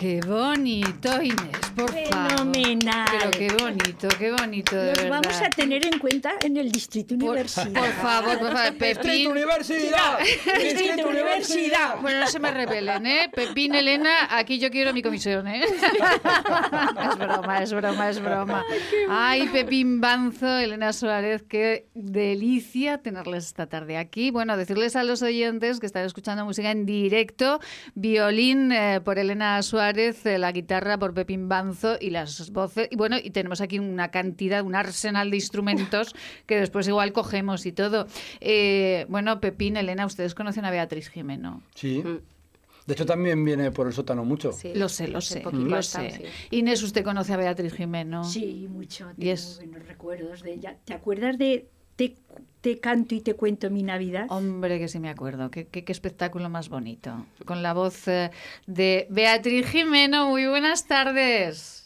Qué 0.00 0.18
bonito, 0.26 1.22
Inés. 1.22 1.49
Fenomenal. 2.40 3.06
Pero 3.18 3.30
qué 3.30 3.48
bonito, 3.62 4.08
qué 4.18 4.32
bonito, 4.32 4.76
de 4.76 4.86
Los 4.86 4.96
verdad. 5.02 5.20
vamos 5.22 5.40
a 5.42 5.50
tener 5.50 5.86
en 5.86 5.98
cuenta 5.98 6.32
en 6.42 6.56
el 6.56 6.72
Distrito 6.72 7.16
por, 7.18 7.30
Universidad. 7.30 7.72
por 7.72 7.92
favor, 7.92 8.38
por 8.38 8.52
favor, 8.52 8.78
Pepín. 8.78 9.26
Universidad! 9.26 10.18
Distrito 10.58 11.08
Universidad. 11.08 12.00
Bueno, 12.00 12.20
no 12.20 12.26
se 12.26 12.38
me 12.38 12.50
rebelen, 12.50 13.06
¿eh? 13.06 13.30
Pepín, 13.34 13.74
Elena, 13.74 14.28
aquí 14.30 14.58
yo 14.58 14.70
quiero 14.70 14.92
mi 14.94 15.02
comisión, 15.02 15.46
¿eh? 15.48 15.62
es 17.10 17.18
broma, 17.18 17.62
es 17.62 17.72
broma, 17.72 18.10
es 18.10 18.20
broma. 18.20 18.64
Ay, 19.10 19.48
Pepín 19.48 20.00
Banzo, 20.00 20.58
Elena 20.58 20.92
Suárez, 20.92 21.42
qué 21.48 21.88
delicia 21.94 22.98
tenerles 22.98 23.46
esta 23.46 23.66
tarde 23.66 23.98
aquí. 23.98 24.30
Bueno, 24.30 24.56
decirles 24.56 24.96
a 24.96 25.04
los 25.04 25.22
oyentes 25.22 25.80
que 25.80 25.86
están 25.86 26.06
escuchando 26.06 26.44
música 26.44 26.70
en 26.70 26.86
directo, 26.86 27.60
violín 27.94 28.72
eh, 28.72 29.00
por 29.04 29.18
Elena 29.18 29.62
Suárez, 29.62 30.24
eh, 30.26 30.38
la 30.38 30.52
guitarra 30.52 30.98
por 30.98 31.12
Pepín 31.14 31.48
Banzo 31.48 31.96
y 32.00 32.10
las 32.10 32.29
voces. 32.52 32.88
Y 32.90 32.96
bueno, 32.96 33.16
y 33.22 33.30
tenemos 33.30 33.60
aquí 33.60 33.78
una 33.78 34.10
cantidad, 34.10 34.62
un 34.64 34.74
arsenal 34.74 35.30
de 35.30 35.36
instrumentos 35.36 36.14
que 36.46 36.56
después 36.58 36.86
igual 36.88 37.12
cogemos 37.12 37.66
y 37.66 37.72
todo. 37.72 38.06
Eh, 38.40 39.06
bueno, 39.08 39.40
Pepín, 39.40 39.76
Elena, 39.76 40.06
ustedes 40.06 40.34
conocen 40.34 40.64
a 40.64 40.70
Beatriz 40.70 41.08
Jimeno. 41.08 41.62
Sí. 41.74 42.02
De 42.86 42.94
hecho, 42.94 43.06
también 43.06 43.44
viene 43.44 43.70
por 43.70 43.86
el 43.86 43.92
sótano 43.92 44.24
mucho. 44.24 44.50
Sí, 44.52 44.72
Lo 44.74 44.88
sé, 44.88 45.06
lo 45.06 45.20
sé, 45.20 45.40
poquito 45.42 45.64
lo 45.64 45.82
sé. 45.82 46.10
sí. 46.10 46.56
Inés, 46.56 46.82
¿usted 46.82 47.04
conoce 47.04 47.32
a 47.32 47.36
Beatriz 47.36 47.74
Jimeno? 47.74 48.24
Sí, 48.24 48.66
mucho. 48.68 49.10
Y 49.12 49.20
Tengo 49.20 49.32
es- 49.34 49.56
buenos 49.58 49.86
recuerdos 49.86 50.42
de 50.42 50.54
ella. 50.54 50.76
¿Te 50.84 50.94
acuerdas 50.94 51.38
de 51.38 51.68
te, 51.94 52.16
te 52.62 52.78
canto 52.80 53.14
y 53.14 53.20
te 53.20 53.34
cuento 53.34 53.68
mi 53.70 53.82
Navidad? 53.82 54.26
Hombre, 54.30 54.78
que 54.78 54.88
sí 54.88 54.98
me 54.98 55.10
acuerdo. 55.10 55.50
Qué, 55.50 55.66
qué- 55.68 55.84
qué 55.84 55.92
espectáculo 55.92 56.48
más 56.48 56.68
bonito. 56.70 57.26
Con 57.44 57.62
la 57.62 57.74
voz 57.74 58.08
eh, 58.08 58.30
de 58.66 59.06
Beatriz 59.10 59.66
Jimeno. 59.66 60.30
Muy 60.30 60.46
buenas 60.48 60.86
tardes. 60.86 61.79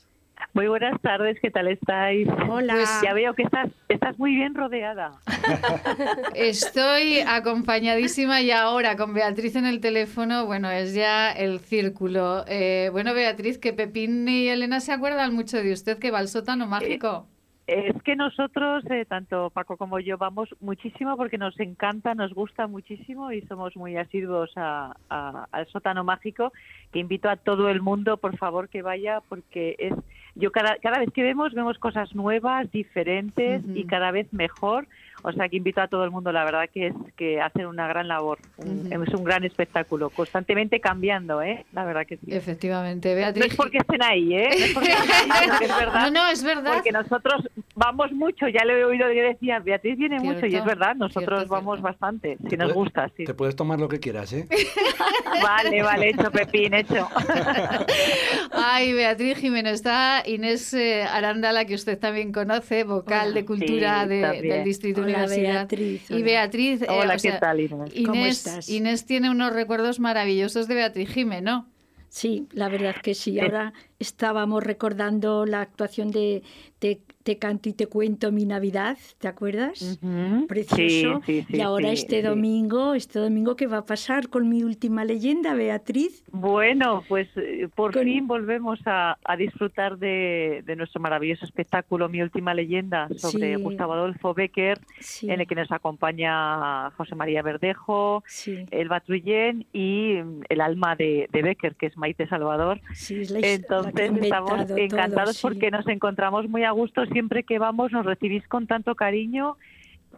Muy 0.55 0.69
buenas 0.69 1.01
tardes, 1.03 1.37
¿qué 1.41 1.51
tal 1.51 1.67
estáis? 1.67 2.29
Hola. 2.49 2.75
Pues 2.75 3.01
ya 3.03 3.13
veo 3.13 3.35
que 3.35 3.43
estás, 3.43 3.71
estás 3.89 4.17
muy 4.21 4.37
bien 4.37 4.55
rodeada. 4.55 5.11
Estoy 6.37 7.19
acompañadísima 7.27 8.41
y 8.41 8.53
ahora 8.53 8.97
con 8.97 9.15
Beatriz 9.15 9.57
en 9.57 9.67
el 9.67 9.81
teléfono. 9.81 10.47
Bueno, 10.47 10.71
es 10.71 10.95
ya 10.95 11.33
el 11.33 11.59
círculo. 11.59 12.45
Eh, 12.47 12.89
bueno, 12.93 13.15
Beatriz, 13.15 13.59
que 13.59 13.73
Pepín 13.73 14.29
y 14.29 14.47
Elena 14.49 14.79
se 14.79 14.93
acuerdan 14.93 15.35
mucho 15.35 15.57
de 15.57 15.73
usted 15.73 15.99
que 15.99 16.13
va 16.13 16.21
al 16.21 16.29
sótano 16.29 16.69
mágico. 16.69 17.27
Es 17.67 18.01
que 18.03 18.15
nosotros, 18.15 18.85
eh, 18.91 19.07
tanto 19.07 19.51
Paco 19.51 19.77
como 19.79 19.99
yo, 19.99 20.19
vamos 20.19 20.51
muchísimo 20.61 21.17
porque 21.17 21.39
nos 21.39 21.59
encanta, 21.59 22.15
nos 22.15 22.33
gusta 22.35 22.67
muchísimo 22.67 23.33
y 23.33 23.41
somos 23.47 23.75
muy 23.75 23.97
asiduos 23.97 24.53
a- 24.55 24.95
a- 25.09 25.49
al 25.51 25.67
sótano 25.69 26.05
mágico, 26.05 26.53
que 26.93 26.99
invito 27.01 27.29
a 27.31 27.37
todo 27.37 27.71
el 27.71 27.81
mundo, 27.81 28.19
por 28.19 28.37
favor, 28.37 28.69
que 28.69 28.83
vaya, 28.83 29.21
porque 29.31 29.77
es 29.79 29.95
yo 30.35 30.51
cada, 30.53 30.77
cada 30.79 30.99
vez 30.99 31.11
que 31.13 31.23
vemos, 31.23 31.53
vemos 31.55 31.79
cosas 31.79 32.15
nuevas, 32.15 32.71
diferentes 32.73 33.63
y 33.75 33.85
cada 33.85 34.11
vez 34.11 34.33
mejor. 34.33 34.87
O 35.27 35.33
sea, 35.33 35.49
que 35.49 35.57
invito 35.57 35.81
a 35.81 35.89
todo 35.89 36.05
el 36.05 36.11
mundo, 36.11 36.31
la 36.33 36.45
verdad 36.45 36.69
que 36.73 36.89
es 36.89 36.95
que 37.17 37.41
hacen 37.41 37.65
una 37.65 37.89
gran 37.89 38.09
labor, 38.09 38.39
un- 38.59 38.93
es 38.93 39.15
un 39.15 39.25
gran 39.25 39.43
espectáculo, 39.43 40.11
constantemente 40.11 40.81
cambiando, 40.81 41.41
¿eh? 41.41 41.65
La 41.73 41.85
verdad 41.87 42.07
que 42.07 42.19
sí. 42.19 42.27
Efectivamente, 42.29 43.09
No 43.09 43.15
Beatriz. 43.17 43.47
es 43.47 43.57
porque 43.57 43.79
estén 43.79 44.03
ahí, 44.03 44.35
¿eh? 44.35 44.49
No 44.51 44.65
es 44.67 44.73
porque 44.75 44.93
estén 44.93 45.33
ahí, 45.33 45.41
sino 45.49 45.59
que 45.59 45.65
es 45.65 45.77
verdad. 45.79 46.01
No, 46.03 46.11
no, 46.11 46.29
es 46.29 46.45
verdad. 46.45 46.75
Porque 46.75 46.93
nosotros 46.93 47.49
vamos 47.75 48.13
mucho, 48.13 48.49
ya 48.49 48.65
le 48.67 48.79
he 48.79 48.85
oído 48.85 49.09
que 49.09 49.23
decía, 49.23 49.61
Beatriz 49.61 49.97
viene 49.97 50.21
mucho 50.21 50.45
y 50.47 50.55
es 50.57 50.65
verdad, 50.65 50.95
nosotros 50.95 51.39
cierto, 51.41 51.55
vamos 51.55 51.77
cierto. 51.79 51.89
bastante, 51.89 52.37
si 52.51 52.57
nos 52.59 52.67
Puede- 52.67 52.75
gusta, 52.75 53.11
sí. 53.17 53.25
Te 53.25 53.33
puedes 53.35 53.57
tomar 53.57 53.81
lo 53.81 53.89
que 53.89 53.99
quieras, 54.01 54.31
¿eh? 54.35 54.47
Vale, 55.43 55.83
vale, 55.83 56.11
hecho, 56.11 56.31
Pepín, 56.31 56.75
hecho. 56.75 57.09
Ay, 58.53 58.93
Beatriz 58.93 59.39
Jimeno, 59.39 59.69
está 59.71 60.23
Inés 60.27 60.73
eh, 60.75 61.03
Arandala, 61.03 61.65
que 61.65 61.75
usted 61.75 61.99
también 61.99 62.33
conoce, 62.33 62.85
vocal 62.85 63.29
Hola. 63.29 63.35
de 63.35 63.45
cultura 63.45 64.03
Sí, 64.05 64.09
de- 64.09 64.23
también. 64.23 64.49
del 64.49 64.65
Distrito 64.65 65.01
Hola, 65.03 65.13
Universidad. 65.19 65.53
Beatriz, 65.69 66.11
Y 66.11 66.15
hola. 66.15 66.25
Beatriz, 66.25 66.83
eh, 66.83 66.87
Hola, 66.89 67.13
o 67.15 67.17
¿qué 67.17 67.19
sea, 67.19 67.41
tal, 67.41 67.61
Inés? 67.61 67.91
Inés, 67.95 68.07
¿Cómo 68.09 68.27
estás? 68.27 68.69
Inés 68.69 69.07
tiene 69.07 69.31
unos 69.31 69.53
recuerdos 69.53 70.01
maravillosos 70.01 70.69
de 70.69 70.75
Beatriz 70.75 71.09
Jimeno. 71.11 71.69
Sí, 72.09 72.47
la 72.53 72.69
verdad 72.69 72.95
que 73.03 73.15
sí. 73.15 73.41
Ahora 73.41 73.73
estábamos 73.99 74.63
recordando 74.63 75.47
la 75.47 75.61
actuación 75.61 76.11
de, 76.11 76.43
te, 76.79 77.39
canto 77.39 77.69
y 77.69 77.73
te 77.73 77.87
cuento 77.87 78.31
mi 78.33 78.45
Navidad, 78.45 78.99
¿te 79.19 79.29
acuerdas? 79.29 79.99
Precioso. 80.47 81.23
y 81.27 81.61
ahora 81.61 81.91
este 81.91 82.23
domingo, 82.23 82.95
este 82.95 83.19
domingo, 83.19 83.57
¿qué 83.57 83.67
va 83.67 83.79
a 83.79 83.87
pasar 83.87 84.29
con 84.29 84.49
mi 84.49 84.63
última 84.63 85.05
leyenda, 85.05 85.55
Beatriz? 85.55 86.23
Bueno, 86.31 87.03
pues 87.09 87.29
eh, 87.37 87.69
por 87.75 87.95
fin 87.95 88.27
volvemos 88.27 88.79
a, 88.85 89.17
disfrutar 89.39 89.99
de, 89.99 90.63
nuestro 90.77 91.01
maravilloso 91.01 91.45
espectáculo 91.45 92.09
Mi 92.09 92.21
última 92.23 92.55
leyenda 92.55 93.09
sobre 93.17 93.57
Gustavo 93.57 93.95
Adolfo 93.95 94.35
Becker, 94.35 94.81
en 95.23 95.41
el 95.41 95.47
que 95.47 95.55
nos 95.55 95.71
acompaña 95.73 96.91
José 96.93 97.15
María 97.15 97.43
Verdejo, 97.43 98.23
el 98.71 98.89
Batrullén 98.89 99.67
y 99.73 100.17
el 100.49 100.61
alma 100.61 100.97
de, 100.97 101.29
Becker, 101.33 101.75
que 101.77 101.87
es 101.87 101.97
Maite 101.97 102.29
Salvador. 102.29 102.81
Entonces 103.09 103.84
estamos 103.89 104.71
encantados 104.77 105.41
porque 105.41 105.71
nos 105.71 105.87
encontramos 105.89 106.49
muy 106.49 106.65
a 106.65 106.71
gusto 106.71 107.07
siempre 107.07 107.43
que 107.43 107.59
vamos, 107.59 107.93
nos 107.93 108.07
recibís 108.07 108.47
con 108.49 108.67
tanto 108.67 108.95
cariño 108.95 109.57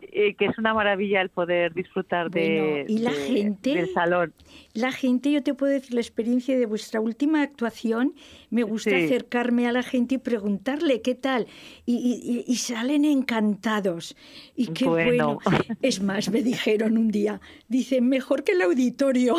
eh, 0.03 0.34
que 0.34 0.47
es 0.47 0.59
una 0.59 0.74
maravilla 0.74 1.20
el 1.20 1.28
poder 1.28 1.74
disfrutar 1.74 2.30
de, 2.30 2.84
y 2.88 2.99
la 2.99 3.12
gente, 3.12 3.74
del 3.74 3.92
salón. 3.92 4.32
La 4.74 4.92
gente, 4.92 5.32
yo 5.32 5.42
te 5.42 5.55
puedo 5.55 5.72
decir 5.72 5.94
la 5.94 6.01
experiencia 6.01 6.59
de 6.59 6.66
vuestra 6.66 7.01
última 7.01 7.42
actuación, 7.42 8.14
me 8.51 8.62
gusta 8.62 8.97
acercarme 8.97 9.66
a 9.66 9.72
la 9.72 9.82
gente 9.82 10.16
y 10.16 10.18
preguntarle 10.18 11.01
qué 11.01 11.14
tal, 11.14 11.47
y, 11.84 12.57
salen 12.57 13.05
encantados. 13.05 14.16
Y 14.55 14.68
qué 14.68 14.86
bueno. 14.86 15.38
Es 15.82 16.03
más, 16.03 16.30
me 16.30 16.42
dijeron 16.42 16.99
un 16.99 17.09
día, 17.09 17.40
dicen, 17.68 18.09
mejor 18.09 18.44
que 18.44 18.53
el 18.53 18.62
auditorio. 18.62 19.36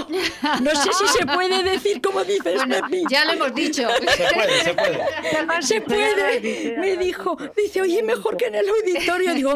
No 0.64 0.72
sé 0.72 0.90
si 0.94 1.08
se 1.20 1.26
puede 1.26 1.64
decir 1.64 2.02
como 2.02 2.24
dices, 2.24 2.62
Ya 3.10 3.26
lo 3.26 3.34
hemos 3.34 3.54
dicho. 3.56 3.88
Se 4.18 4.34
puede, 4.34 4.64
se 4.64 4.74
puede. 4.74 5.62
Se 5.62 5.82
puede. 5.82 6.78
Me 6.78 6.98
dijo, 6.98 7.38
dice, 7.56 7.82
oye, 7.82 8.04
mejor 8.04 8.38
que 8.38 8.48
en 8.48 8.56
el 8.56 8.66
auditorio. 8.68 9.34
Digo, 9.34 9.54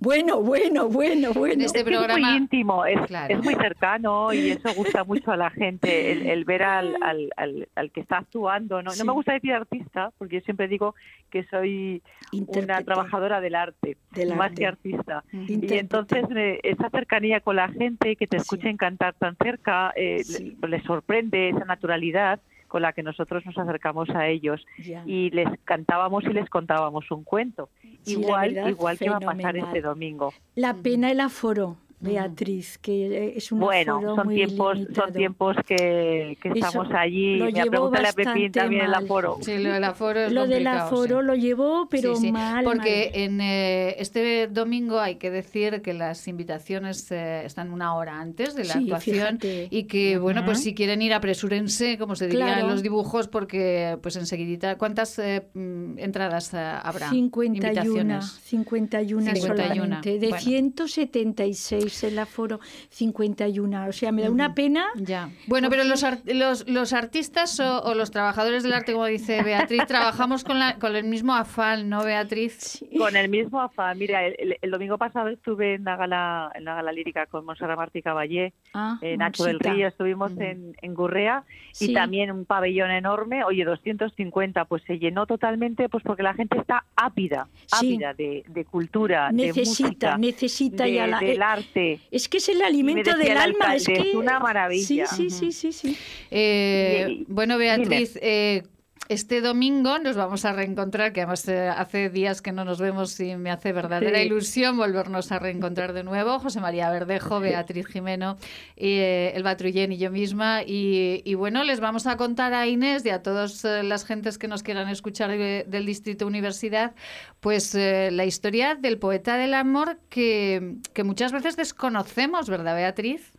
bueno, 0.00 0.41
bueno, 0.42 0.88
bueno, 0.88 1.32
bueno. 1.32 1.64
Este 1.64 1.84
programa... 1.84 2.14
Es 2.14 2.20
muy 2.20 2.36
íntimo, 2.36 2.84
es, 2.84 2.98
muy 3.42 3.54
cercano 3.54 4.32
y 4.32 4.50
eso 4.50 4.74
gusta 4.74 5.04
mucho 5.04 5.30
a 5.32 5.36
la 5.36 5.50
gente, 5.50 6.32
el, 6.32 6.44
ver 6.44 6.62
al, 6.62 6.96
al, 7.36 7.90
que 7.92 8.00
está 8.00 8.18
actuando. 8.18 8.82
No, 8.82 8.90
no 8.94 9.04
me 9.04 9.12
gusta 9.12 9.32
decir 9.32 9.52
artista, 9.52 10.12
porque 10.18 10.36
yo 10.36 10.40
siempre 10.42 10.68
digo 10.68 10.94
que 11.30 11.44
soy 11.44 12.02
una 12.32 12.82
trabajadora 12.82 13.40
del 13.40 13.54
arte, 13.54 13.96
más 14.36 14.52
que 14.52 14.66
artista. 14.66 15.24
Y 15.32 15.74
entonces 15.74 16.24
eh, 16.34 16.60
esa 16.62 16.90
cercanía 16.90 17.40
con 17.40 17.56
la 17.56 17.68
gente, 17.68 18.16
que 18.16 18.26
te 18.26 18.36
escuchen 18.36 18.76
cantar 18.76 19.14
tan 19.14 19.36
cerca, 19.36 19.92
eh, 19.96 20.22
les 20.68 20.82
sorprende 20.84 21.50
esa 21.50 21.64
naturalidad 21.64 22.40
con 22.72 22.80
la 22.80 22.94
que 22.94 23.02
nosotros 23.02 23.44
nos 23.44 23.58
acercamos 23.58 24.08
a 24.14 24.28
ellos 24.28 24.64
y 25.04 25.28
les 25.28 25.46
cantábamos 25.64 26.24
y 26.24 26.32
les 26.32 26.48
contábamos 26.48 27.10
un 27.10 27.22
cuento. 27.22 27.68
igual, 28.06 28.66
igual 28.66 28.98
que 28.98 29.10
va 29.10 29.18
a 29.18 29.20
pasar 29.20 29.58
este 29.58 29.82
domingo. 29.82 30.32
La 30.54 30.72
pena 30.72 31.10
el 31.10 31.20
aforo. 31.20 31.76
Beatriz, 32.02 32.78
que 32.78 33.34
es 33.36 33.52
un 33.52 33.60
bueno, 33.60 34.16
son 34.16 34.28
tiempos, 34.28 34.78
son 34.92 35.12
tiempos 35.12 35.56
que, 35.64 36.36
estamos 36.42 36.88
allí. 36.92 37.36
Lo 37.36 37.44
Me 37.44 37.52
llevó 37.52 37.94
a 37.94 38.12
Pepín 38.12 38.50
también 38.50 38.86
el 38.86 38.94
aforo. 38.94 39.38
Sí, 39.40 39.58
lo 39.58 39.72
del 39.72 39.84
aforo 39.84 40.20
es 40.20 40.32
Lo 40.32 40.48
del 40.48 40.66
aforo 40.66 41.22
lo 41.22 41.36
llevó, 41.36 41.88
pero 41.88 42.18
mal. 42.20 42.64
Porque 42.64 43.12
en 43.14 43.40
eh, 43.40 43.94
este 44.00 44.48
domingo 44.48 44.98
hay 44.98 45.14
que 45.14 45.30
decir 45.30 45.80
que 45.80 45.94
las 45.94 46.26
invitaciones 46.26 47.10
eh, 47.12 47.44
están 47.44 47.70
una 47.70 47.94
hora 47.94 48.18
antes 48.20 48.56
de 48.56 48.64
la 48.64 48.74
actuación 48.74 49.38
y 49.42 49.84
que, 49.84 50.18
bueno, 50.18 50.44
pues 50.44 50.60
si 50.60 50.74
quieren 50.74 51.02
ir, 51.02 51.14
apresúrense, 51.14 51.98
como 51.98 52.16
se 52.16 52.26
diría 52.26 52.58
en 52.60 52.68
los 52.68 52.82
dibujos, 52.82 53.28
porque 53.28 53.96
pues 54.02 54.16
enseguidita, 54.16 54.76
¿cuántas 54.76 55.20
eh, 55.20 55.46
mm, 55.54 55.98
entradas 55.98 56.52
habrá? 56.52 57.10
51, 57.10 58.22
51, 58.22 58.22
51 58.22 59.36
solamente, 59.36 60.18
de 60.18 60.32
176 60.36 61.91
el 62.02 62.18
aforo 62.18 62.60
51. 62.90 63.88
O 63.88 63.92
sea, 63.92 64.12
me 64.12 64.22
da 64.22 64.30
una 64.30 64.54
pena. 64.54 64.86
Ya. 64.96 65.30
Bueno, 65.46 65.68
pero 65.70 65.84
los, 65.84 66.04
los, 66.24 66.68
los 66.68 66.92
artistas 66.92 67.58
o, 67.60 67.94
los 67.94 68.10
trabajadores 68.10 68.62
del 68.62 68.72
arte, 68.72 68.92
como 68.92 69.06
dice 69.06 69.42
Beatriz, 69.42 69.86
trabajamos 69.86 70.44
con, 70.44 70.58
la, 70.58 70.78
con 70.78 70.96
el 70.96 71.04
mismo 71.04 71.34
afán, 71.34 71.88
¿no, 71.88 72.04
Beatriz? 72.04 72.84
Con 72.96 73.16
el 73.16 73.28
mismo 73.28 73.60
afán. 73.60 73.98
Mira, 73.98 74.26
el, 74.26 74.70
domingo 74.70 74.96
pasado 74.96 75.28
estuve 75.28 75.74
en 75.74 75.84
la 75.84 75.96
gala, 75.96 76.50
en 76.54 76.64
la 76.64 76.74
gala 76.74 76.92
lírica 76.92 77.26
con 77.26 77.44
Monserrat 77.44 77.76
Martí 77.76 78.02
Caballé, 78.02 78.52
ah, 78.74 78.98
en 79.02 79.18
Nacho 79.18 79.44
del 79.44 79.60
Río, 79.60 79.88
estuvimos 79.88 80.32
en, 80.38 80.74
en 80.80 80.94
Gurrea 80.94 81.44
y 81.80 81.92
también 81.92 82.30
un 82.30 82.44
pabellón 82.44 82.90
enorme, 82.90 83.44
oye, 83.44 83.64
250, 83.64 84.64
pues 84.66 84.82
se 84.86 84.98
llenó 84.98 85.26
totalmente, 85.26 85.88
pues 85.88 86.02
porque 86.02 86.22
la 86.22 86.34
gente 86.34 86.58
está 86.58 86.84
ápida, 86.96 87.48
ápida 87.70 88.14
de, 88.14 88.44
de, 88.48 88.64
cultura, 88.64 89.30
necesita, 89.32 89.60
de 89.60 89.68
música, 89.68 90.18
necesita 90.18 90.88
ya 90.88 91.06
la, 91.06 91.20
del 91.20 91.42
arte 91.42 91.81
es 92.10 92.28
que 92.28 92.38
es 92.38 92.48
el 92.48 92.62
alimento 92.62 93.16
del 93.16 93.36
alma. 93.36 93.74
es, 93.76 93.86
que... 93.86 94.12
una 94.14 94.38
maravilla. 94.38 95.06
Sí, 95.06 95.30
sí, 95.30 95.52
sí, 95.52 95.72
sí. 95.72 95.96
Eh, 96.30 97.24
bueno, 97.28 97.58
Beatriz, 97.58 98.18
eh, 98.20 98.62
este 99.08 99.40
domingo 99.40 99.98
nos 99.98 100.16
vamos 100.16 100.44
a 100.44 100.52
reencontrar, 100.52 101.12
que 101.12 101.20
además 101.20 101.46
eh, 101.48 101.68
hace 101.68 102.08
días 102.08 102.40
que 102.40 102.52
no 102.52 102.64
nos 102.64 102.80
vemos 102.80 103.18
y 103.20 103.36
me 103.36 103.50
hace 103.50 103.72
verdadera 103.72 104.22
ilusión 104.22 104.76
volvernos 104.76 105.32
a 105.32 105.38
reencontrar 105.38 105.92
de 105.92 106.04
nuevo. 106.04 106.38
José 106.38 106.60
María 106.60 106.90
Verdejo, 106.90 107.40
Beatriz 107.40 107.86
Jimeno, 107.86 108.38
y, 108.76 108.98
el 108.98 109.42
Batrullén 109.42 109.92
y 109.92 109.98
yo 109.98 110.10
misma. 110.10 110.62
Y, 110.64 111.34
bueno, 111.34 111.64
les 111.64 111.80
vamos 111.80 112.06
a 112.06 112.16
contar 112.16 112.54
a 112.54 112.66
Inés 112.66 113.04
y 113.04 113.10
a 113.10 113.22
todas 113.22 113.64
las 113.64 114.04
gentes 114.04 114.38
que 114.38 114.48
nos 114.48 114.62
quieran 114.62 114.88
escuchar 114.88 115.30
del 115.30 115.86
Distrito 115.86 116.26
Universidad, 116.26 116.94
pues 117.40 117.74
la 117.74 118.24
historia 118.24 118.76
del 118.76 118.98
poeta 118.98 119.36
del 119.36 119.54
amor 119.54 119.98
que, 120.08 120.76
que 120.94 121.04
muchas 121.04 121.32
veces 121.32 121.56
desconocemos, 121.56 122.48
¿verdad, 122.48 122.76
Beatriz? 122.76 123.32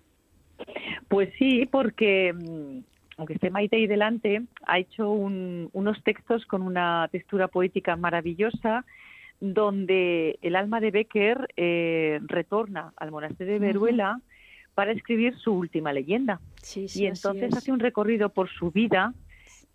Pues 1.08 1.30
sí, 1.38 1.66
porque 1.66 2.34
mm, 2.34 2.80
aunque 3.18 3.34
esté 3.34 3.50
Maite 3.50 3.76
ahí 3.76 3.88
delante, 3.88 4.44
ha 4.66 4.80
hecho 4.80 5.12
unos 5.12 6.04
textos 6.04 6.46
con 6.46 6.62
una 6.62 7.08
textura 7.12 7.48
poética 7.48 7.96
maravillosa 7.96 8.86
donde 9.40 10.40
el 10.42 10.56
alma 10.56 10.80
de 10.80 10.92
Becker 10.92 11.50
eh, 11.58 12.20
retorna 12.28 12.94
al 12.96 13.12
monasterio 13.12 13.54
de 13.54 13.60
Veruela 13.60 14.22
para 14.74 14.92
escribir 14.92 15.38
su 15.38 15.54
última 15.54 15.94
leyenda. 15.94 16.40
y 16.76 17.06
entonces 17.06 17.56
hace 17.56 17.72
un 17.72 17.80
recorrido 17.80 18.30
por 18.30 18.50
su 18.50 18.72
vida 18.72 19.14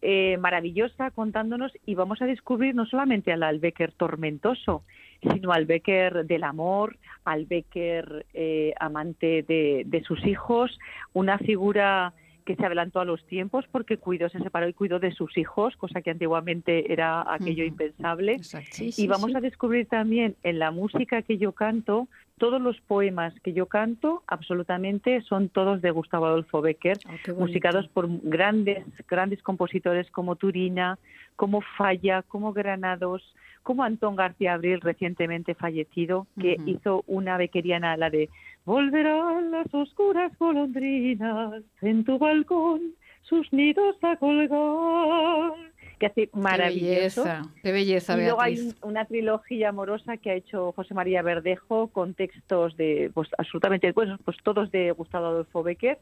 eh, 0.00 0.36
maravillosa 0.38 1.10
contándonos 1.10 1.72
y 1.84 1.96
vamos 1.96 2.22
a 2.22 2.26
descubrir 2.26 2.74
no 2.74 2.86
solamente 2.86 3.32
al 3.32 3.58
Becker 3.58 3.92
tormentoso, 3.92 4.84
sino 5.20 5.52
al 5.52 5.66
Becker 5.66 6.24
del 6.24 6.44
amor, 6.44 6.96
al 7.24 7.46
Becker 7.46 8.24
eh, 8.32 8.74
amante 8.78 9.42
de, 9.42 9.82
de, 9.86 10.02
sus 10.04 10.24
hijos, 10.24 10.78
una 11.12 11.38
figura 11.38 12.14
que 12.48 12.56
se 12.56 12.64
adelantó 12.64 13.00
a 13.00 13.04
los 13.04 13.22
tiempos 13.26 13.66
porque 13.70 13.98
cuidó, 13.98 14.30
se 14.30 14.38
separó 14.38 14.66
y 14.66 14.72
cuidó 14.72 14.98
de 14.98 15.12
sus 15.12 15.36
hijos, 15.36 15.76
cosa 15.76 16.00
que 16.00 16.12
antiguamente 16.12 16.90
era 16.90 17.30
aquello 17.30 17.62
impensable. 17.62 18.40
y 18.80 19.06
vamos 19.06 19.34
a 19.34 19.40
descubrir 19.42 19.86
también 19.86 20.34
en 20.42 20.58
la 20.58 20.70
música 20.70 21.20
que 21.20 21.36
yo 21.36 21.52
canto, 21.52 22.08
todos 22.38 22.58
los 22.58 22.80
poemas 22.80 23.34
que 23.40 23.52
yo 23.52 23.66
canto, 23.66 24.22
absolutamente 24.26 25.20
son 25.28 25.50
todos 25.50 25.82
de 25.82 25.90
Gustavo 25.90 26.24
Adolfo 26.24 26.62
Becker, 26.62 26.98
oh, 27.06 27.34
musicados 27.34 27.86
por 27.88 28.08
grandes, 28.22 28.82
grandes 29.06 29.42
compositores 29.42 30.10
como 30.10 30.36
Turina, 30.36 30.98
como 31.36 31.60
Falla, 31.76 32.22
como 32.22 32.54
Granados, 32.54 33.22
como 33.62 33.84
Antón 33.84 34.16
García 34.16 34.54
Abril, 34.54 34.80
recientemente 34.80 35.54
fallecido, 35.54 36.26
que 36.40 36.56
hizo 36.64 37.04
una 37.06 37.36
bequeriana, 37.36 37.98
la 37.98 38.08
de 38.08 38.30
Volverán 38.68 39.50
las 39.50 39.72
oscuras 39.72 40.30
golondrinas 40.38 41.62
en 41.80 42.04
tu 42.04 42.18
balcón 42.18 42.92
sus 43.22 43.50
nidos 43.50 43.96
a 44.02 44.16
colgar. 44.16 45.54
Que 45.98 46.04
hace 46.04 46.28
maravilloso. 46.34 47.24
Qué 47.24 47.30
belleza, 47.30 47.42
qué 47.62 47.72
belleza 47.72 48.18
Y 48.18 48.24
luego 48.24 48.42
hay 48.42 48.74
una 48.82 49.06
trilogía 49.06 49.70
amorosa 49.70 50.18
que 50.18 50.32
ha 50.32 50.34
hecho 50.34 50.72
José 50.72 50.92
María 50.92 51.22
Verdejo 51.22 51.86
con 51.88 52.12
textos 52.12 52.76
de, 52.76 53.10
pues 53.14 53.30
absolutamente, 53.38 53.94
pues, 53.94 54.10
pues 54.22 54.36
todos 54.42 54.70
de 54.70 54.92
Gustavo 54.92 55.28
Adolfo 55.28 55.62
Becker, 55.62 55.98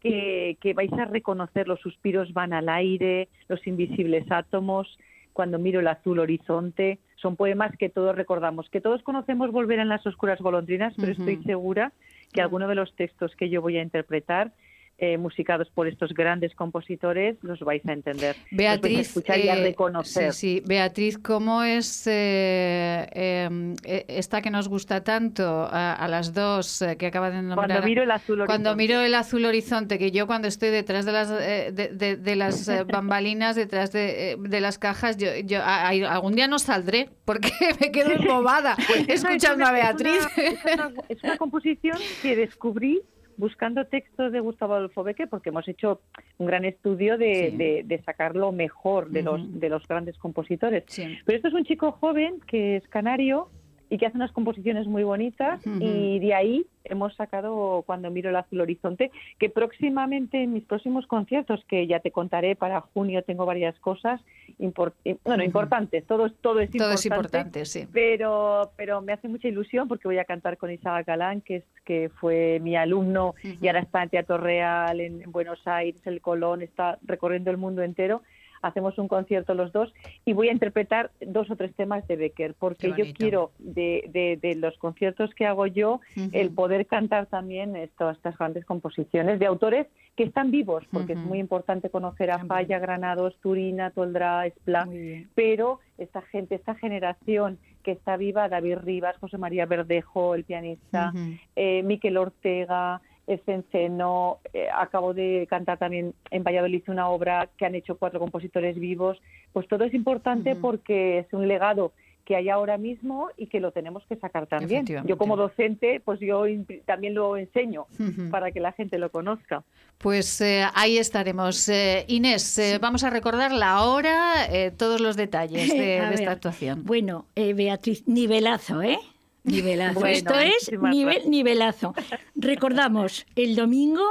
que, 0.00 0.58
que 0.60 0.74
vais 0.74 0.92
a 0.92 1.06
reconocer, 1.06 1.66
los 1.66 1.80
suspiros 1.80 2.34
van 2.34 2.52
al 2.52 2.68
aire, 2.68 3.30
los 3.48 3.66
invisibles 3.66 4.30
átomos, 4.30 4.98
cuando 5.32 5.58
miro 5.58 5.80
el 5.80 5.88
azul 5.88 6.18
horizonte, 6.18 6.98
son 7.16 7.36
poemas 7.36 7.76
que 7.76 7.88
todos 7.88 8.14
recordamos, 8.16 8.68
que 8.70 8.80
todos 8.80 9.02
conocemos 9.02 9.50
Volver 9.52 9.78
en 9.78 9.88
las 9.88 10.06
oscuras 10.06 10.40
golondrinas, 10.40 10.94
pero 10.96 11.12
estoy 11.12 11.42
segura 11.44 11.92
que 12.32 12.40
alguno 12.40 12.68
de 12.68 12.74
los 12.74 12.94
textos 12.94 13.34
que 13.36 13.48
yo 13.48 13.62
voy 13.62 13.76
a 13.76 13.82
interpretar 13.82 14.52
eh, 14.98 15.18
musicados 15.18 15.68
por 15.70 15.88
estos 15.88 16.14
grandes 16.14 16.54
compositores, 16.54 17.36
los 17.42 17.60
vais 17.60 17.84
a 17.86 17.92
entender. 17.92 18.36
Beatriz, 18.52 18.98
a 18.98 19.00
escuchar 19.00 19.38
y 19.40 19.48
a 19.48 19.56
eh, 19.56 19.62
reconocer. 19.62 20.32
Sí, 20.32 20.58
sí. 20.60 20.62
Beatriz, 20.66 21.18
¿cómo 21.18 21.62
es 21.64 22.06
eh, 22.06 23.06
eh, 23.12 23.74
eh, 23.84 24.04
esta 24.08 24.40
que 24.40 24.50
nos 24.50 24.68
gusta 24.68 25.02
tanto 25.02 25.44
a, 25.70 25.94
a 25.94 26.06
las 26.08 26.32
dos 26.32 26.80
eh, 26.82 26.96
que 26.96 27.06
acaba 27.06 27.30
de 27.30 27.42
nombrar? 27.42 27.68
Cuando 27.68 27.86
miro 27.86 28.02
el 28.04 28.10
azul 28.12 28.40
horizonte. 28.40 28.46
Cuando 28.62 28.76
miro 28.76 29.00
el 29.00 29.14
azul 29.14 29.44
horizonte, 29.44 29.98
que 29.98 30.10
yo 30.12 30.26
cuando 30.26 30.46
estoy 30.48 30.70
detrás 30.70 31.04
de 31.04 31.12
las 31.12 31.30
eh, 31.30 31.70
de, 31.72 31.88
de- 31.88 32.16
de 32.16 32.36
las 32.36 32.68
bambalinas, 32.86 33.56
detrás 33.56 33.90
de, 33.92 34.36
de 34.38 34.60
las 34.60 34.78
cajas, 34.78 35.16
yo, 35.16 35.28
yo 35.44 35.60
a- 35.62 35.88
algún 35.88 36.34
día 36.36 36.46
no 36.46 36.58
saldré 36.60 37.08
porque 37.24 37.50
me 37.80 37.90
quedo 37.90 38.12
embobada 38.12 38.76
Esa 38.78 38.94
es 39.12 39.24
escuchando 39.24 39.56
una- 39.64 39.68
a 39.68 39.72
Beatriz. 39.72 40.26
Es 40.36 40.64
una, 40.64 40.70
es 40.70 40.74
una- 40.74 40.92
es 41.08 41.24
una 41.24 41.36
composición 41.36 41.98
que 42.22 42.36
descubrí 42.36 43.02
buscando 43.36 43.84
textos 43.86 44.32
de 44.32 44.40
Gustavo 44.40 44.74
Adolfo 44.74 45.02
Becker 45.02 45.28
porque 45.28 45.50
hemos 45.50 45.66
hecho 45.68 46.00
un 46.38 46.46
gran 46.46 46.64
estudio 46.64 47.18
de, 47.18 47.50
Sí. 47.50 47.56
de- 47.56 47.82
de 47.84 48.02
sacar 48.02 48.36
lo 48.36 48.52
mejor 48.52 49.10
de, 49.10 49.22
los, 49.22 49.60
de 49.60 49.68
los 49.68 49.86
grandes 49.88 50.16
compositores. 50.18 50.84
Sí. 50.86 51.18
Pero 51.24 51.36
esto 51.36 51.48
es 51.48 51.54
un 51.54 51.64
chico 51.64 51.92
joven 51.92 52.40
que 52.46 52.76
es 52.76 52.88
canario 52.88 53.48
y 53.90 53.98
que 53.98 54.06
hace 54.06 54.16
unas 54.16 54.32
composiciones 54.32 54.86
muy 54.86 55.02
bonitas 55.04 55.60
y 55.80 56.18
de 56.18 56.34
ahí 56.34 56.66
hemos 56.84 57.14
sacado 57.16 57.82
cuando 57.86 58.10
miro 58.10 58.30
el 58.30 58.36
azul 58.36 58.60
horizonte 58.60 59.10
que 59.38 59.48
próximamente 59.50 60.42
en 60.42 60.52
mis 60.52 60.64
próximos 60.64 61.06
conciertos 61.06 61.64
que 61.68 61.86
ya 61.86 62.00
te 62.00 62.10
contaré 62.10 62.56
para 62.56 62.80
junio 62.80 63.22
tengo 63.22 63.46
varias 63.46 63.78
cosas 63.80 64.20
impor- 64.58 64.92
eh, 65.04 65.16
bueno 65.24 65.44
importantes 65.44 66.04
todo 66.06 66.26
es 66.26 66.34
todo 66.40 66.60
es 66.60 66.70
Todo 66.70 66.92
importante 66.92 66.96
es 66.96 67.06
importante, 67.06 67.64
sí. 67.64 67.86
pero 67.92 68.70
pero 68.76 69.00
me 69.00 69.12
hace 69.12 69.28
mucha 69.28 69.48
ilusión 69.48 69.88
porque 69.88 70.08
voy 70.08 70.18
a 70.18 70.24
cantar 70.24 70.56
con 70.58 70.70
Isaac 70.70 71.06
Galán 71.06 71.40
que 71.40 71.56
es 71.56 71.64
que 71.84 72.10
fue 72.20 72.60
mi 72.60 72.76
alumno 72.76 73.34
y 73.42 73.66
ahora 73.66 73.80
está 73.80 74.02
en 74.02 74.08
Teatro 74.10 74.38
Real 74.38 75.00
en, 75.00 75.22
en 75.22 75.32
Buenos 75.32 75.60
Aires 75.66 76.00
el 76.06 76.20
Colón 76.20 76.62
está 76.62 76.98
recorriendo 77.02 77.50
el 77.50 77.56
mundo 77.58 77.82
entero 77.82 78.22
hacemos 78.64 78.96
un 78.98 79.08
concierto 79.08 79.54
los 79.54 79.72
dos 79.72 79.92
y 80.24 80.32
voy 80.32 80.48
a 80.48 80.52
interpretar 80.52 81.10
dos 81.20 81.50
o 81.50 81.56
tres 81.56 81.74
temas 81.74 82.06
de 82.08 82.16
Becker 82.16 82.54
porque 82.54 82.92
yo 82.96 83.12
quiero 83.14 83.52
de, 83.58 84.08
de, 84.12 84.38
de 84.40 84.54
los 84.54 84.76
conciertos 84.78 85.34
que 85.34 85.46
hago 85.46 85.66
yo 85.66 86.00
el 86.32 86.50
poder 86.50 86.86
cantar 86.86 87.26
también 87.26 87.76
estas 87.76 88.18
grandes 88.38 88.64
composiciones 88.64 89.38
de 89.38 89.46
autores 89.46 89.86
que 90.16 90.24
están 90.24 90.50
vivos 90.50 90.84
porque 90.92 91.12
es 91.14 91.18
muy 91.18 91.38
importante 91.38 91.90
conocer 91.90 92.30
a. 92.30 92.44
Falla, 92.44 92.78
Granados, 92.78 93.36
Turina, 93.40 93.90
Toldrá, 93.90 94.46
Esplá 94.46 94.86
pero 95.34 95.80
esta 95.98 96.22
gente, 96.22 96.54
esta 96.54 96.74
generación 96.74 97.58
que 97.82 97.92
está 97.92 98.16
viva, 98.16 98.48
David 98.48 98.78
Rivas, 98.78 99.16
José 99.18 99.38
María 99.38 99.66
Verdejo, 99.66 100.34
el 100.34 100.44
pianista, 100.44 101.12
Ujú. 101.14 101.34
eh, 101.56 101.82
Miquel 101.82 102.16
Ortega, 102.16 103.00
el 103.26 103.40
Cenceno, 103.40 104.38
eh, 104.52 104.68
acabo 104.74 105.14
de 105.14 105.46
cantar 105.48 105.78
también 105.78 106.14
en 106.30 106.44
Valladolid 106.44 106.82
una 106.88 107.08
obra 107.08 107.48
que 107.56 107.64
han 107.64 107.74
hecho 107.74 107.96
cuatro 107.96 108.20
compositores 108.20 108.78
vivos, 108.78 109.20
pues 109.52 109.66
todo 109.68 109.84
es 109.84 109.94
importante 109.94 110.56
porque 110.56 111.20
es 111.20 111.32
un 111.32 111.48
legado 111.48 111.92
que 112.24 112.36
hay 112.36 112.48
ahora 112.48 112.78
mismo 112.78 113.28
y 113.36 113.46
que 113.46 113.60
lo 113.60 113.70
tenemos 113.70 114.02
que 114.08 114.16
sacar 114.16 114.46
también. 114.46 114.86
Yo 115.04 115.18
como 115.18 115.36
docente, 115.36 116.00
pues 116.04 116.20
yo 116.20 116.44
también 116.86 117.14
lo 117.14 117.36
enseño 117.36 117.86
para 118.30 118.50
que 118.50 118.60
la 118.60 118.72
gente 118.72 118.98
lo 118.98 119.10
conozca. 119.10 119.62
Pues 119.98 120.40
eh, 120.40 120.64
ahí 120.74 120.98
estaremos. 120.98 121.68
Eh, 121.68 122.04
Inés, 122.08 122.58
eh, 122.58 122.78
vamos 122.80 123.04
a 123.04 123.10
recordar 123.10 123.52
la 123.52 123.82
hora, 123.82 124.46
eh, 124.50 124.70
todos 124.70 125.00
los 125.00 125.16
detalles 125.16 125.68
de, 125.72 126.00
de 126.00 126.14
esta 126.14 126.32
actuación. 126.32 126.84
Bueno, 126.84 127.26
eh, 127.36 127.52
Beatriz, 127.52 128.06
nivelazo, 128.06 128.82
¿eh? 128.82 128.98
Nivelazo. 129.44 130.00
Bueno, 130.00 130.16
Esto 130.16 130.38
es 130.38 130.72
nivel, 130.80 131.30
nivelazo. 131.30 131.94
Recordamos, 132.34 133.26
el 133.36 133.56
domingo 133.56 134.02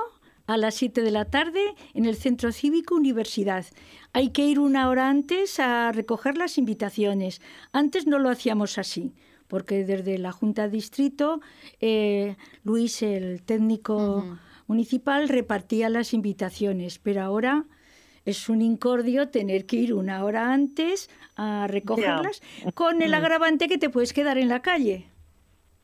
a 0.45 0.57
las 0.57 0.75
7 0.75 1.01
de 1.01 1.11
la 1.11 1.25
tarde 1.25 1.73
en 1.93 2.05
el 2.05 2.15
Centro 2.15 2.51
Cívico 2.51 2.95
Universidad. 2.95 3.65
Hay 4.13 4.29
que 4.29 4.45
ir 4.45 4.59
una 4.59 4.89
hora 4.89 5.09
antes 5.09 5.59
a 5.59 5.91
recoger 5.91 6.37
las 6.37 6.57
invitaciones. 6.57 7.41
Antes 7.71 8.05
no 8.05 8.19
lo 8.19 8.29
hacíamos 8.29 8.77
así, 8.77 9.13
porque 9.47 9.85
desde 9.85 10.17
la 10.17 10.31
Junta 10.31 10.63
de 10.63 10.69
Distrito, 10.69 11.41
eh, 11.81 12.35
Luis, 12.63 13.01
el 13.01 13.41
técnico 13.41 14.37
municipal, 14.67 15.29
repartía 15.29 15.89
las 15.89 16.13
invitaciones, 16.13 16.99
pero 16.99 17.23
ahora 17.23 17.65
es 18.25 18.49
un 18.49 18.61
incordio 18.61 19.29
tener 19.29 19.65
que 19.65 19.77
ir 19.77 19.93
una 19.93 20.23
hora 20.23 20.53
antes 20.53 21.09
a 21.35 21.67
recogerlas, 21.67 22.41
con 22.73 23.01
el 23.01 23.13
agravante 23.13 23.67
que 23.67 23.77
te 23.77 23.89
puedes 23.89 24.13
quedar 24.13 24.37
en 24.37 24.47
la 24.47 24.61
calle. 24.61 25.07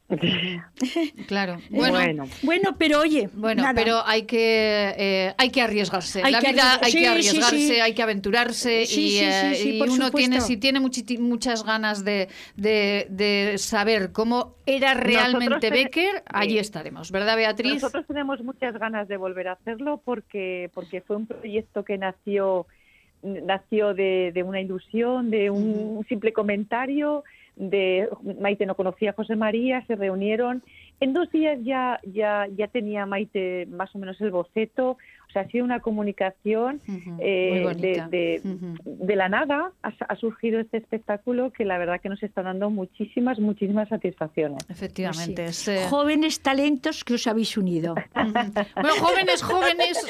Claro. 1.27 1.59
Bueno, 1.69 1.93
Bueno, 1.93 2.27
bueno, 2.43 2.75
pero 2.77 2.99
oye, 3.01 3.29
Bueno, 3.33 3.61
nada. 3.61 3.75
pero 3.75 4.01
hay 4.05 4.23
que 4.23 4.93
eh, 4.97 5.33
hay 5.37 5.49
que 5.51 5.61
arriesgarse. 5.61 6.21
Hay 6.23 6.31
la 6.31 6.41
que 6.41 6.51
vida 6.51 6.79
hay 6.81 6.91
sí, 6.91 6.99
que 6.99 7.07
arriesgarse, 7.07 7.57
sí. 7.59 7.79
hay 7.79 7.93
que 7.93 8.01
aventurarse 8.01 8.85
Sí, 8.85 9.01
y, 9.05 9.09
sí, 9.11 9.19
eh, 9.23 9.51
sí, 9.55 9.61
sí, 9.63 9.69
y 9.75 9.79
por 9.79 9.89
uno 9.89 10.09
tiene 10.11 10.41
si 10.41 10.57
tiene 10.57 10.79
muchas 10.79 11.63
ganas 11.63 12.03
de, 12.03 12.27
de, 12.55 13.07
de 13.09 13.57
saber 13.57 14.11
cómo 14.11 14.55
era 14.65 14.93
realmente 14.93 15.49
Nosotros, 15.69 15.71
Becker, 15.71 16.23
allí 16.25 16.51
sí. 16.53 16.59
estaremos, 16.59 17.11
¿verdad, 17.11 17.35
Beatriz? 17.35 17.75
Nosotros 17.75 18.05
tenemos 18.07 18.43
muchas 18.43 18.77
ganas 18.79 19.07
de 19.07 19.17
volver 19.17 19.47
a 19.47 19.53
hacerlo 19.53 20.01
porque 20.03 20.69
porque 20.73 21.01
fue 21.01 21.17
un 21.17 21.27
proyecto 21.27 21.83
que 21.83 21.97
nació 21.97 22.65
nació 23.21 23.93
de, 23.93 24.31
de 24.33 24.43
una 24.43 24.61
ilusión, 24.61 25.29
de 25.29 25.49
un 25.49 26.05
simple 26.07 26.31
comentario, 26.33 27.23
de 27.59 28.09
Maite 28.39 28.65
no 28.65 28.75
conocía 28.75 29.11
a 29.11 29.13
José 29.13 29.35
María, 29.35 29.85
se 29.85 29.95
reunieron. 29.95 30.63
En 31.01 31.13
dos 31.13 31.29
días 31.31 31.59
ya 31.61 31.99
ya 32.03 32.47
ya 32.55 32.67
tenía 32.69 33.05
Maite 33.05 33.67
más 33.67 33.93
o 33.93 33.99
menos 33.99 34.19
el 34.21 34.31
boceto, 34.31 34.97
o 35.29 35.31
sea, 35.31 35.43
ha 35.43 35.47
sido 35.47 35.63
una 35.63 35.79
comunicación 35.79 36.81
eh, 37.19 37.61
muy 37.63 37.75
de, 37.75 39.15
la 39.15 39.29
nada 39.29 39.71
ha, 39.83 39.93
ha 40.07 40.15
surgido 40.15 40.59
este 40.59 40.77
espectáculo 40.77 41.51
que 41.51 41.65
la 41.65 41.77
verdad 41.77 42.01
que 42.01 42.09
nos 42.09 42.21
está 42.23 42.41
dando 42.41 42.71
muchísimas, 42.71 43.39
muchísimas 43.39 43.87
satisfacciones. 43.89 44.57
Efectivamente. 44.69 45.53
Sí. 45.53 45.71
es, 45.71 45.85
eh, 45.85 45.87
Jóvenes 45.89 46.41
talentos 46.41 47.03
que 47.03 47.13
os 47.13 47.27
habéis 47.27 47.57
unido. 47.57 47.95
Bueno, 48.13 48.95
jóvenes, 48.99 49.43
jóvenes. 49.43 49.99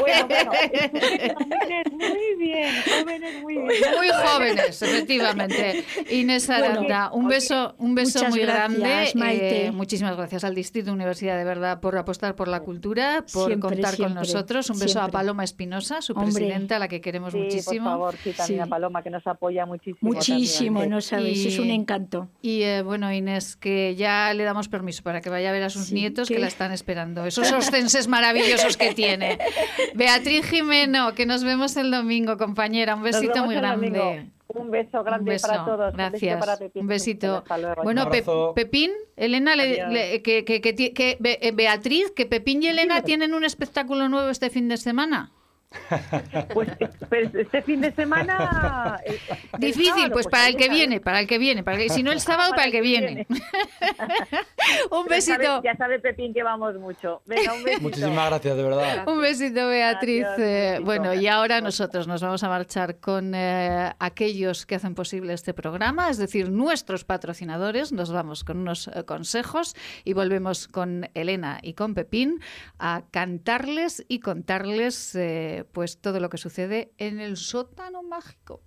Bueno, 0.00 0.26
bueno, 0.28 0.50
jóvenes 1.40 1.92
muy 1.92 2.34
bien, 2.38 2.74
jóvenes 2.86 3.42
muy 3.42 3.54
bien. 3.54 3.66
Muy 3.96 4.08
jóvenes, 4.08 4.82
efectivamente. 4.82 5.84
Inés 6.10 6.48
Aranda, 6.50 7.10
un 7.12 7.28
beso, 7.28 7.74
un 7.78 7.94
beso 7.94 8.18
Muchas 8.18 8.30
muy 8.30 8.40
gracias, 8.40 8.78
grande. 8.78 9.12
Maite. 9.14 9.66
Eh, 9.66 9.72
muchísimas 9.72 10.16
gracias 10.16 10.44
al 10.44 10.54
Distrito 10.54 10.92
Universidad 10.92 11.38
de 11.38 11.44
verdad 11.44 11.80
por 11.80 11.96
apostar 11.96 12.34
por 12.34 12.48
la 12.48 12.60
cultura, 12.60 13.24
por 13.32 13.48
Siempre, 13.48 13.60
contar 13.60 13.96
con 13.96 14.09
siempre, 14.14 14.32
nosotros. 14.34 14.70
Un 14.70 14.78
beso 14.78 15.00
a. 15.00 15.08
Paloma 15.08 15.44
Espinosa, 15.44 16.02
su 16.02 16.12
Hombre. 16.12 16.32
presidenta, 16.34 16.76
a 16.76 16.78
la 16.78 16.88
que 16.88 17.00
queremos 17.00 17.32
Sí, 17.32 17.38
muchísimo. 17.38 17.84
por 17.84 17.92
favor, 17.92 18.14
sí, 18.22 18.32
también 18.32 18.60
Sí. 18.60 18.62
a 18.62 18.66
Paloma, 18.66 19.02
que 19.02 19.10
nos 19.10 19.26
apoya 19.26 19.66
muchísimo. 19.66 19.98
Muchísimo, 20.12 20.80
también, 20.80 20.90
no 20.90 21.00
sabéis, 21.00 21.46
es 21.46 21.58
un 21.58 21.66
Y- 21.66 21.72
encanto. 21.72 22.28
Y 22.42 22.62
eh, 22.62 22.82
bueno, 22.82 23.12
Inés, 23.12 23.56
que 23.56 23.94
ya 23.96 24.32
le 24.34 24.44
damos 24.44 24.68
permiso 24.68 25.02
para 25.02 25.20
que 25.20 25.30
vaya 25.30 25.50
a 25.50 25.52
ver 25.52 25.62
a 25.62 25.70
sus 25.70 25.92
nietos 25.92 26.28
que 26.28 26.34
que- 26.34 26.40
la 26.40 26.46
están 26.48 26.72
esperando. 26.72 27.24
Esos 27.26 27.50
ostenses 27.52 28.08
maravillosos 28.08 28.76
que 28.76 28.94
tiene. 28.94 29.38
Beatriz 29.94 30.46
Jimeno, 30.46 31.14
que 31.14 31.26
nos 31.26 31.44
vemos 31.44 31.76
el 31.76 31.90
domingo, 31.90 32.36
compañera. 32.36 32.94
Un 32.94 33.02
besito 33.02 33.44
muy 33.44 33.54
grande. 33.54 34.30
Un 34.54 34.70
beso 34.70 35.02
grande 35.04 35.30
Un 35.30 35.34
beso, 35.34 35.46
para 35.48 35.64
todos. 35.64 35.94
Gracias. 35.94 36.22
Un 36.22 36.40
besito 36.40 36.40
para 36.40 36.56
Pepín. 36.58 36.82
Un 36.82 36.88
besito. 36.88 37.36
Hasta 37.38 37.58
luego. 37.58 37.82
Bueno, 37.82 38.10
Pe-. 38.10 38.24
Pepín, 38.54 38.90
Elena, 39.16 39.56
le- 39.56 40.22
que, 40.22 40.44
que- 40.44 40.60
que 40.60 41.18
eh, 41.22 41.52
Beatriz, 41.52 42.10
que 42.10 42.26
Pepín 42.26 42.62
y 42.62 42.68
Elena 42.68 43.02
tienen 43.02 43.34
un 43.34 43.44
espectáculo 43.44 44.08
nuevo 44.08 44.28
este 44.30 44.50
fin 44.50 44.68
de 44.68 44.76
semana. 44.76 45.32
Pues, 46.54 46.68
pues 47.08 47.34
este 47.34 47.62
fin 47.62 47.80
de 47.80 47.92
semana... 47.92 49.00
el- 49.04 49.14
el 49.14 49.60
Difícil, 49.60 49.86
sábado, 49.92 50.12
pues 50.12 50.26
para 50.26 50.48
el 50.48 50.56
que 50.56 50.68
viene, 50.68 51.00
para 51.00 51.20
el 51.20 51.26
que 51.26 51.38
viene, 51.38 51.62
para 51.62 51.80
el- 51.80 51.90
si 51.90 52.02
no 52.02 52.10
el 52.12 52.20
sábado, 52.30 52.50
para 52.50 52.64
el 52.64 52.72
que 52.72 52.80
viene. 52.80 53.26
un 54.90 55.06
Ya 55.08 55.20
sabe- 55.20 55.38
besito. 55.38 55.62
Ya 55.62 55.76
sabe 55.76 55.98
Pepín 56.00 56.32
que 56.34 56.42
vamos 56.42 56.74
mucho. 56.76 57.22
Venga, 57.26 57.54
un 57.54 57.62
besito. 57.64 57.82
Muchísimas 57.82 58.28
gracias, 58.30 58.56
de 58.56 58.62
verdad. 58.62 59.08
Un 59.08 59.20
besito, 59.20 59.66
Beatriz. 59.68 60.22
Gracias, 60.22 60.38
Eh, 60.48 60.68
besito. 60.72 60.84
bueno, 60.84 61.14
y 61.14 61.26
ahora 61.28 61.60
nosotros 61.60 62.06
nos 62.08 62.22
vamos 62.22 62.42
a 62.42 62.48
marchar 62.48 62.96
con 62.98 63.34
eh, 63.34 63.92
aquellos 63.98 64.66
que 64.66 64.74
hacen 64.76 64.94
posible 64.94 65.32
este 65.34 65.54
programa, 65.54 66.10
es 66.10 66.18
decir, 66.18 66.50
nuestros 66.50 67.04
patrocinadores. 67.04 67.92
Nos 67.92 68.12
vamos 68.12 68.44
con 68.44 68.58
unos 68.58 68.88
eh, 68.88 69.04
consejos 69.04 69.74
y 70.04 70.12
volvemos 70.14 70.68
con 70.68 71.08
Elena 71.14 71.58
y 71.62 71.74
con 71.74 71.94
Pepín 71.94 72.40
a 72.78 73.02
cantarles 73.10 74.04
y 74.08 74.20
contarles 74.20 75.16
eh, 75.60 75.64
pues 75.64 76.00
todo 76.00 76.20
lo 76.20 76.30
que 76.30 76.38
sucede 76.38 76.92
en 76.98 77.20
el 77.20 77.36
sótano 77.36 78.02
mágico. 78.02 78.62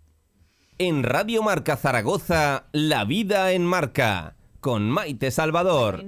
En 0.77 1.03
Radio 1.03 1.43
Marca 1.43 1.75
Zaragoza, 1.77 2.65
La 2.71 3.05
Vida 3.05 3.51
en 3.51 3.65
Marca, 3.65 4.35
con 4.59 4.89
Maite 4.89 5.31
Salvador. 5.31 6.05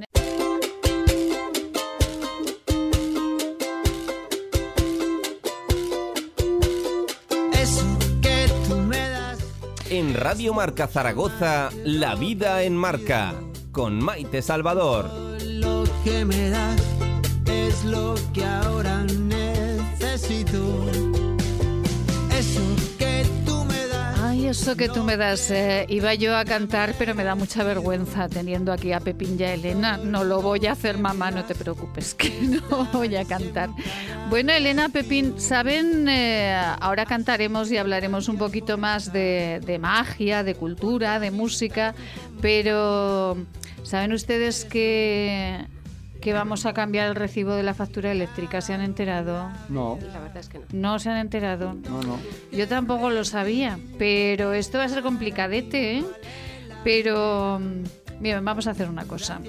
Eso 7.54 7.86
que 8.22 8.48
tú 8.68 8.76
me 8.76 9.10
das. 9.10 9.40
En 9.90 10.16
Radio 10.16 10.54
Marca 10.54 10.88
Zaragoza, 10.88 11.70
La 11.84 12.16
Vida 12.16 12.64
en 12.64 12.76
Marca, 12.76 13.36
con 13.72 14.04
Maite 14.04 14.42
Salvador. 14.42 15.10
Lo 15.44 15.84
que 16.04 16.26
me 16.26 16.50
das 16.50 16.82
es 17.46 17.86
lo 17.86 18.16
que 18.34 18.44
ahora 18.44 19.06
beso 24.58 24.78
que 24.78 24.88
tú 24.88 25.04
me 25.04 25.18
das. 25.18 25.52
eh, 25.52 25.86
iba 25.90 26.14
yo 26.14 26.36
a 26.38 26.46
cantar, 26.46 26.96
pero 26.98 27.14
me 27.14 27.26
da 27.26 27.36
mucha 27.36 27.62
vergüenza 27.64 28.30
teniendo 28.30 28.72
aquí 28.72 28.94
a 28.94 29.02
Pepín 29.02 29.36
y 29.38 29.44
a 29.44 29.54
Elena. 29.54 29.98
No 29.98 30.24
lo 30.24 30.42
voy 30.42 30.66
a 30.66 30.72
hacer, 30.72 30.98
mamá, 30.98 31.30
no 31.30 31.44
te 31.44 31.56
preocupes, 31.56 32.14
que 32.18 32.30
no 32.42 32.86
voy 32.94 33.18
a 33.18 33.26
cantar. 33.26 33.70
Bueno, 34.30 34.54
Elena, 34.54 34.88
Pepín, 34.88 35.42
¿saben? 35.42 36.08
Eh, 36.08 36.56
ahora 36.80 37.06
cantaremos 37.06 37.70
y 37.70 37.78
hablaremos 37.78 38.30
un 38.30 38.38
poquito 38.38 38.78
más 38.78 39.12
de, 39.12 39.62
de 39.66 39.78
magia, 39.78 40.44
de 40.44 40.56
cultura, 40.56 41.20
de 41.20 41.32
música, 41.32 41.94
pero 42.42 43.36
¿saben 43.84 44.14
ustedes 44.14 44.64
que, 44.64 45.66
que 46.26 46.34
vamos 46.34 46.66
a 46.66 46.74
cambiar 46.74 47.08
el 47.10 47.14
recibo 47.14 47.54
de 47.54 47.62
la 47.62 47.76
factura 47.76 48.12
eléctrica? 48.12 48.60
¿Se 48.60 48.74
han 48.74 48.82
enterado? 48.82 49.52
No, 49.70 50.00
La 50.12 50.20
verdad 50.22 50.38
es 50.38 50.50
que 50.50 50.58
no. 50.58 50.66
No 50.72 50.98
se 50.98 51.12
han 51.12 51.18
enterado. 51.18 51.76
no, 51.76 52.02
no. 52.02 52.18
Yo 52.52 52.68
tampoco 52.68 53.12
lo 53.12 53.24
sabía, 53.24 53.78
pero 54.00 54.52
esto 54.54 54.80
va 54.80 54.86
a 54.86 54.90
ser 54.90 55.04
complicadete, 55.04 56.00
¿eh? 56.00 56.06
Pero, 56.84 57.62
bien, 58.20 58.44
vamos 58.44 58.66
a 58.66 58.72
hacer 58.72 58.90
una 58.90 59.06
cosa. 59.06 59.40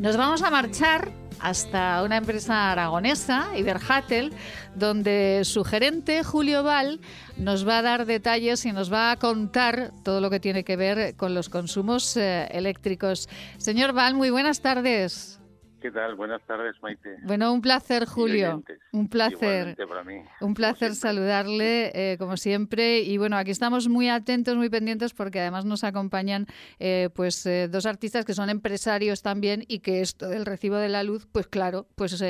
Nos 0.00 0.16
vamos 0.16 0.42
a 0.42 0.50
marchar 0.50 1.12
hasta 1.38 2.02
una 2.02 2.16
empresa 2.16 2.72
aragonesa, 2.72 3.56
Iberhatel, 3.56 4.32
donde 4.74 5.42
su 5.44 5.62
gerente, 5.62 6.24
Julio 6.24 6.64
Val, 6.64 6.98
nos 7.36 7.66
va 7.66 7.78
a 7.78 7.82
dar 7.82 8.06
detalles 8.06 8.66
y 8.66 8.72
nos 8.72 8.92
va 8.92 9.12
a 9.12 9.18
contar 9.20 9.92
todo 10.02 10.20
lo 10.20 10.30
que 10.30 10.40
tiene 10.40 10.64
que 10.64 10.74
ver 10.74 11.14
con 11.14 11.32
los 11.32 11.48
consumos 11.48 12.16
eh, 12.16 12.48
eléctricos. 12.50 13.28
Señor 13.58 13.92
Val, 13.92 14.14
muy 14.14 14.30
buenas 14.30 14.62
tardes. 14.62 15.38
¿Qué 15.82 15.90
tal? 15.90 16.14
Buenas 16.14 16.40
tardes, 16.42 16.76
Maite. 16.80 17.16
Bueno, 17.24 17.52
un 17.52 17.60
placer, 17.60 18.06
Julio. 18.06 18.62
Un 18.92 19.08
placer. 19.08 19.40
Igualmente 19.40 19.86
para 19.88 20.04
mí. 20.04 20.22
Un 20.40 20.54
placer 20.54 20.94
saludarle, 20.94 21.90
eh, 21.92 22.16
como 22.18 22.36
siempre. 22.36 23.00
Y 23.00 23.18
bueno, 23.18 23.36
aquí 23.36 23.50
estamos 23.50 23.88
muy 23.88 24.08
atentos, 24.08 24.54
muy 24.54 24.70
pendientes, 24.70 25.12
porque 25.12 25.40
además 25.40 25.64
nos 25.64 25.82
acompañan 25.82 26.46
eh, 26.78 27.08
pues 27.16 27.44
eh, 27.46 27.66
dos 27.66 27.86
artistas 27.86 28.24
que 28.24 28.32
son 28.32 28.48
empresarios 28.48 29.22
también 29.22 29.64
y 29.66 29.80
que 29.80 30.02
esto 30.02 30.28
del 30.28 30.46
recibo 30.46 30.76
de 30.76 30.88
la 30.88 31.02
luz, 31.02 31.26
pues 31.32 31.48
claro, 31.48 31.88
pues 31.96 32.22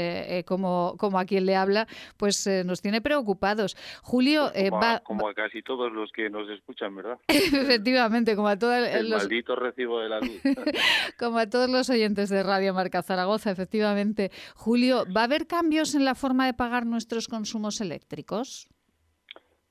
como, 0.47 0.95
como 0.97 1.19
a 1.19 1.27
quien 1.27 1.45
le 1.45 1.55
habla, 1.55 1.87
pues 2.17 2.49
nos 2.65 2.81
tiene 2.81 3.03
preocupados. 3.03 3.77
Julio 4.01 4.51
Como, 4.71 4.81
va, 4.81 4.95
a, 4.95 5.01
como 5.01 5.29
a 5.29 5.35
casi 5.35 5.61
todos 5.61 5.93
los 5.93 6.11
que 6.13 6.31
nos 6.31 6.49
escuchan, 6.49 6.97
¿verdad? 6.97 7.19
efectivamente, 7.29 8.35
como 8.35 8.49
a, 8.49 8.59
todos 8.59 8.89
El 8.89 9.11
los, 9.11 9.25
maldito 9.25 9.57
recibo 9.57 10.01
de 10.01 10.09
la 10.09 10.21
luz. 10.21 10.41
como 11.19 11.37
a 11.37 11.51
todos 11.51 11.69
los 11.69 11.91
oyentes 11.91 12.31
de 12.31 12.43
Radio 12.43 12.73
Marca 12.73 13.03
Zaragoza, 13.03 13.42
efectivamente. 13.51 14.31
Julio, 14.55 15.05
¿va 15.15 15.23
a 15.23 15.25
haber 15.25 15.47
cambios 15.47 15.95
en 15.95 16.05
la 16.05 16.15
forma 16.15 16.47
de 16.47 16.55
pagar 16.55 16.87
nuestros 16.87 17.29
consumos 17.29 17.81
eléctricos? 17.81 18.69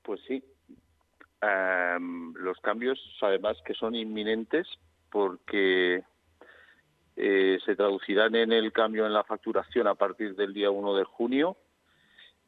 pues 0.02 0.20
sí. 0.26 0.42
Los 2.36 2.58
cambios, 2.60 3.00
además, 3.20 3.56
que 3.64 3.74
son 3.74 3.94
inminentes 3.94 4.68
porque 5.10 6.04
eh, 7.16 7.58
se 7.64 7.76
traducirán 7.76 8.34
en 8.36 8.52
el 8.52 8.72
cambio 8.72 9.06
en 9.06 9.12
la 9.12 9.24
facturación 9.24 9.86
a 9.88 9.94
partir 9.94 10.36
del 10.36 10.52
día 10.52 10.70
1 10.70 10.94
de 10.94 11.04
junio. 11.04 11.56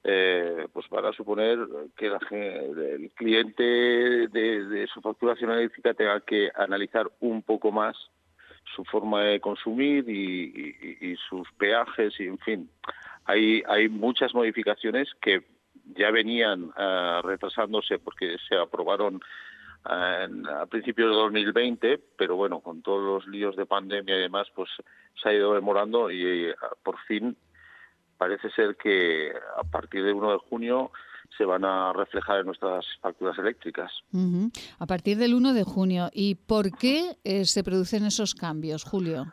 eh, 0.06 0.68
pues 0.72 0.86
van 0.90 1.06
a 1.06 1.12
suponer 1.12 1.58
que 1.96 2.06
el 2.06 3.10
cliente 3.12 3.62
de 3.62 4.86
su 4.92 5.00
facturación 5.00 5.50
eléctrica 5.50 5.94
tenga 5.94 6.20
que 6.20 6.50
analizar 6.54 7.10
un 7.20 7.42
poco 7.42 7.72
más 7.72 7.96
su 8.74 8.84
forma 8.84 9.22
de 9.22 9.40
consumir 9.40 10.08
y, 10.08 11.16
sus 11.28 11.50
peajes 11.52 12.18
y 12.20 12.26
en 12.26 12.38
fin. 12.38 12.70
Hay 13.24 13.62
hay 13.66 13.88
muchas 13.88 14.34
modificaciones 14.34 15.08
que 15.20 15.44
ya 15.96 16.10
venían 16.10 16.70
eh, 16.76 17.20
retrasándose 17.22 17.98
porque 17.98 18.36
se 18.48 18.56
aprobaron 18.56 19.20
eh, 19.88 20.24
en- 20.24 20.46
a 20.46 20.66
principios 20.66 21.10
de 21.10 21.16
2020 21.16 22.00
pero 22.16 22.36
bueno 22.36 22.60
con 22.60 22.82
todos 22.82 23.02
los 23.02 23.26
líos 23.26 23.54
de 23.56 23.66
pandemia 23.66 24.16
y 24.16 24.20
demás 24.20 24.48
pues 24.54 24.70
se 25.22 25.28
ha 25.28 25.32
ido 25.34 25.54
demorando 25.54 26.10
y 26.10 26.46
eh, 26.46 26.54
por 26.82 26.98
fin 27.06 27.36
parece 28.16 28.50
ser 28.50 28.76
que 28.76 29.32
a 29.58 29.64
partir 29.64 30.04
del 30.04 30.14
1 30.14 30.32
de 30.32 30.38
junio 30.38 30.90
se 31.36 31.44
van 31.44 31.64
a 31.64 31.92
reflejar 31.92 32.40
en 32.40 32.46
nuestras 32.46 32.84
facturas 33.00 33.38
eléctricas. 33.38 33.92
A 34.78 34.86
partir 34.86 35.18
del 35.18 35.34
1 35.34 35.54
de 35.54 35.64
junio. 35.64 36.08
¿Y 36.12 36.36
por 36.36 36.70
qué 36.76 37.16
eh, 37.24 37.44
se 37.44 37.64
producen 37.64 38.04
esos 38.04 38.34
cambios, 38.34 38.84
Julio? 38.84 39.26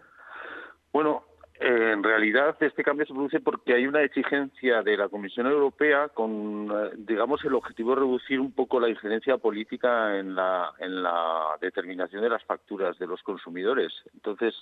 Bueno, 0.92 1.24
eh, 1.60 1.92
en 1.94 2.04
realidad 2.04 2.58
este 2.60 2.84
cambio 2.84 3.06
se 3.06 3.14
produce 3.14 3.40
porque 3.40 3.76
hay 3.76 3.86
una 3.86 4.02
exigencia 4.02 4.82
de 4.82 4.98
la 4.98 5.10
Comisión 5.10 5.46
Europea 5.46 6.10
con, 6.10 6.72
eh, 6.72 6.90
digamos, 6.98 7.46
el 7.46 7.54
objetivo 7.54 7.92
de 7.92 8.02
reducir 8.02 8.40
un 8.40 8.52
poco 8.52 8.80
la 8.80 8.90
injerencia 8.90 9.38
política 9.38 10.18
en 10.18 10.34
la, 10.34 10.72
en 10.80 11.04
la 11.04 11.58
determinación 11.62 12.24
de 12.24 12.30
las 12.30 12.44
facturas 12.46 12.98
de 12.98 13.06
los 13.06 13.22
consumidores. 13.22 13.94
Entonces, 14.16 14.56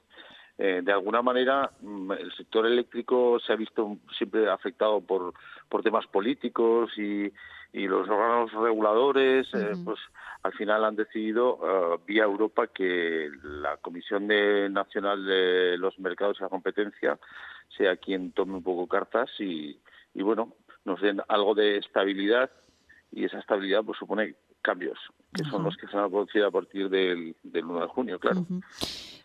eh, 0.62 0.82
de 0.84 0.92
alguna 0.92 1.22
manera, 1.22 1.72
mm, 1.82 2.12
el 2.12 2.32
sector 2.36 2.66
eléctrico 2.66 3.40
se 3.40 3.54
ha 3.54 3.56
visto 3.56 3.98
siempre 4.18 4.50
afectado 4.50 5.00
por, 5.00 5.34
por 5.70 5.82
temas 5.82 6.06
políticos 6.08 6.92
y, 6.98 7.32
y 7.72 7.88
los 7.88 8.10
órganos 8.10 8.52
reguladores, 8.52 9.48
eh, 9.54 9.72
Ujú. 9.74 9.86
pues 9.86 10.00
al 10.44 10.52
final 10.54 10.84
han 10.84 10.96
decidido 10.98 11.60
eh, 11.64 12.00
vía 12.06 12.24
Europa 12.24 12.68
que 12.68 13.30
la 13.44 13.78
Comisión 13.78 14.28
de- 14.28 14.70
Nacional 14.70 15.26
de 15.26 15.78
los 15.78 15.98
Mercados 15.98 16.38
y 16.40 16.44
la 16.44 16.50
Competencia 16.50 17.18
sea 17.78 17.96
quien 17.96 18.34
tome 18.34 18.54
un 18.56 18.64
poco 18.64 18.86
cartas 18.88 19.30
y, 19.40 19.80
y 20.14 20.22
bueno, 20.24 20.54
nos 20.84 21.00
den 21.02 21.22
algo 21.30 21.56
de 21.56 21.78
estabilidad 21.78 22.50
y 23.14 23.24
esa 23.24 23.40
estabilidad 23.40 23.84
pues 23.86 23.98
supone 23.98 24.36
cambios, 24.62 25.00
que 25.34 25.44
son 25.46 25.64
los 25.64 25.78
que 25.78 25.88
se 25.88 25.96
van 25.96 26.06
a 26.06 26.10
producir 26.10 26.44
a 26.44 26.52
partir 26.52 26.90
del, 26.90 27.34
del 27.44 27.64
1 27.66 27.82
de 27.82 27.88
junio, 27.88 28.20
claro. 28.20 28.46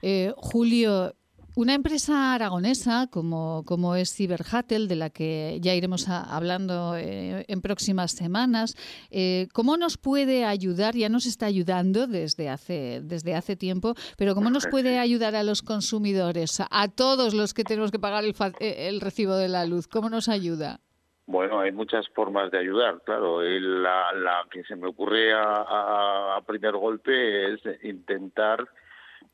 Eh, 0.01 0.33
Julio, 0.37 1.13
una 1.57 1.75
empresa 1.75 2.35
aragonesa 2.35 3.07
como, 3.11 3.63
como 3.67 3.95
es 3.97 4.13
Ciberhatel, 4.15 4.89
de 4.89 4.97
la 4.97 5.11
que 5.11 5.59
ya 5.61 5.75
iremos 5.75 6.09
a- 6.09 6.23
hablando 6.37 6.97
eh, 6.97 7.45
en 7.49 7.61
próximas 7.61 8.11
semanas, 8.13 8.75
eh, 9.11 9.47
¿cómo 9.53 9.77
nos 9.77 9.97
puede 9.97 10.45
ayudar? 10.45 10.95
Ya 10.95 11.09
nos 11.09 11.27
está 11.27 11.47
ayudando 11.47 12.07
desde 12.07 12.49
hace, 12.49 13.01
desde 13.05 13.35
hace 13.35 13.55
tiempo, 13.57 13.95
pero 14.19 14.35
¿cómo 14.35 14.51
nos 14.51 14.67
puede 14.67 14.99
ayudar 14.99 15.35
a 15.37 15.43
los 15.45 15.63
consumidores, 15.63 16.61
a, 16.61 16.67
a 16.71 16.89
todos 16.89 17.35
los 17.35 17.55
que 17.55 17.63
tenemos 17.65 17.91
que 17.93 17.99
pagar 17.99 18.25
el, 18.25 18.35
eh, 18.61 18.89
el 18.89 19.01
recibo 19.01 19.35
de 19.37 19.49
la 19.49 19.65
luz? 19.65 19.87
¿Cómo 19.87 20.11
nos 20.11 20.29
ayuda? 20.29 20.81
Bueno, 21.27 21.61
hay 21.61 21.73
muchas 21.73 22.07
formas 22.15 22.51
de 22.51 22.59
ayudar, 22.59 23.01
claro. 23.07 23.41
La, 23.43 24.13
la 24.13 24.45
que 24.51 24.63
se 24.65 24.77
me 24.77 24.89
ocurre 24.89 25.33
a, 25.33 25.43
a- 25.43 26.37
a 26.37 26.43
primer 26.43 26.73
golpe 26.77 27.55
es 27.55 27.61
intentar 27.83 28.59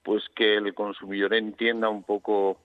pues 0.02 0.24
que 0.34 0.56
el 0.56 0.74
consumidor 0.74 1.34
entienda 1.34 1.88
un 1.88 2.02
poco 2.02 2.60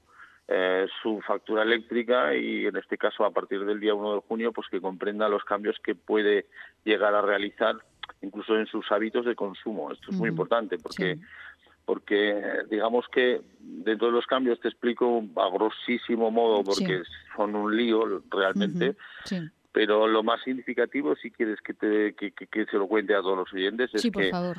eh, 0.47 0.87
su 1.01 1.21
factura 1.21 1.63
eléctrica 1.63 2.35
y 2.35 2.65
en 2.67 2.75
este 2.77 2.97
caso 2.97 3.25
a 3.25 3.31
partir 3.31 3.65
del 3.65 3.79
día 3.79 3.93
1 3.95 4.15
de 4.15 4.21
junio 4.27 4.51
pues 4.51 4.67
que 4.69 4.79
comprenda 4.79 5.27
los 5.27 5.43
cambios 5.43 5.77
que 5.83 5.95
puede 5.95 6.45
llegar 6.83 7.13
a 7.15 7.21
realizar 7.21 7.75
incluso 8.21 8.55
en 8.57 8.67
sus 8.67 8.89
hábitos 8.91 9.25
de 9.25 9.35
consumo. 9.35 9.91
Esto 9.91 10.11
es 10.11 10.17
muy 10.17 10.29
importante 10.29 10.77
porque 10.77 11.15
Sí. 11.15 11.21
porque 11.85 12.41
digamos 12.69 13.05
que 13.11 13.41
dentro 13.59 14.07
de 14.07 14.13
los 14.13 14.25
cambios 14.25 14.59
te 14.59 14.67
explico 14.69 15.23
a 15.35 15.49
grosísimo 15.51 16.31
modo 16.31 16.63
porque 16.63 17.03
son 17.35 17.55
un 17.55 17.75
lío 17.75 18.23
realmente. 18.31 18.95
Sí, 19.25 19.39
pero 19.71 20.07
lo 20.07 20.23
más 20.23 20.41
significativo 20.43 21.15
si 21.15 21.29
quieres 21.31 21.59
que 21.61 21.73
te 21.73 22.13
que, 22.15 22.31
que- 22.31 22.47
que 22.47 22.65
se 22.65 22.77
lo 22.77 22.87
cuente 22.87 23.13
a 23.13 23.21
todos 23.21 23.37
los 23.37 23.53
oyentes 23.53 23.93
es 23.93 24.01
sí, 24.01 24.09
por 24.09 24.23
que 24.23 24.31
favor. 24.31 24.57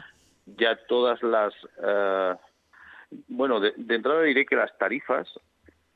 ya 0.59 0.77
todas 0.89 1.21
las 1.23 1.53
eh, 1.83 2.35
bueno 3.29 3.61
de, 3.61 3.73
de 3.77 3.95
entrada 3.95 4.23
diré 4.23 4.47
que 4.47 4.57
las 4.57 4.77
tarifas 4.79 5.29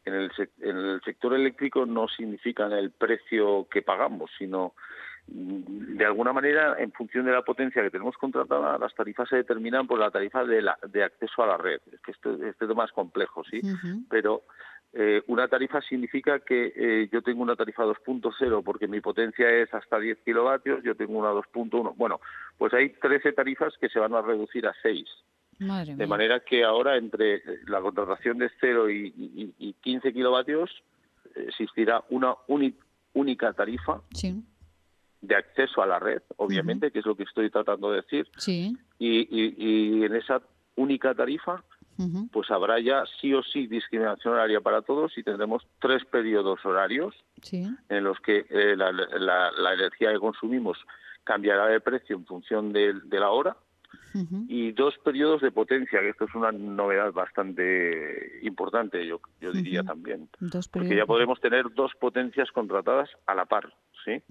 en 0.04 0.14
el, 0.14 0.30
en 0.60 0.76
el 0.76 1.00
sector 1.02 1.34
eléctrico 1.34 1.86
no 1.86 2.08
significan 2.08 2.72
el 2.72 2.90
precio 2.90 3.68
que 3.70 3.82
pagamos 3.82 4.30
sino 4.38 4.74
mm, 5.28 5.96
de 5.96 6.04
alguna 6.04 6.32
manera 6.32 6.76
en 6.78 6.92
función 6.92 7.26
de 7.26 7.32
la 7.32 7.42
potencia 7.42 7.82
que 7.82 7.90
tenemos 7.90 8.16
contratada 8.16 8.78
las 8.78 8.94
tarifas 8.94 9.28
se 9.28 9.36
determinan 9.36 9.86
por 9.86 9.98
la 9.98 10.10
tarifa 10.10 10.44
de, 10.44 10.62
la, 10.62 10.78
de 10.88 11.04
acceso 11.04 11.42
a 11.42 11.46
la 11.46 11.56
red 11.56 11.80
es 11.92 12.00
que 12.00 12.12
esto, 12.12 12.32
este 12.44 12.66
tema 12.66 12.84
es 12.84 12.92
complejo 12.92 13.42
sí 13.44 13.60
pero 14.08 14.42
eh, 14.92 15.22
una 15.28 15.46
tarifa 15.46 15.80
significa 15.82 16.40
que 16.40 16.72
eh, 16.74 17.08
yo 17.12 17.22
tengo 17.22 17.42
una 17.42 17.54
tarifa 17.54 17.84
2.0 17.84 18.64
porque 18.64 18.88
mi 18.88 19.00
potencia 19.00 19.48
es 19.48 19.72
hasta 19.72 20.00
10 20.00 20.18
kilovatios, 20.24 20.82
yo 20.82 20.96
tengo 20.96 21.18
una 21.18 21.30
2.1. 21.30 21.94
Bueno, 21.96 22.20
pues 22.58 22.74
hay 22.74 22.88
13 22.90 23.32
tarifas 23.32 23.74
que 23.80 23.88
se 23.88 24.00
van 24.00 24.14
a 24.14 24.22
reducir 24.22 24.66
a 24.66 24.74
6. 24.82 25.08
Madre 25.60 25.92
De 25.92 25.96
mía. 25.98 26.06
manera 26.06 26.40
que 26.40 26.64
ahora 26.64 26.96
entre 26.96 27.36
eh, 27.36 27.42
la 27.68 27.80
contratación 27.80 28.38
de 28.38 28.50
0 28.60 28.90
y, 28.90 29.12
y- 29.16 29.54
y 29.58 29.72
15 29.74 30.12
kilovatios 30.12 30.70
eh, 31.36 31.46
existirá 31.48 32.02
una 32.10 32.34
uni- 32.48 32.74
única 33.12 33.52
tarifa 33.52 34.00
Sí, 34.12 34.42
de 35.20 35.36
acceso 35.36 35.82
a 35.82 35.86
la 35.86 35.98
red, 35.98 36.22
obviamente, 36.36 36.90
que 36.90 37.00
es 37.00 37.06
lo 37.06 37.14
que 37.14 37.24
estoy 37.24 37.50
tratando 37.50 37.90
de 37.90 37.96
decir, 38.00 38.26
sí. 38.38 38.76
y, 38.98 40.04
en 40.04 40.14
esa 40.16 40.40
única 40.76 41.14
tarifa 41.14 41.62
pues 42.32 42.50
habrá 42.50 42.80
ya 42.80 43.04
sí 43.20 43.34
o 43.34 43.42
sí 43.42 43.66
discriminación 43.66 44.32
horaria 44.32 44.62
para 44.62 44.80
todos 44.80 45.18
y 45.18 45.22
tendremos 45.22 45.66
tres 45.80 46.02
periodos 46.06 46.64
horarios 46.64 47.14
Sí. 47.42 47.68
en 47.90 48.04
los 48.04 48.18
que 48.20 48.46
eh, 48.48 48.74
la, 48.74 48.90
la- 48.90 49.50
la 49.52 49.74
energía 49.74 50.10
que 50.10 50.18
consumimos 50.18 50.78
cambiará 51.24 51.66
de 51.66 51.78
precio 51.80 52.16
en 52.16 52.24
función 52.24 52.72
de, 52.72 52.94
de 53.04 53.20
la 53.20 53.28
hora 53.30 53.54
y 54.48 54.72
dos 54.72 54.94
periodos 55.04 55.40
de 55.40 55.52
potencia, 55.52 56.00
que 56.00 56.10
esto 56.10 56.24
es 56.24 56.34
una 56.34 56.52
novedad 56.52 57.12
bastante 57.12 58.40
importante, 58.42 59.06
yo, 59.06 59.20
yo 59.40 59.52
diría 59.52 59.82
también. 59.82 60.28
Porque 60.72 60.96
ya 60.96 61.06
podremos 61.06 61.40
tener 61.40 61.72
dos 61.74 61.92
potencias 62.00 62.50
contratadas 62.50 63.08
a 63.26 63.34
la 63.34 63.46
par, 63.46 63.72
¿sí? 64.04 64.22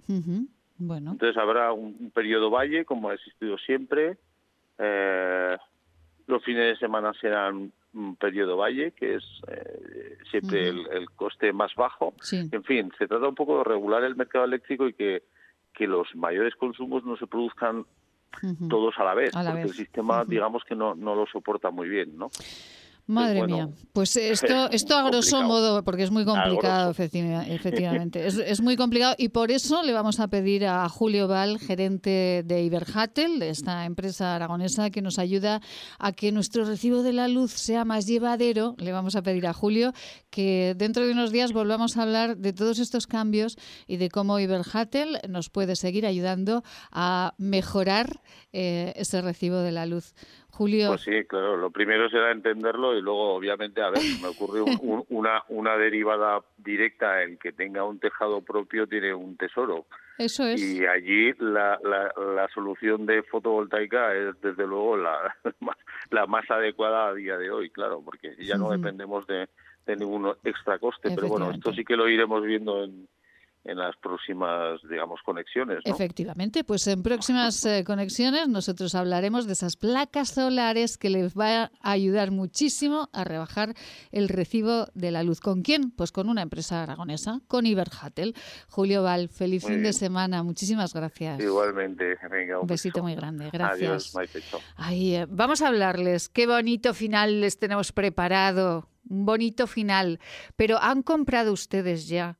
Bueno. 0.77 1.11
Entonces 1.11 1.38
habrá 1.38 1.71
un, 1.73 2.11
periodo 2.11 2.49
valle, 2.49 2.86
como 2.86 3.09
ha 3.09 3.13
existido 3.13 3.57
siempre. 3.57 4.17
Eh, 4.77 5.57
los 6.27 6.43
fines 6.43 6.73
de 6.73 6.77
semana 6.77 7.13
serán 7.19 7.71
un 7.93 8.15
periodo 8.15 8.57
valle, 8.57 8.91
que 8.91 9.15
es 9.15 9.23
eh, 9.47 10.17
siempre 10.30 10.69
el, 10.69 11.09
coste 11.15 11.51
más 11.53 11.73
bajo. 11.75 12.13
En 12.32 12.63
fin, 12.63 12.91
se 12.97 13.07
trata 13.07 13.27
un 13.27 13.36
poco 13.36 13.59
de 13.59 13.63
regular 13.63 14.03
el 14.03 14.15
mercado 14.15 14.45
eléctrico 14.45 14.88
y 14.88 14.93
que, 14.93 15.23
que 15.73 15.88
los 15.88 16.15
mayores 16.15 16.55
consumos 16.55 17.03
no 17.03 17.17
se 17.17 17.27
produzcan 17.27 17.86
todos 18.69 18.97
a 18.97 19.03
la 19.03 19.13
vez, 19.13 19.32
porque 19.34 19.61
el 19.61 19.73
sistema, 19.73 20.23
digamos 20.25 20.63
que 20.63 20.75
no, 20.75 20.95
no 20.95 21.15
lo 21.15 21.25
soporta 21.25 21.71
muy 21.71 21.89
bien, 21.89 22.17
¿no? 22.17 22.30
Madre 23.10 23.47
mía, 23.47 23.70
pues 23.91 24.16
esto, 24.18 24.70
esto 24.70 24.95
a 24.95 25.10
grosso 25.10 25.41
modo, 25.41 25.84
porque 25.84 26.03
es 26.03 26.12
muy 26.12 26.26
complicado, 26.26 26.91
efectivamente, 26.97 28.28
es, 28.28 28.38
es, 28.38 28.62
muy 28.62 28.76
complicado 28.76 29.16
y 29.18 29.30
por 29.30 29.49
eso 29.49 29.82
le 29.82 29.93
vamos 29.93 30.20
a 30.20 30.28
pedir 30.28 30.68
a 30.68 30.88
Julio 30.89 31.28
Val, 31.28 31.57
gerente 31.57 32.43
de 32.45 32.64
Iberhatel, 32.64 33.39
de 33.39 33.49
esta 33.49 33.86
empresa 33.86 34.36
aragonesa 34.36 34.91
que 34.91 35.01
nos 35.01 35.18
ayuda 35.18 35.60
a 35.97 36.12
que 36.12 36.32
nuestro 36.32 36.66
recibo 36.66 37.01
de 37.01 37.14
la 37.14 37.28
luz 37.28 37.51
sea 37.51 37.84
más 37.84 38.05
llevadero, 38.05 38.76
le 38.78 38.91
vamos 38.91 39.16
a 39.16 39.24
pedir 39.24 39.47
a 39.47 39.53
Julio 39.53 39.91
que 40.30 40.76
dentro 40.78 41.03
de 41.03 41.12
unos 41.12 41.32
días 41.32 41.51
volvamos 41.51 41.97
a 41.97 42.03
hablar 42.03 42.38
de 42.38 42.53
todos 42.53 42.78
estos 42.78 43.07
cambios 43.07 43.57
y 43.88 43.97
de 43.97 44.10
cómo 44.10 44.39
Iberhatel 44.39 45.18
nos 45.28 45.49
puede 45.49 45.76
seguir 45.76 46.05
ayudando 46.05 46.64
a 46.91 47.34
mejorar 47.39 48.22
eh, 48.53 48.93
ese 48.95 49.20
recibo 49.22 49.57
de 49.57 49.72
la 49.72 49.88
luz. 49.88 50.14
Julio. 50.60 50.89
Pues 50.89 51.01
sí, 51.03 51.24
claro. 51.24 51.55
Lo 51.55 51.72
primero 51.72 52.10
será 52.10 52.34
entenderlo 52.34 52.93
y 52.93 53.01
luego, 53.01 53.34
obviamente, 53.34 53.82
a 53.82 53.91
ver, 53.91 54.01
me 54.22 54.28
ocurre 54.28 54.62
una, 55.07 55.41
una 55.47 55.78
derivada 55.78 56.41
directa. 56.57 57.24
El 57.24 57.39
que 57.39 57.53
tenga 57.53 57.86
un 57.86 57.97
tejado 57.97 58.41
propio 58.41 58.86
tiene 58.86 59.14
un 59.14 59.38
tesoro. 59.38 59.86
Eso 60.18 60.45
es. 60.45 60.62
Y 60.62 60.86
allí 60.86 61.32
la, 61.39 61.80
la, 61.82 62.49
solución 62.53 63.05
de 63.05 63.24
fotovoltaica 63.24 64.14
es, 64.14 64.41
desde 64.41 64.68
luego, 64.68 64.97
la, 64.97 65.34
la 66.12 66.28
más 66.28 66.43
adecuada 66.51 67.07
a 67.07 67.14
día 67.14 67.38
de 67.38 67.49
hoy, 67.49 67.70
claro, 67.70 68.01
porque 68.03 68.36
ya 68.38 68.57
no 68.57 68.70
dependemos 68.70 69.26
de, 69.28 69.47
de 69.86 69.95
ningún 69.95 70.30
extra 70.43 70.78
coste. 70.78 71.10
Pero 71.16 71.30
bueno, 71.30 71.51
esto 71.51 71.72
sí 71.72 71.86
que 71.86 71.95
lo 71.95 72.10
iremos 72.10 72.43
viendo 72.43 72.84
en 72.84 73.07
en 73.66 73.78
las 73.78 73.95
próximas, 73.97 74.80
digamos, 74.89 75.20
conexiones. 75.26 75.80
Efectivamente, 75.84 76.64
pues 76.64 76.88
en 76.88 77.03
próximas 77.03 77.64
eh, 77.66 77.84
conexiones 77.86 78.47
nosotros 78.47 78.95
hablaremos 78.95 79.47
de 79.47 79.53
esas 79.53 79.76
placas 79.76 80.30
solares 80.30 80.97
que 80.97 81.10
les 81.10 81.38
va 81.38 81.64
a 81.64 81.72
ayudar 81.82 82.32
muchísimo 82.32 83.10
a 83.12 83.24
rebajar 83.24 83.74
el 84.12 84.30
recibo 84.30 84.88
de 84.93 85.12
la 85.12 85.24
luz. 85.24 85.41
¿Con 85.41 85.62
quién? 85.62 85.91
Pues 85.91 86.12
con 86.12 86.30
una 86.30 86.41
empresa 86.41 86.84
aragonesa, 86.84 87.41
con 87.47 87.66
Iberhatel. 87.66 88.34
Julio 88.70 89.03
Val, 89.03 89.30
feliz 89.30 89.66
fin 89.66 89.84
de 89.84 89.93
semana, 89.93 90.41
muchísimas 90.41 90.93
gracias. 90.93 91.39
Igualmente, 91.39 92.18
venga, 92.32 92.60
un, 92.60 92.68
besito 92.68 93.03
muy 93.03 93.16
grande, 93.16 93.49
gracias. 93.51 94.16
Adiós, 94.16 94.49
eh, 94.91 95.26
vamos 95.30 95.62
a 95.62 95.68
hablarles, 95.68 96.30
qué 96.30 96.47
bonito 96.47 96.93
final 96.93 97.41
les 97.41 97.60
tenemos 97.60 97.91
preparado, 97.91 98.88
un 99.10 99.26
bonito 99.26 99.68
final, 99.68 100.20
pero 100.55 100.78
¿han 100.82 101.03
comprado 101.03 101.51
ustedes 101.51 102.07
ya 102.07 102.38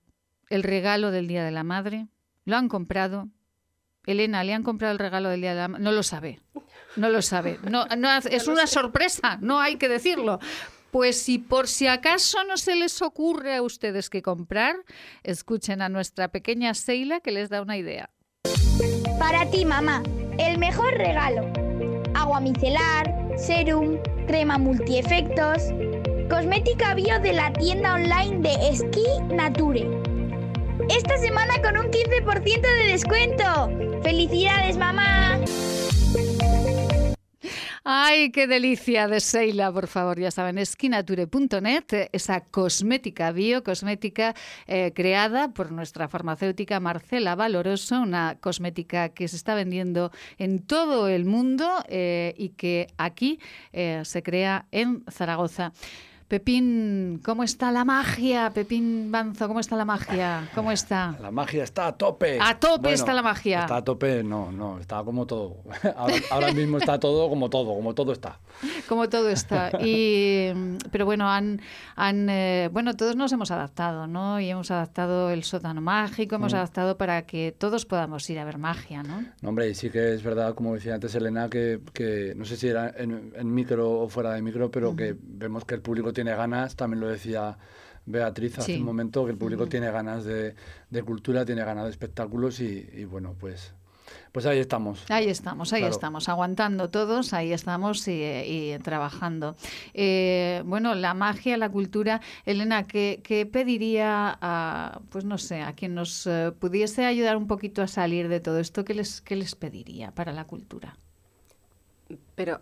el 0.50 0.64
regalo 0.64 1.12
del 1.12 1.28
Día 1.28 1.44
de 1.44 1.52
la 1.52 1.64
Madre? 1.64 2.08
¿Lo 2.46 2.58
han 2.58 2.68
comprado? 2.68 3.30
Elena, 4.06 4.44
¿le 4.44 4.54
han 4.54 4.64
comprado 4.64 4.92
el 4.92 5.00
regalo 5.00 5.30
del 5.30 5.42
Día 5.42 5.52
de 5.52 5.62
la 5.62 5.68
Madre? 5.68 5.84
No 5.84 5.92
lo 5.92 6.04
sabe. 6.04 6.40
No 6.96 7.10
lo 7.10 7.22
sabe. 7.22 7.60
No, 7.70 7.86
no, 7.98 8.10
es 8.32 8.48
una 8.48 8.68
sorpresa, 8.68 9.38
no 9.42 9.60
hay 9.60 9.78
que 9.78 9.88
decirlo. 9.88 10.40
Pues 10.92 11.22
si 11.22 11.38
por 11.38 11.68
si 11.68 11.86
acaso 11.86 12.44
no 12.46 12.58
se 12.58 12.76
les 12.76 13.02
ocurre 13.04 13.56
a 13.56 13.62
ustedes 13.62 14.10
que 14.10 14.24
comprar, 14.24 14.76
escuchen 15.24 15.84
a 15.84 15.90
nuestra 15.90 16.30
pequeña 16.30 16.74
Seila 16.74 17.20
que 17.20 17.32
les 17.32 17.50
da 17.50 17.62
una 17.62 17.78
idea. 17.78 18.10
Para 19.20 19.50
ti, 19.52 19.66
mamá, 19.66 20.02
el 20.40 20.58
mejor 20.58 20.94
regalo. 20.96 21.52
Agua 22.16 22.40
micelar, 22.40 23.14
serum, 23.38 24.00
crema 24.26 24.58
multiefectos, 24.58 25.62
cosmética 26.28 26.96
bio 26.96 27.20
de 27.20 27.34
la 27.34 27.54
tienda 27.54 27.94
online 27.94 28.40
de 28.40 28.76
Ski 28.76 29.36
Nature 29.36 29.99
esta 30.90 31.18
semana 31.18 31.62
con 31.62 31.78
un 31.78 31.92
15% 31.92 32.62
de 32.62 32.92
descuento. 32.92 34.02
¡Felicidades, 34.04 34.78
mamá! 34.78 35.40
Ay, 37.84 38.32
qué 38.32 38.46
delicia 38.46 39.08
de 39.08 39.20
Seila, 39.20 39.72
por 39.72 39.88
favor, 39.88 40.20
ya 40.20 40.30
saben, 40.30 40.58
esquinature.net, 40.58 42.10
esa 42.12 42.42
cosmética 42.42 43.32
bio, 43.32 43.64
cosmética 43.64 44.36
eh, 44.68 44.92
creada 44.94 45.54
por 45.54 45.72
nuestra 45.72 46.08
farmacéutica 46.08 46.80
Marcela 46.80 47.36
Valoroso, 47.36 48.02
una 48.02 48.38
cosmética 48.40 49.10
que 49.10 49.28
se 49.28 49.38
está 49.38 49.56
vendiendo 49.56 50.12
en 50.38 50.60
todo 50.60 51.08
el 51.08 51.26
mundo 51.26 51.68
eh, 51.88 52.36
y 52.38 52.50
que 52.50 52.88
aquí 52.98 53.40
eh, 53.74 54.02
se 54.04 54.22
crea 54.22 54.68
en 54.72 55.04
Zaragoza. 55.10 55.72
Pepín, 56.30 57.22
¿cómo 57.26 57.42
está 57.42 57.72
la 57.72 57.84
magia? 57.84 58.52
Pepín 58.52 59.12
Banzo, 59.12 59.48
¿cómo 59.48 59.60
está 59.60 59.76
la 59.76 59.84
magia? 59.84 60.48
¿Cómo 60.54 60.72
está? 60.72 61.18
La 61.20 61.32
magia 61.32 61.64
está 61.64 61.88
a 61.88 61.98
tope. 61.98 62.38
A 62.40 62.60
tope 62.60 62.94
está 62.94 63.16
la 63.16 63.24
magia. 63.24 63.62
Está 63.62 63.78
a 63.78 63.84
tope, 63.84 64.24
no, 64.24 64.52
no, 64.52 64.78
está 64.78 65.04
como 65.04 65.26
todo. 65.26 65.64
Ahora, 66.30 66.54
mismo 66.54 66.78
está 66.78 67.00
todo 67.00 67.30
como 67.30 67.50
todo, 67.50 67.74
como 67.74 67.96
todo 67.96 68.12
está. 68.12 68.38
Como 68.88 69.10
todo 69.10 69.28
está. 69.32 69.72
Y, 69.82 70.52
pero 70.92 71.06
bueno, 71.06 71.28
han, 71.28 71.62
han 71.96 72.30
eh, 72.30 72.70
bueno, 72.72 72.96
todos 72.96 73.16
nos 73.16 73.32
hemos 73.32 73.50
adaptado, 73.50 74.06
¿no? 74.06 74.40
Y 74.40 74.52
hemos 74.52 74.70
adaptado 74.70 75.32
el 75.32 75.44
sótano 75.44 75.82
mágico, 75.82 76.36
hemos 76.36 76.54
mm. 76.54 76.58
adaptado 76.58 76.96
para 76.96 77.24
que 77.24 77.56
todos 77.58 77.88
podamos 77.88 78.30
ir 78.30 78.38
a 78.38 78.46
ver 78.46 78.60
magia, 78.60 79.02
¿no? 79.02 79.26
no 79.42 79.50
hombre, 79.50 79.68
y 79.68 79.74
sí 79.74 79.90
que 79.90 80.14
es 80.14 80.22
verdad, 80.22 80.54
como 80.54 80.76
decía 80.76 80.94
antes 80.94 81.16
Elena, 81.16 81.50
que, 81.50 81.80
que 81.92 82.34
no 82.36 82.46
sé 82.46 82.56
si 82.56 82.68
era 82.68 82.94
en, 82.96 83.32
micro 83.52 84.02
o 84.02 84.10
fuera 84.10 84.34
de 84.34 84.44
micro, 84.44 84.70
pero 84.70 84.96
que 84.96 85.16
vemos 85.20 85.66
que 85.66 85.74
el 85.74 85.82
público 85.82 86.14
tiene 86.14 86.19
ganas, 86.24 86.76
también 86.76 87.00
lo 87.02 87.08
decía 87.08 87.58
Beatriz 88.06 88.58
hace 88.58 88.78
un 88.78 88.86
momento, 88.86 89.26
que 89.26 89.32
el 89.32 89.38
público 89.38 89.68
tiene 89.68 89.92
ganas 89.92 90.26
de, 90.26 90.56
cultura, 91.06 91.46
tiene 91.46 91.64
ganas 91.64 91.86
de 91.86 91.92
espectáculos 91.92 92.60
y, 92.60 93.06
bueno, 93.06 93.36
pues 93.40 93.74
pues 94.32 94.48
ahí 94.48 94.58
estamos. 94.58 95.06
Ahí 95.10 95.28
estamos, 95.28 95.72
ahí 95.72 95.84
estamos, 95.84 96.30
aguantando 96.30 96.90
todos, 96.90 97.32
ahí 97.34 97.54
estamos 97.54 98.08
y, 98.08 98.76
trabajando. 98.84 99.56
Eh, 99.94 100.64
bueno, 100.66 100.96
la 100.96 101.14
magia, 101.14 101.58
la 101.58 101.70
cultura. 101.70 102.20
Elena, 102.46 102.88
¿qué, 102.88 103.50
pediría 103.52 104.38
a, 104.42 105.02
pues 105.10 105.26
no 105.26 105.38
sé, 105.38 105.62
a 105.62 105.74
quien 105.74 105.94
nos 105.94 106.26
eh, 106.26 106.52
pudiese 106.58 107.06
ayudar 107.06 107.38
un 107.38 107.46
poquito 107.46 107.84
a 107.84 107.88
salir 107.88 108.30
de 108.30 108.40
todo 108.40 108.60
esto? 108.60 108.84
¿Qué 108.84 108.96
les, 108.96 109.22
qué 109.22 109.36
les 109.36 109.56
pediría 109.56 110.12
para 110.12 110.32
la 110.32 110.46
cultura? 110.46 110.96
Pero 112.40 112.62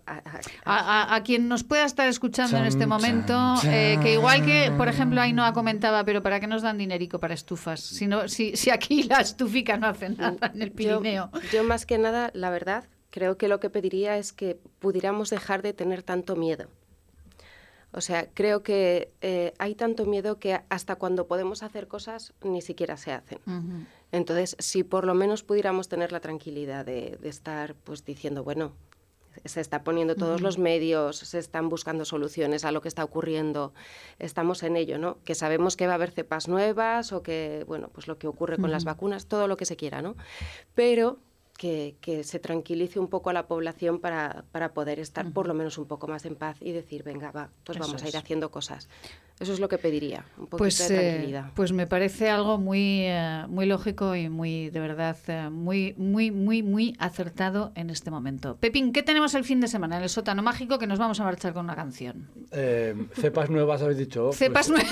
a, 0.66 1.22
quien 1.24 1.48
nos 1.48 1.64
pueda 1.64 1.86
estar 1.86 2.08
escuchando 2.08 2.58
en 2.58 2.66
este 2.66 2.88
momento, 2.88 3.54
eh, 3.66 4.00
que 4.02 4.14
igual 4.14 4.44
que, 4.44 4.72
por 4.76 4.88
ejemplo, 4.88 5.22
ahí 5.22 5.34
no 5.34 5.54
comentaba, 5.54 6.04
pero 6.04 6.24
¿para 6.24 6.40
qué 6.40 6.48
nos 6.48 6.64
dan 6.64 6.80
dinerico 6.80 7.20
para 7.20 7.36
estufas? 7.36 7.80
Si, 7.80 8.10
si, 8.26 8.56
si 8.56 8.72
aquí 8.72 9.04
la 9.04 9.20
estufica 9.22 9.78
no 9.78 9.86
hace 9.86 10.10
nada 10.10 10.52
en 10.52 10.64
el 10.64 10.72
Pirineo. 10.72 11.30
Yo, 11.54 11.64
más 11.64 11.86
que 11.86 12.00
nada, 12.00 12.32
la 12.34 12.50
verdad, 12.50 12.86
creo 13.12 13.38
que 13.38 13.48
lo 13.48 13.60
que 13.60 13.70
pediría 13.70 14.18
es 14.18 14.34
que 14.34 14.60
pudiéramos 14.80 15.30
dejar 15.30 15.62
de 15.62 15.74
tener 15.74 16.02
tanto 16.02 16.36
miedo. 16.36 16.70
O 17.92 18.02
sea, 18.02 18.28
creo 18.34 18.64
que 18.64 19.12
eh, 19.22 19.54
hay 19.60 19.76
tanto 19.76 20.08
miedo 20.08 20.40
que 20.40 20.60
hasta 20.70 20.96
cuando 20.96 21.28
podemos 21.28 21.62
hacer 21.62 21.88
cosas 21.88 22.34
ni 22.44 22.64
siquiera 22.64 22.98
se 22.98 23.12
hacen. 23.12 23.38
Entonces, 24.12 24.56
si 24.58 24.84
por 24.84 25.06
lo 25.06 25.14
menos 25.14 25.44
pudiéramos 25.44 25.88
tener 25.88 26.12
la 26.12 26.20
tranquilidad 26.20 26.84
de, 26.84 27.20
de 27.22 27.30
estar 27.30 27.76
pues 27.76 28.06
diciendo, 28.06 28.44
bueno, 28.44 28.74
se 29.46 29.62
está 29.62 29.84
poniendo 29.84 30.16
todos 30.16 30.42
los 30.42 30.58
medios, 30.58 31.18
se 31.18 31.40
están 31.40 31.70
buscando 31.70 32.06
soluciones 32.06 32.66
a 32.66 32.72
lo 32.72 32.82
que 32.82 32.88
está 32.88 33.04
ocurriendo. 33.04 33.74
Estamos 34.20 34.64
en 34.64 34.76
ello, 34.78 34.98
¿no? 34.98 35.18
Que 35.24 35.36
sabemos 35.36 35.76
que 35.76 35.88
va 35.88 35.94
a 35.94 35.96
haber 35.96 36.12
cepas 36.12 36.48
nuevas 36.48 37.12
o 37.12 37.24
que, 37.24 37.64
bueno, 37.68 37.90
pues 37.94 38.08
lo 38.08 38.18
que 38.18 38.28
ocurre 38.28 38.58
con 38.58 38.72
las 38.72 38.86
vacunas, 38.86 39.28
todo 39.28 39.48
lo 39.48 39.58
que 39.58 39.66
se 39.66 39.76
quiera, 39.76 40.02
¿no? 40.02 40.16
Pero 40.76 41.20
que, 41.58 42.22
se 42.24 42.40
tranquilice 42.40 43.00
un 43.00 43.08
poco 43.08 43.30
a 43.30 43.34
la 43.34 43.48
población 43.48 44.00
para, 44.00 44.46
poder 44.74 45.00
estar 45.00 45.32
por 45.32 45.48
lo 45.48 45.54
menos 45.54 45.78
un 45.78 45.86
poco 45.86 46.08
más 46.08 46.26
en 46.26 46.36
paz 46.36 46.58
y 46.62 46.72
decir, 46.72 47.04
venga, 47.04 47.32
va, 47.32 47.50
pues 47.64 47.78
vamos 47.80 48.04
a 48.04 48.08
ir 48.08 48.16
haciendo 48.16 48.52
cosas. 48.52 48.88
Eso 49.40 49.54
es 49.54 49.60
lo 49.60 49.70
que 49.70 49.78
pediría, 49.78 50.26
un 50.38 50.48
poquito 50.48 50.58
Pues, 50.58 50.88
de 50.90 50.96
eh, 50.96 51.10
tranquilidad. 51.12 51.52
pues 51.54 51.72
me 51.72 51.86
parece 51.86 52.28
algo 52.32 52.58
muy, 52.58 53.02
eh, 53.04 53.44
muy 53.48 53.68
lógico 53.68 54.16
y 54.16 54.30
muy, 54.30 54.72
de 54.72 54.80
verdad, 54.80 55.16
eh, 55.28 55.50
muy, 55.52 55.94
muy, 55.96 56.32
muy, 56.32 56.64
muy 56.64 56.96
acertado 56.98 57.72
en 57.76 57.92
este 57.92 58.10
momento. 58.10 58.58
Pepín, 58.60 58.92
¿qué 58.92 59.04
tenemos 59.04 59.36
el 59.36 59.44
fin 59.44 59.62
de 59.62 59.68
semana 59.68 59.98
en 59.98 60.04
el 60.04 60.10
sótano 60.10 60.42
mágico 60.42 60.80
que 60.80 60.88
nos 60.88 60.98
vamos 60.98 61.20
a 61.20 61.24
marchar 61.24 61.54
con 61.54 61.66
una 61.66 61.76
canción? 61.76 62.28
Eh, 62.52 62.96
cepas 63.14 63.52
nuevas 63.52 63.82
habéis 63.84 64.00
dicho. 64.00 64.24
Pues, 64.28 64.38
Cepas 64.40 64.70
nuevas. 64.70 64.92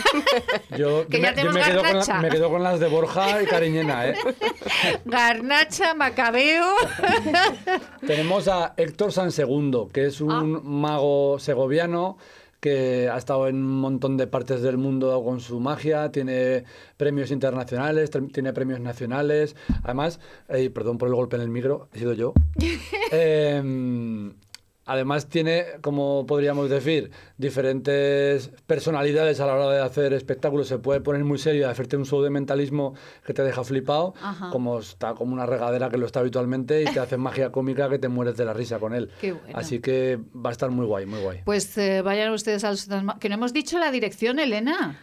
Yo, 0.78 1.08
Que 1.08 1.20
ya 1.22 1.32
me, 1.32 1.44
yo 1.44 1.52
me 1.52 1.62
quedo 1.62 1.78
con 1.78 1.84
la- 1.88 1.94
garnacha. 2.06 2.22
me 2.22 2.30
quedo 2.30 2.50
con 2.52 2.62
las 2.62 2.80
de 2.80 2.88
Borja 2.88 3.42
y 3.42 3.46
Cariñena, 3.48 4.10
¿eh? 4.10 4.16
Garnacha, 5.06 5.96
Macabeo. 5.96 6.68
Tenemos 8.06 8.48
a 8.48 8.74
Héctor 8.78 9.12
Sansegundo, 9.12 9.88
que 9.92 10.06
es 10.06 10.22
un 10.22 10.62
mago 10.64 11.40
segoviano 11.40 12.18
que 12.66 13.10
ha 13.10 13.18
estado 13.18 13.48
en 13.48 13.58
un 13.58 13.80
montón 13.80 14.18
de 14.18 14.26
partes 14.26 14.64
del 14.64 14.78
mundo 14.80 15.24
con 15.24 15.40
su 15.40 15.60
magia, 15.60 16.12
tiene 16.12 16.64
premios 16.98 17.30
internacionales, 17.30 18.10
tiene 18.34 18.54
premios 18.54 18.80
nacionales. 18.80 19.56
Además, 19.84 20.20
eh, 20.50 20.72
perdón 20.72 20.98
por 20.98 21.08
el 21.08 21.14
golpe 21.14 21.36
en 21.36 21.44
el 21.44 21.50
micro, 21.50 21.90
he 21.94 22.00
sido 22.00 22.14
yo. 22.14 22.34
Em, 23.12 24.34
Además 24.88 25.28
tiene, 25.28 25.66
como 25.82 26.26
podríamos 26.28 26.70
decir, 26.70 27.10
diferentes 27.38 28.50
personalidades 28.68 29.40
a 29.40 29.46
la 29.46 29.56
hora 29.56 29.70
de 29.72 29.82
hacer 29.82 30.14
espectáculos. 30.14 30.68
Se 30.68 30.78
puede 30.78 31.02
poner 31.02 31.24
muy 31.24 31.38
serio 31.38 31.62
y 31.62 31.64
hacerte 31.64 31.98
un 31.98 32.06
show 32.06 32.22
de 32.22 32.30
mentalismo 32.30 32.96
que 33.26 33.34
te 33.34 33.44
deja 33.44 33.64
flipado, 33.64 34.14
Ajá. 34.22 34.50
como 34.52 34.80
está 34.80 35.14
como 35.16 35.34
una 35.34 35.46
regadera 35.46 35.90
que 35.90 35.98
lo 35.98 36.06
está 36.06 36.20
habitualmente 36.22 36.82
y 36.84 36.86
te 36.86 37.00
hace 37.00 37.18
magia 37.18 37.52
cómica 37.52 37.90
que 37.90 38.00
te 38.00 38.08
mueres 38.08 38.38
de 38.38 38.46
la 38.46 38.54
risa 38.54 38.80
con 38.80 38.94
él. 38.94 39.10
Qué 39.20 39.34
bueno. 39.34 39.58
Así 39.58 39.80
que 39.80 40.20
va 40.36 40.50
a 40.50 40.54
estar 40.54 40.70
muy 40.72 40.86
guay, 40.86 41.06
muy 41.06 41.20
guay. 41.22 41.42
Pues 41.46 41.78
eh, 41.78 42.02
vayan 42.02 42.32
ustedes 42.32 42.64
al 42.64 42.78
sótano 42.78 43.18
Que 43.20 43.30
no 43.30 43.36
hemos 43.36 43.54
dicho 43.54 43.78
la 43.80 43.92
dirección, 43.92 44.40
Elena. 44.40 45.00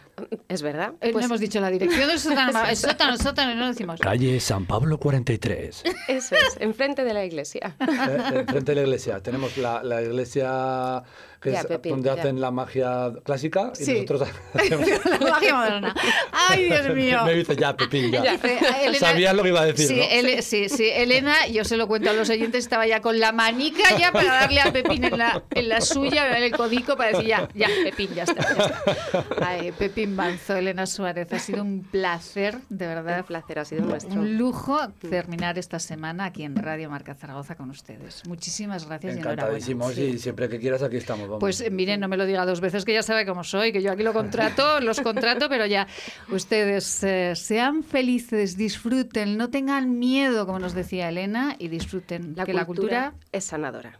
Es 0.47 0.61
verdad. 0.61 0.93
Eh, 1.01 1.09
Pues- 1.11 1.23
no 1.23 1.25
hemos 1.25 1.39
dicho 1.39 1.59
la 1.59 1.69
dirección 1.71 2.07
del 2.07 2.19
sótano. 2.19 2.59
El 2.69 2.77
sótano, 2.77 3.13
el 3.13 3.19
sótano, 3.19 3.55
no 3.55 3.61
lo 3.61 3.67
decimos. 3.67 3.99
Calle 3.99 4.39
San 4.39 4.65
Pablo 4.65 4.97
43. 4.99 5.83
Eso 6.07 6.35
es, 6.35 6.57
enfrente 6.59 7.03
de 7.03 7.13
la 7.13 7.25
iglesia. 7.25 7.75
Eh, 7.79 8.45
Frente 8.47 8.71
a 8.73 8.75
la 8.75 8.81
iglesia. 8.81 9.19
Tenemos 9.21 9.57
la, 9.57 9.83
la 9.83 10.01
iglesia 10.01 11.03
que 11.43 11.51
Ya, 11.51 11.59
es 11.59 11.65
Pepín, 11.65 11.91
donde 11.91 12.07
ya. 12.07 12.13
hacen 12.13 12.39
la 12.41 12.49
magia 12.51 13.11
clásica 13.23 13.73
y 13.79 13.83
Sí. 13.83 13.91
nosotros 13.93 14.29
hacemos... 14.53 14.87
la 15.19 15.29
magia 15.29 15.55
moderna. 15.55 15.95
Ay, 16.31 16.65
Dios 16.65 16.89
mío. 16.95 17.23
Me 17.25 17.33
dice 17.35 17.55
ya, 17.55 17.75
Pepín, 17.75 18.11
ya. 18.11 18.21
Dice, 18.21 18.57
Elena- 18.83 18.99
Sabías 18.99 19.35
lo 19.35 19.43
que 19.43 19.49
iba 19.49 19.61
a 19.61 19.65
decir, 19.65 19.87
sí, 19.87 20.41
sí, 20.41 20.69
sí, 20.69 20.89
Elena, 20.89 21.47
yo 21.47 21.63
se 21.65 21.77
lo 21.77 21.87
cuento 21.87 22.09
a 22.09 22.13
los 22.13 22.29
oyentes, 22.29 22.63
estaba 22.63 22.87
ya 22.87 23.01
con 23.01 23.19
la 23.19 23.31
manica 23.31 23.83
ya 23.99 24.11
para 24.11 24.27
darle 24.33 24.61
al 24.61 24.71
Pepín 24.71 25.03
en 25.03 25.17
la, 25.17 25.43
en 25.51 25.69
la 25.69 25.81
suya, 25.81 26.37
en 26.37 26.43
el 26.43 26.51
codico, 26.51 26.95
para 26.95 27.09
decir 27.11 27.27
ya, 27.27 27.47
ya, 27.53 27.67
Pepín, 27.83 28.13
ya 28.15 28.23
está. 28.23 28.41
ya 28.55 28.63
está. 28.63 29.25
Ay, 29.41 29.71
Pepín 29.73 30.15
Banzo, 30.15 30.55
Elena 30.55 30.85
Suárez, 30.85 31.31
ha 31.33 31.39
sido 31.39 31.61
un 31.61 31.83
placer, 31.83 32.57
de 32.69 32.87
verdad. 32.87 33.19
Un 33.19 33.25
placer, 33.25 33.59
ha 33.59 33.65
sido 33.65 33.83
nuestro. 33.85 34.13
Un 34.19 34.37
lujo 34.37 34.79
terminar 35.09 35.57
esta 35.57 35.79
semana 35.79 36.25
aquí 36.25 36.43
en 36.43 36.55
Radio 36.55 36.89
Marca 36.89 37.15
Zaragoza 37.15 37.55
con 37.55 37.69
ustedes. 37.69 38.23
Muchísimas 38.27 38.87
gracias 38.87 39.15
y 39.15 39.19
enhorabuena. 39.19 39.41
Encantadísimos 39.43 39.97
y 39.97 40.19
siempre 40.19 40.47
que 40.49 40.59
quieras 40.59 40.81
aquí 40.83 40.97
estamos. 40.97 41.27
Pues 41.39 41.61
eh, 41.61 41.69
miren, 41.69 41.99
no 41.99 42.07
me 42.07 42.17
lo 42.17 42.25
diga 42.25 42.45
dos 42.45 42.61
veces, 42.61 42.85
que 42.85 42.93
ya 42.93 43.03
sabe 43.03 43.25
cómo 43.25 43.43
soy, 43.43 43.71
que 43.71 43.81
yo 43.81 43.91
aquí 43.91 44.03
lo 44.03 44.13
contrato, 44.21 44.79
los 44.79 45.01
contrato, 45.01 45.49
pero 45.49 45.65
ya 45.65 45.87
ustedes 46.29 47.03
eh, 47.03 47.35
sean 47.35 47.83
felices, 47.83 48.57
disfruten, 48.57 49.37
no 49.37 49.49
tengan 49.49 49.99
miedo, 49.99 50.45
como 50.45 50.59
nos 50.59 50.73
decía 50.73 51.09
Elena, 51.09 51.55
y 51.59 51.67
disfruten, 51.67 52.33
La 52.35 52.45
que 52.45 52.53
cultura, 52.53 52.61
la 52.61 52.65
cultura 52.65 53.13
es 53.31 53.43
sanadora. 53.45 53.99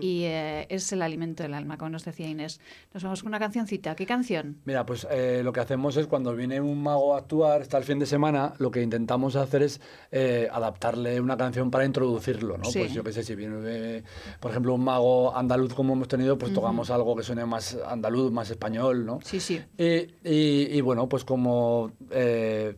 Y 0.00 0.24
eh, 0.24 0.66
es 0.68 0.92
el 0.92 1.02
alimento 1.02 1.42
del 1.42 1.54
alma, 1.54 1.76
como 1.76 1.90
nos 1.90 2.04
decía 2.04 2.26
Inés. 2.28 2.60
Nos 2.94 3.02
vamos 3.02 3.22
con 3.22 3.28
una 3.28 3.38
cancioncita. 3.38 3.94
¿Qué 3.94 4.06
canción? 4.06 4.56
Mira, 4.64 4.84
pues 4.86 5.06
eh, 5.10 5.42
lo 5.44 5.52
que 5.52 5.60
hacemos 5.60 5.96
es 5.96 6.06
cuando 6.06 6.34
viene 6.34 6.60
un 6.60 6.82
mago 6.82 7.14
a 7.14 7.18
actuar, 7.18 7.62
está 7.62 7.78
el 7.78 7.84
fin 7.84 7.98
de 7.98 8.06
semana, 8.06 8.54
lo 8.58 8.70
que 8.70 8.82
intentamos 8.82 9.36
hacer 9.36 9.62
es 9.62 9.80
eh, 10.10 10.48
adaptarle 10.52 11.20
una 11.20 11.36
canción 11.36 11.70
para 11.70 11.84
introducirlo, 11.84 12.58
¿no? 12.58 12.64
Sí. 12.66 12.80
Pues 12.80 12.92
yo 12.92 13.02
qué 13.04 13.12
sé, 13.12 13.22
si 13.22 13.34
viene, 13.34 14.02
por 14.40 14.50
ejemplo, 14.50 14.74
un 14.74 14.84
mago 14.84 15.36
andaluz 15.36 15.74
como 15.74 15.92
hemos 15.94 16.08
tenido, 16.08 16.38
pues 16.38 16.52
tocamos 16.52 16.90
algo 16.90 17.14
que 17.16 17.22
suene 17.22 17.44
más 17.46 17.76
andaluz, 17.86 18.32
más 18.32 18.50
español, 18.50 19.04
¿no? 19.06 19.20
Sí, 19.24 19.40
sí. 19.40 19.60
Y, 19.76 19.84
y- 20.28 20.68
y 20.78 20.80
bueno, 20.80 21.08
pues 21.08 21.24
como 21.24 21.92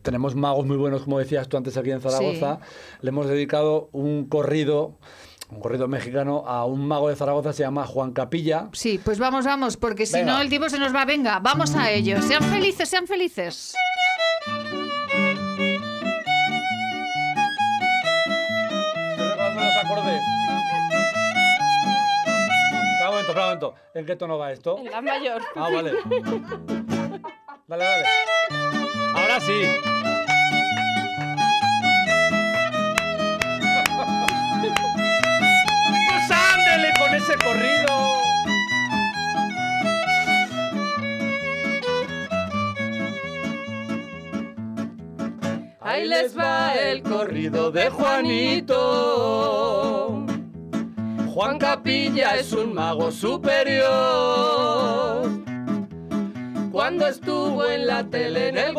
tenemos 0.01 0.35
magos 0.35 0.65
muy 0.65 0.77
buenos, 0.77 1.03
como 1.03 1.19
decías 1.19 1.47
tú 1.47 1.57
antes 1.57 1.77
aquí 1.77 1.91
en 1.91 2.01
Zaragoza, 2.01 2.59
le 3.01 3.09
hemos 3.09 3.27
dedicado 3.27 3.89
un 3.91 4.25
corrido, 4.25 4.97
un 5.51 5.59
corrido 5.59 5.87
mexicano 5.87 6.43
a 6.47 6.65
un 6.65 6.87
mago 6.87 7.09
de 7.09 7.15
Zaragoza, 7.15 7.53
se 7.53 7.63
llama 7.63 7.85
Juan 7.85 8.11
Capilla. 8.13 8.69
Sí, 8.71 8.99
pues 9.03 9.19
vamos, 9.19 9.45
vamos, 9.45 9.77
porque 9.77 10.05
si 10.05 10.13
Venga. 10.13 10.33
no 10.33 10.41
el 10.41 10.49
tiempo 10.49 10.69
se 10.69 10.79
nos 10.79 10.95
va. 10.95 11.05
Venga, 11.05 11.39
vamos 11.39 11.75
a 11.75 11.91
ello. 11.91 12.21
Sean 12.21 12.43
felices, 12.43 12.87
sean 12.89 13.05
felices. 13.05 13.75
Estoy 19.11 19.27
recordando 19.27 19.61
los 19.61 19.75
acordes. 19.77 20.21
Espera 22.93 23.09
un 23.09 23.15
momento, 23.15 23.19
espera 23.19 23.41
un 23.41 23.45
momento. 23.47 23.75
¿En 23.93 24.05
qué 24.05 24.15
tono 24.15 24.37
va 24.37 24.51
esto? 24.51 24.77
La 24.89 25.01
mayor. 25.01 25.41
Ah, 25.55 25.69
vale. 25.73 25.91
Dale, 27.67 27.85
dale. 27.85 28.05
Ahora 29.15 29.39
sí. 29.39 29.61
Corrido. 37.37 38.21
Ahí 45.79 46.07
les 46.07 46.37
va 46.37 46.73
el 46.75 47.01
corrido 47.03 47.71
de 47.71 47.89
Juanito. 47.89 48.77
Juan 51.33 51.57
Capilla 51.59 52.35
es 52.35 52.53
un 52.53 52.73
mago 52.73 53.11
superior. 53.11 53.81
Cuando 56.71 57.07
estuvo 57.07 57.65
en 57.65 57.87
la 57.87 58.03
tele 58.09 58.49
en 58.49 58.57
el 58.57 58.73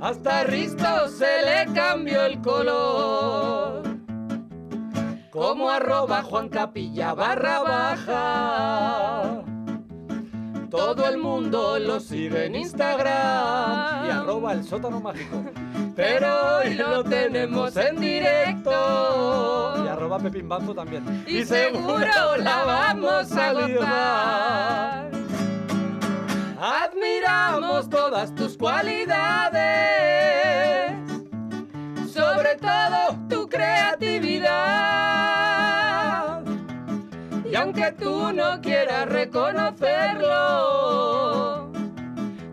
hasta 0.00 0.44
Risto 0.44 1.08
se 1.08 1.42
le 1.44 1.72
cambió 1.74 2.24
el 2.24 2.40
color. 2.40 3.87
Como 5.38 5.70
arroba 5.70 6.24
Juan 6.24 6.48
Capilla 6.48 7.14
barra 7.14 7.60
baja. 7.60 9.44
Todo 10.68 11.08
el 11.08 11.18
mundo 11.18 11.78
lo 11.78 12.00
sigue 12.00 12.46
en 12.46 12.56
Instagram. 12.56 14.04
Y 14.04 14.10
arroba 14.10 14.54
el 14.54 14.64
sótano 14.64 15.00
mágico. 15.00 15.44
Pero 15.94 16.56
hoy 16.56 16.74
lo 16.74 17.04
tenemos 17.04 17.76
en 17.76 18.00
directo. 18.00 18.72
Y 19.84 19.86
arroba 19.86 20.18
Pepín 20.18 20.48
Banzo 20.48 20.74
también. 20.74 21.24
Y 21.28 21.44
seguro 21.44 22.36
la 22.38 22.64
vamos 22.64 23.30
a 23.30 23.52
gozar. 23.52 25.08
Admiramos 26.60 27.88
todas 27.88 28.34
tus 28.34 28.58
cualidades, 28.58 29.14
sobre 32.12 32.56
todo 32.56 33.16
tu 33.28 33.48
creatividad. 33.48 35.07
Aunque 37.78 38.04
tú 38.04 38.32
no 38.32 38.60
quieras 38.60 39.08
reconocerlo, 39.08 41.70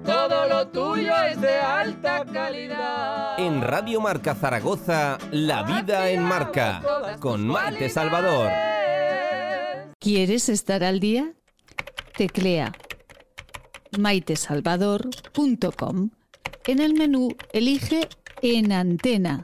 todo 0.05 0.47
lo 0.47 0.67
tuyo 0.67 1.13
es 1.31 1.41
de 1.41 1.57
alta 1.57 2.23
calidad. 2.31 3.39
En 3.39 3.63
Radio 3.63 4.01
Marca 4.01 4.35
Zaragoza, 4.35 5.17
La 5.31 5.63
Vida 5.63 6.11
en 6.11 6.21
Marca, 6.21 7.17
con 7.19 7.47
Maite 7.47 7.89
Salvador. 7.89 8.51
¿Quieres 9.99 10.47
estar 10.47 10.83
al 10.83 10.99
día? 10.99 11.33
Teclea 12.15 12.71
maitesalvador.com. 13.97 16.11
En 16.67 16.79
el 16.79 16.93
menú 16.93 17.29
elige 17.51 18.09
En 18.43 18.71
Antena. 18.71 19.43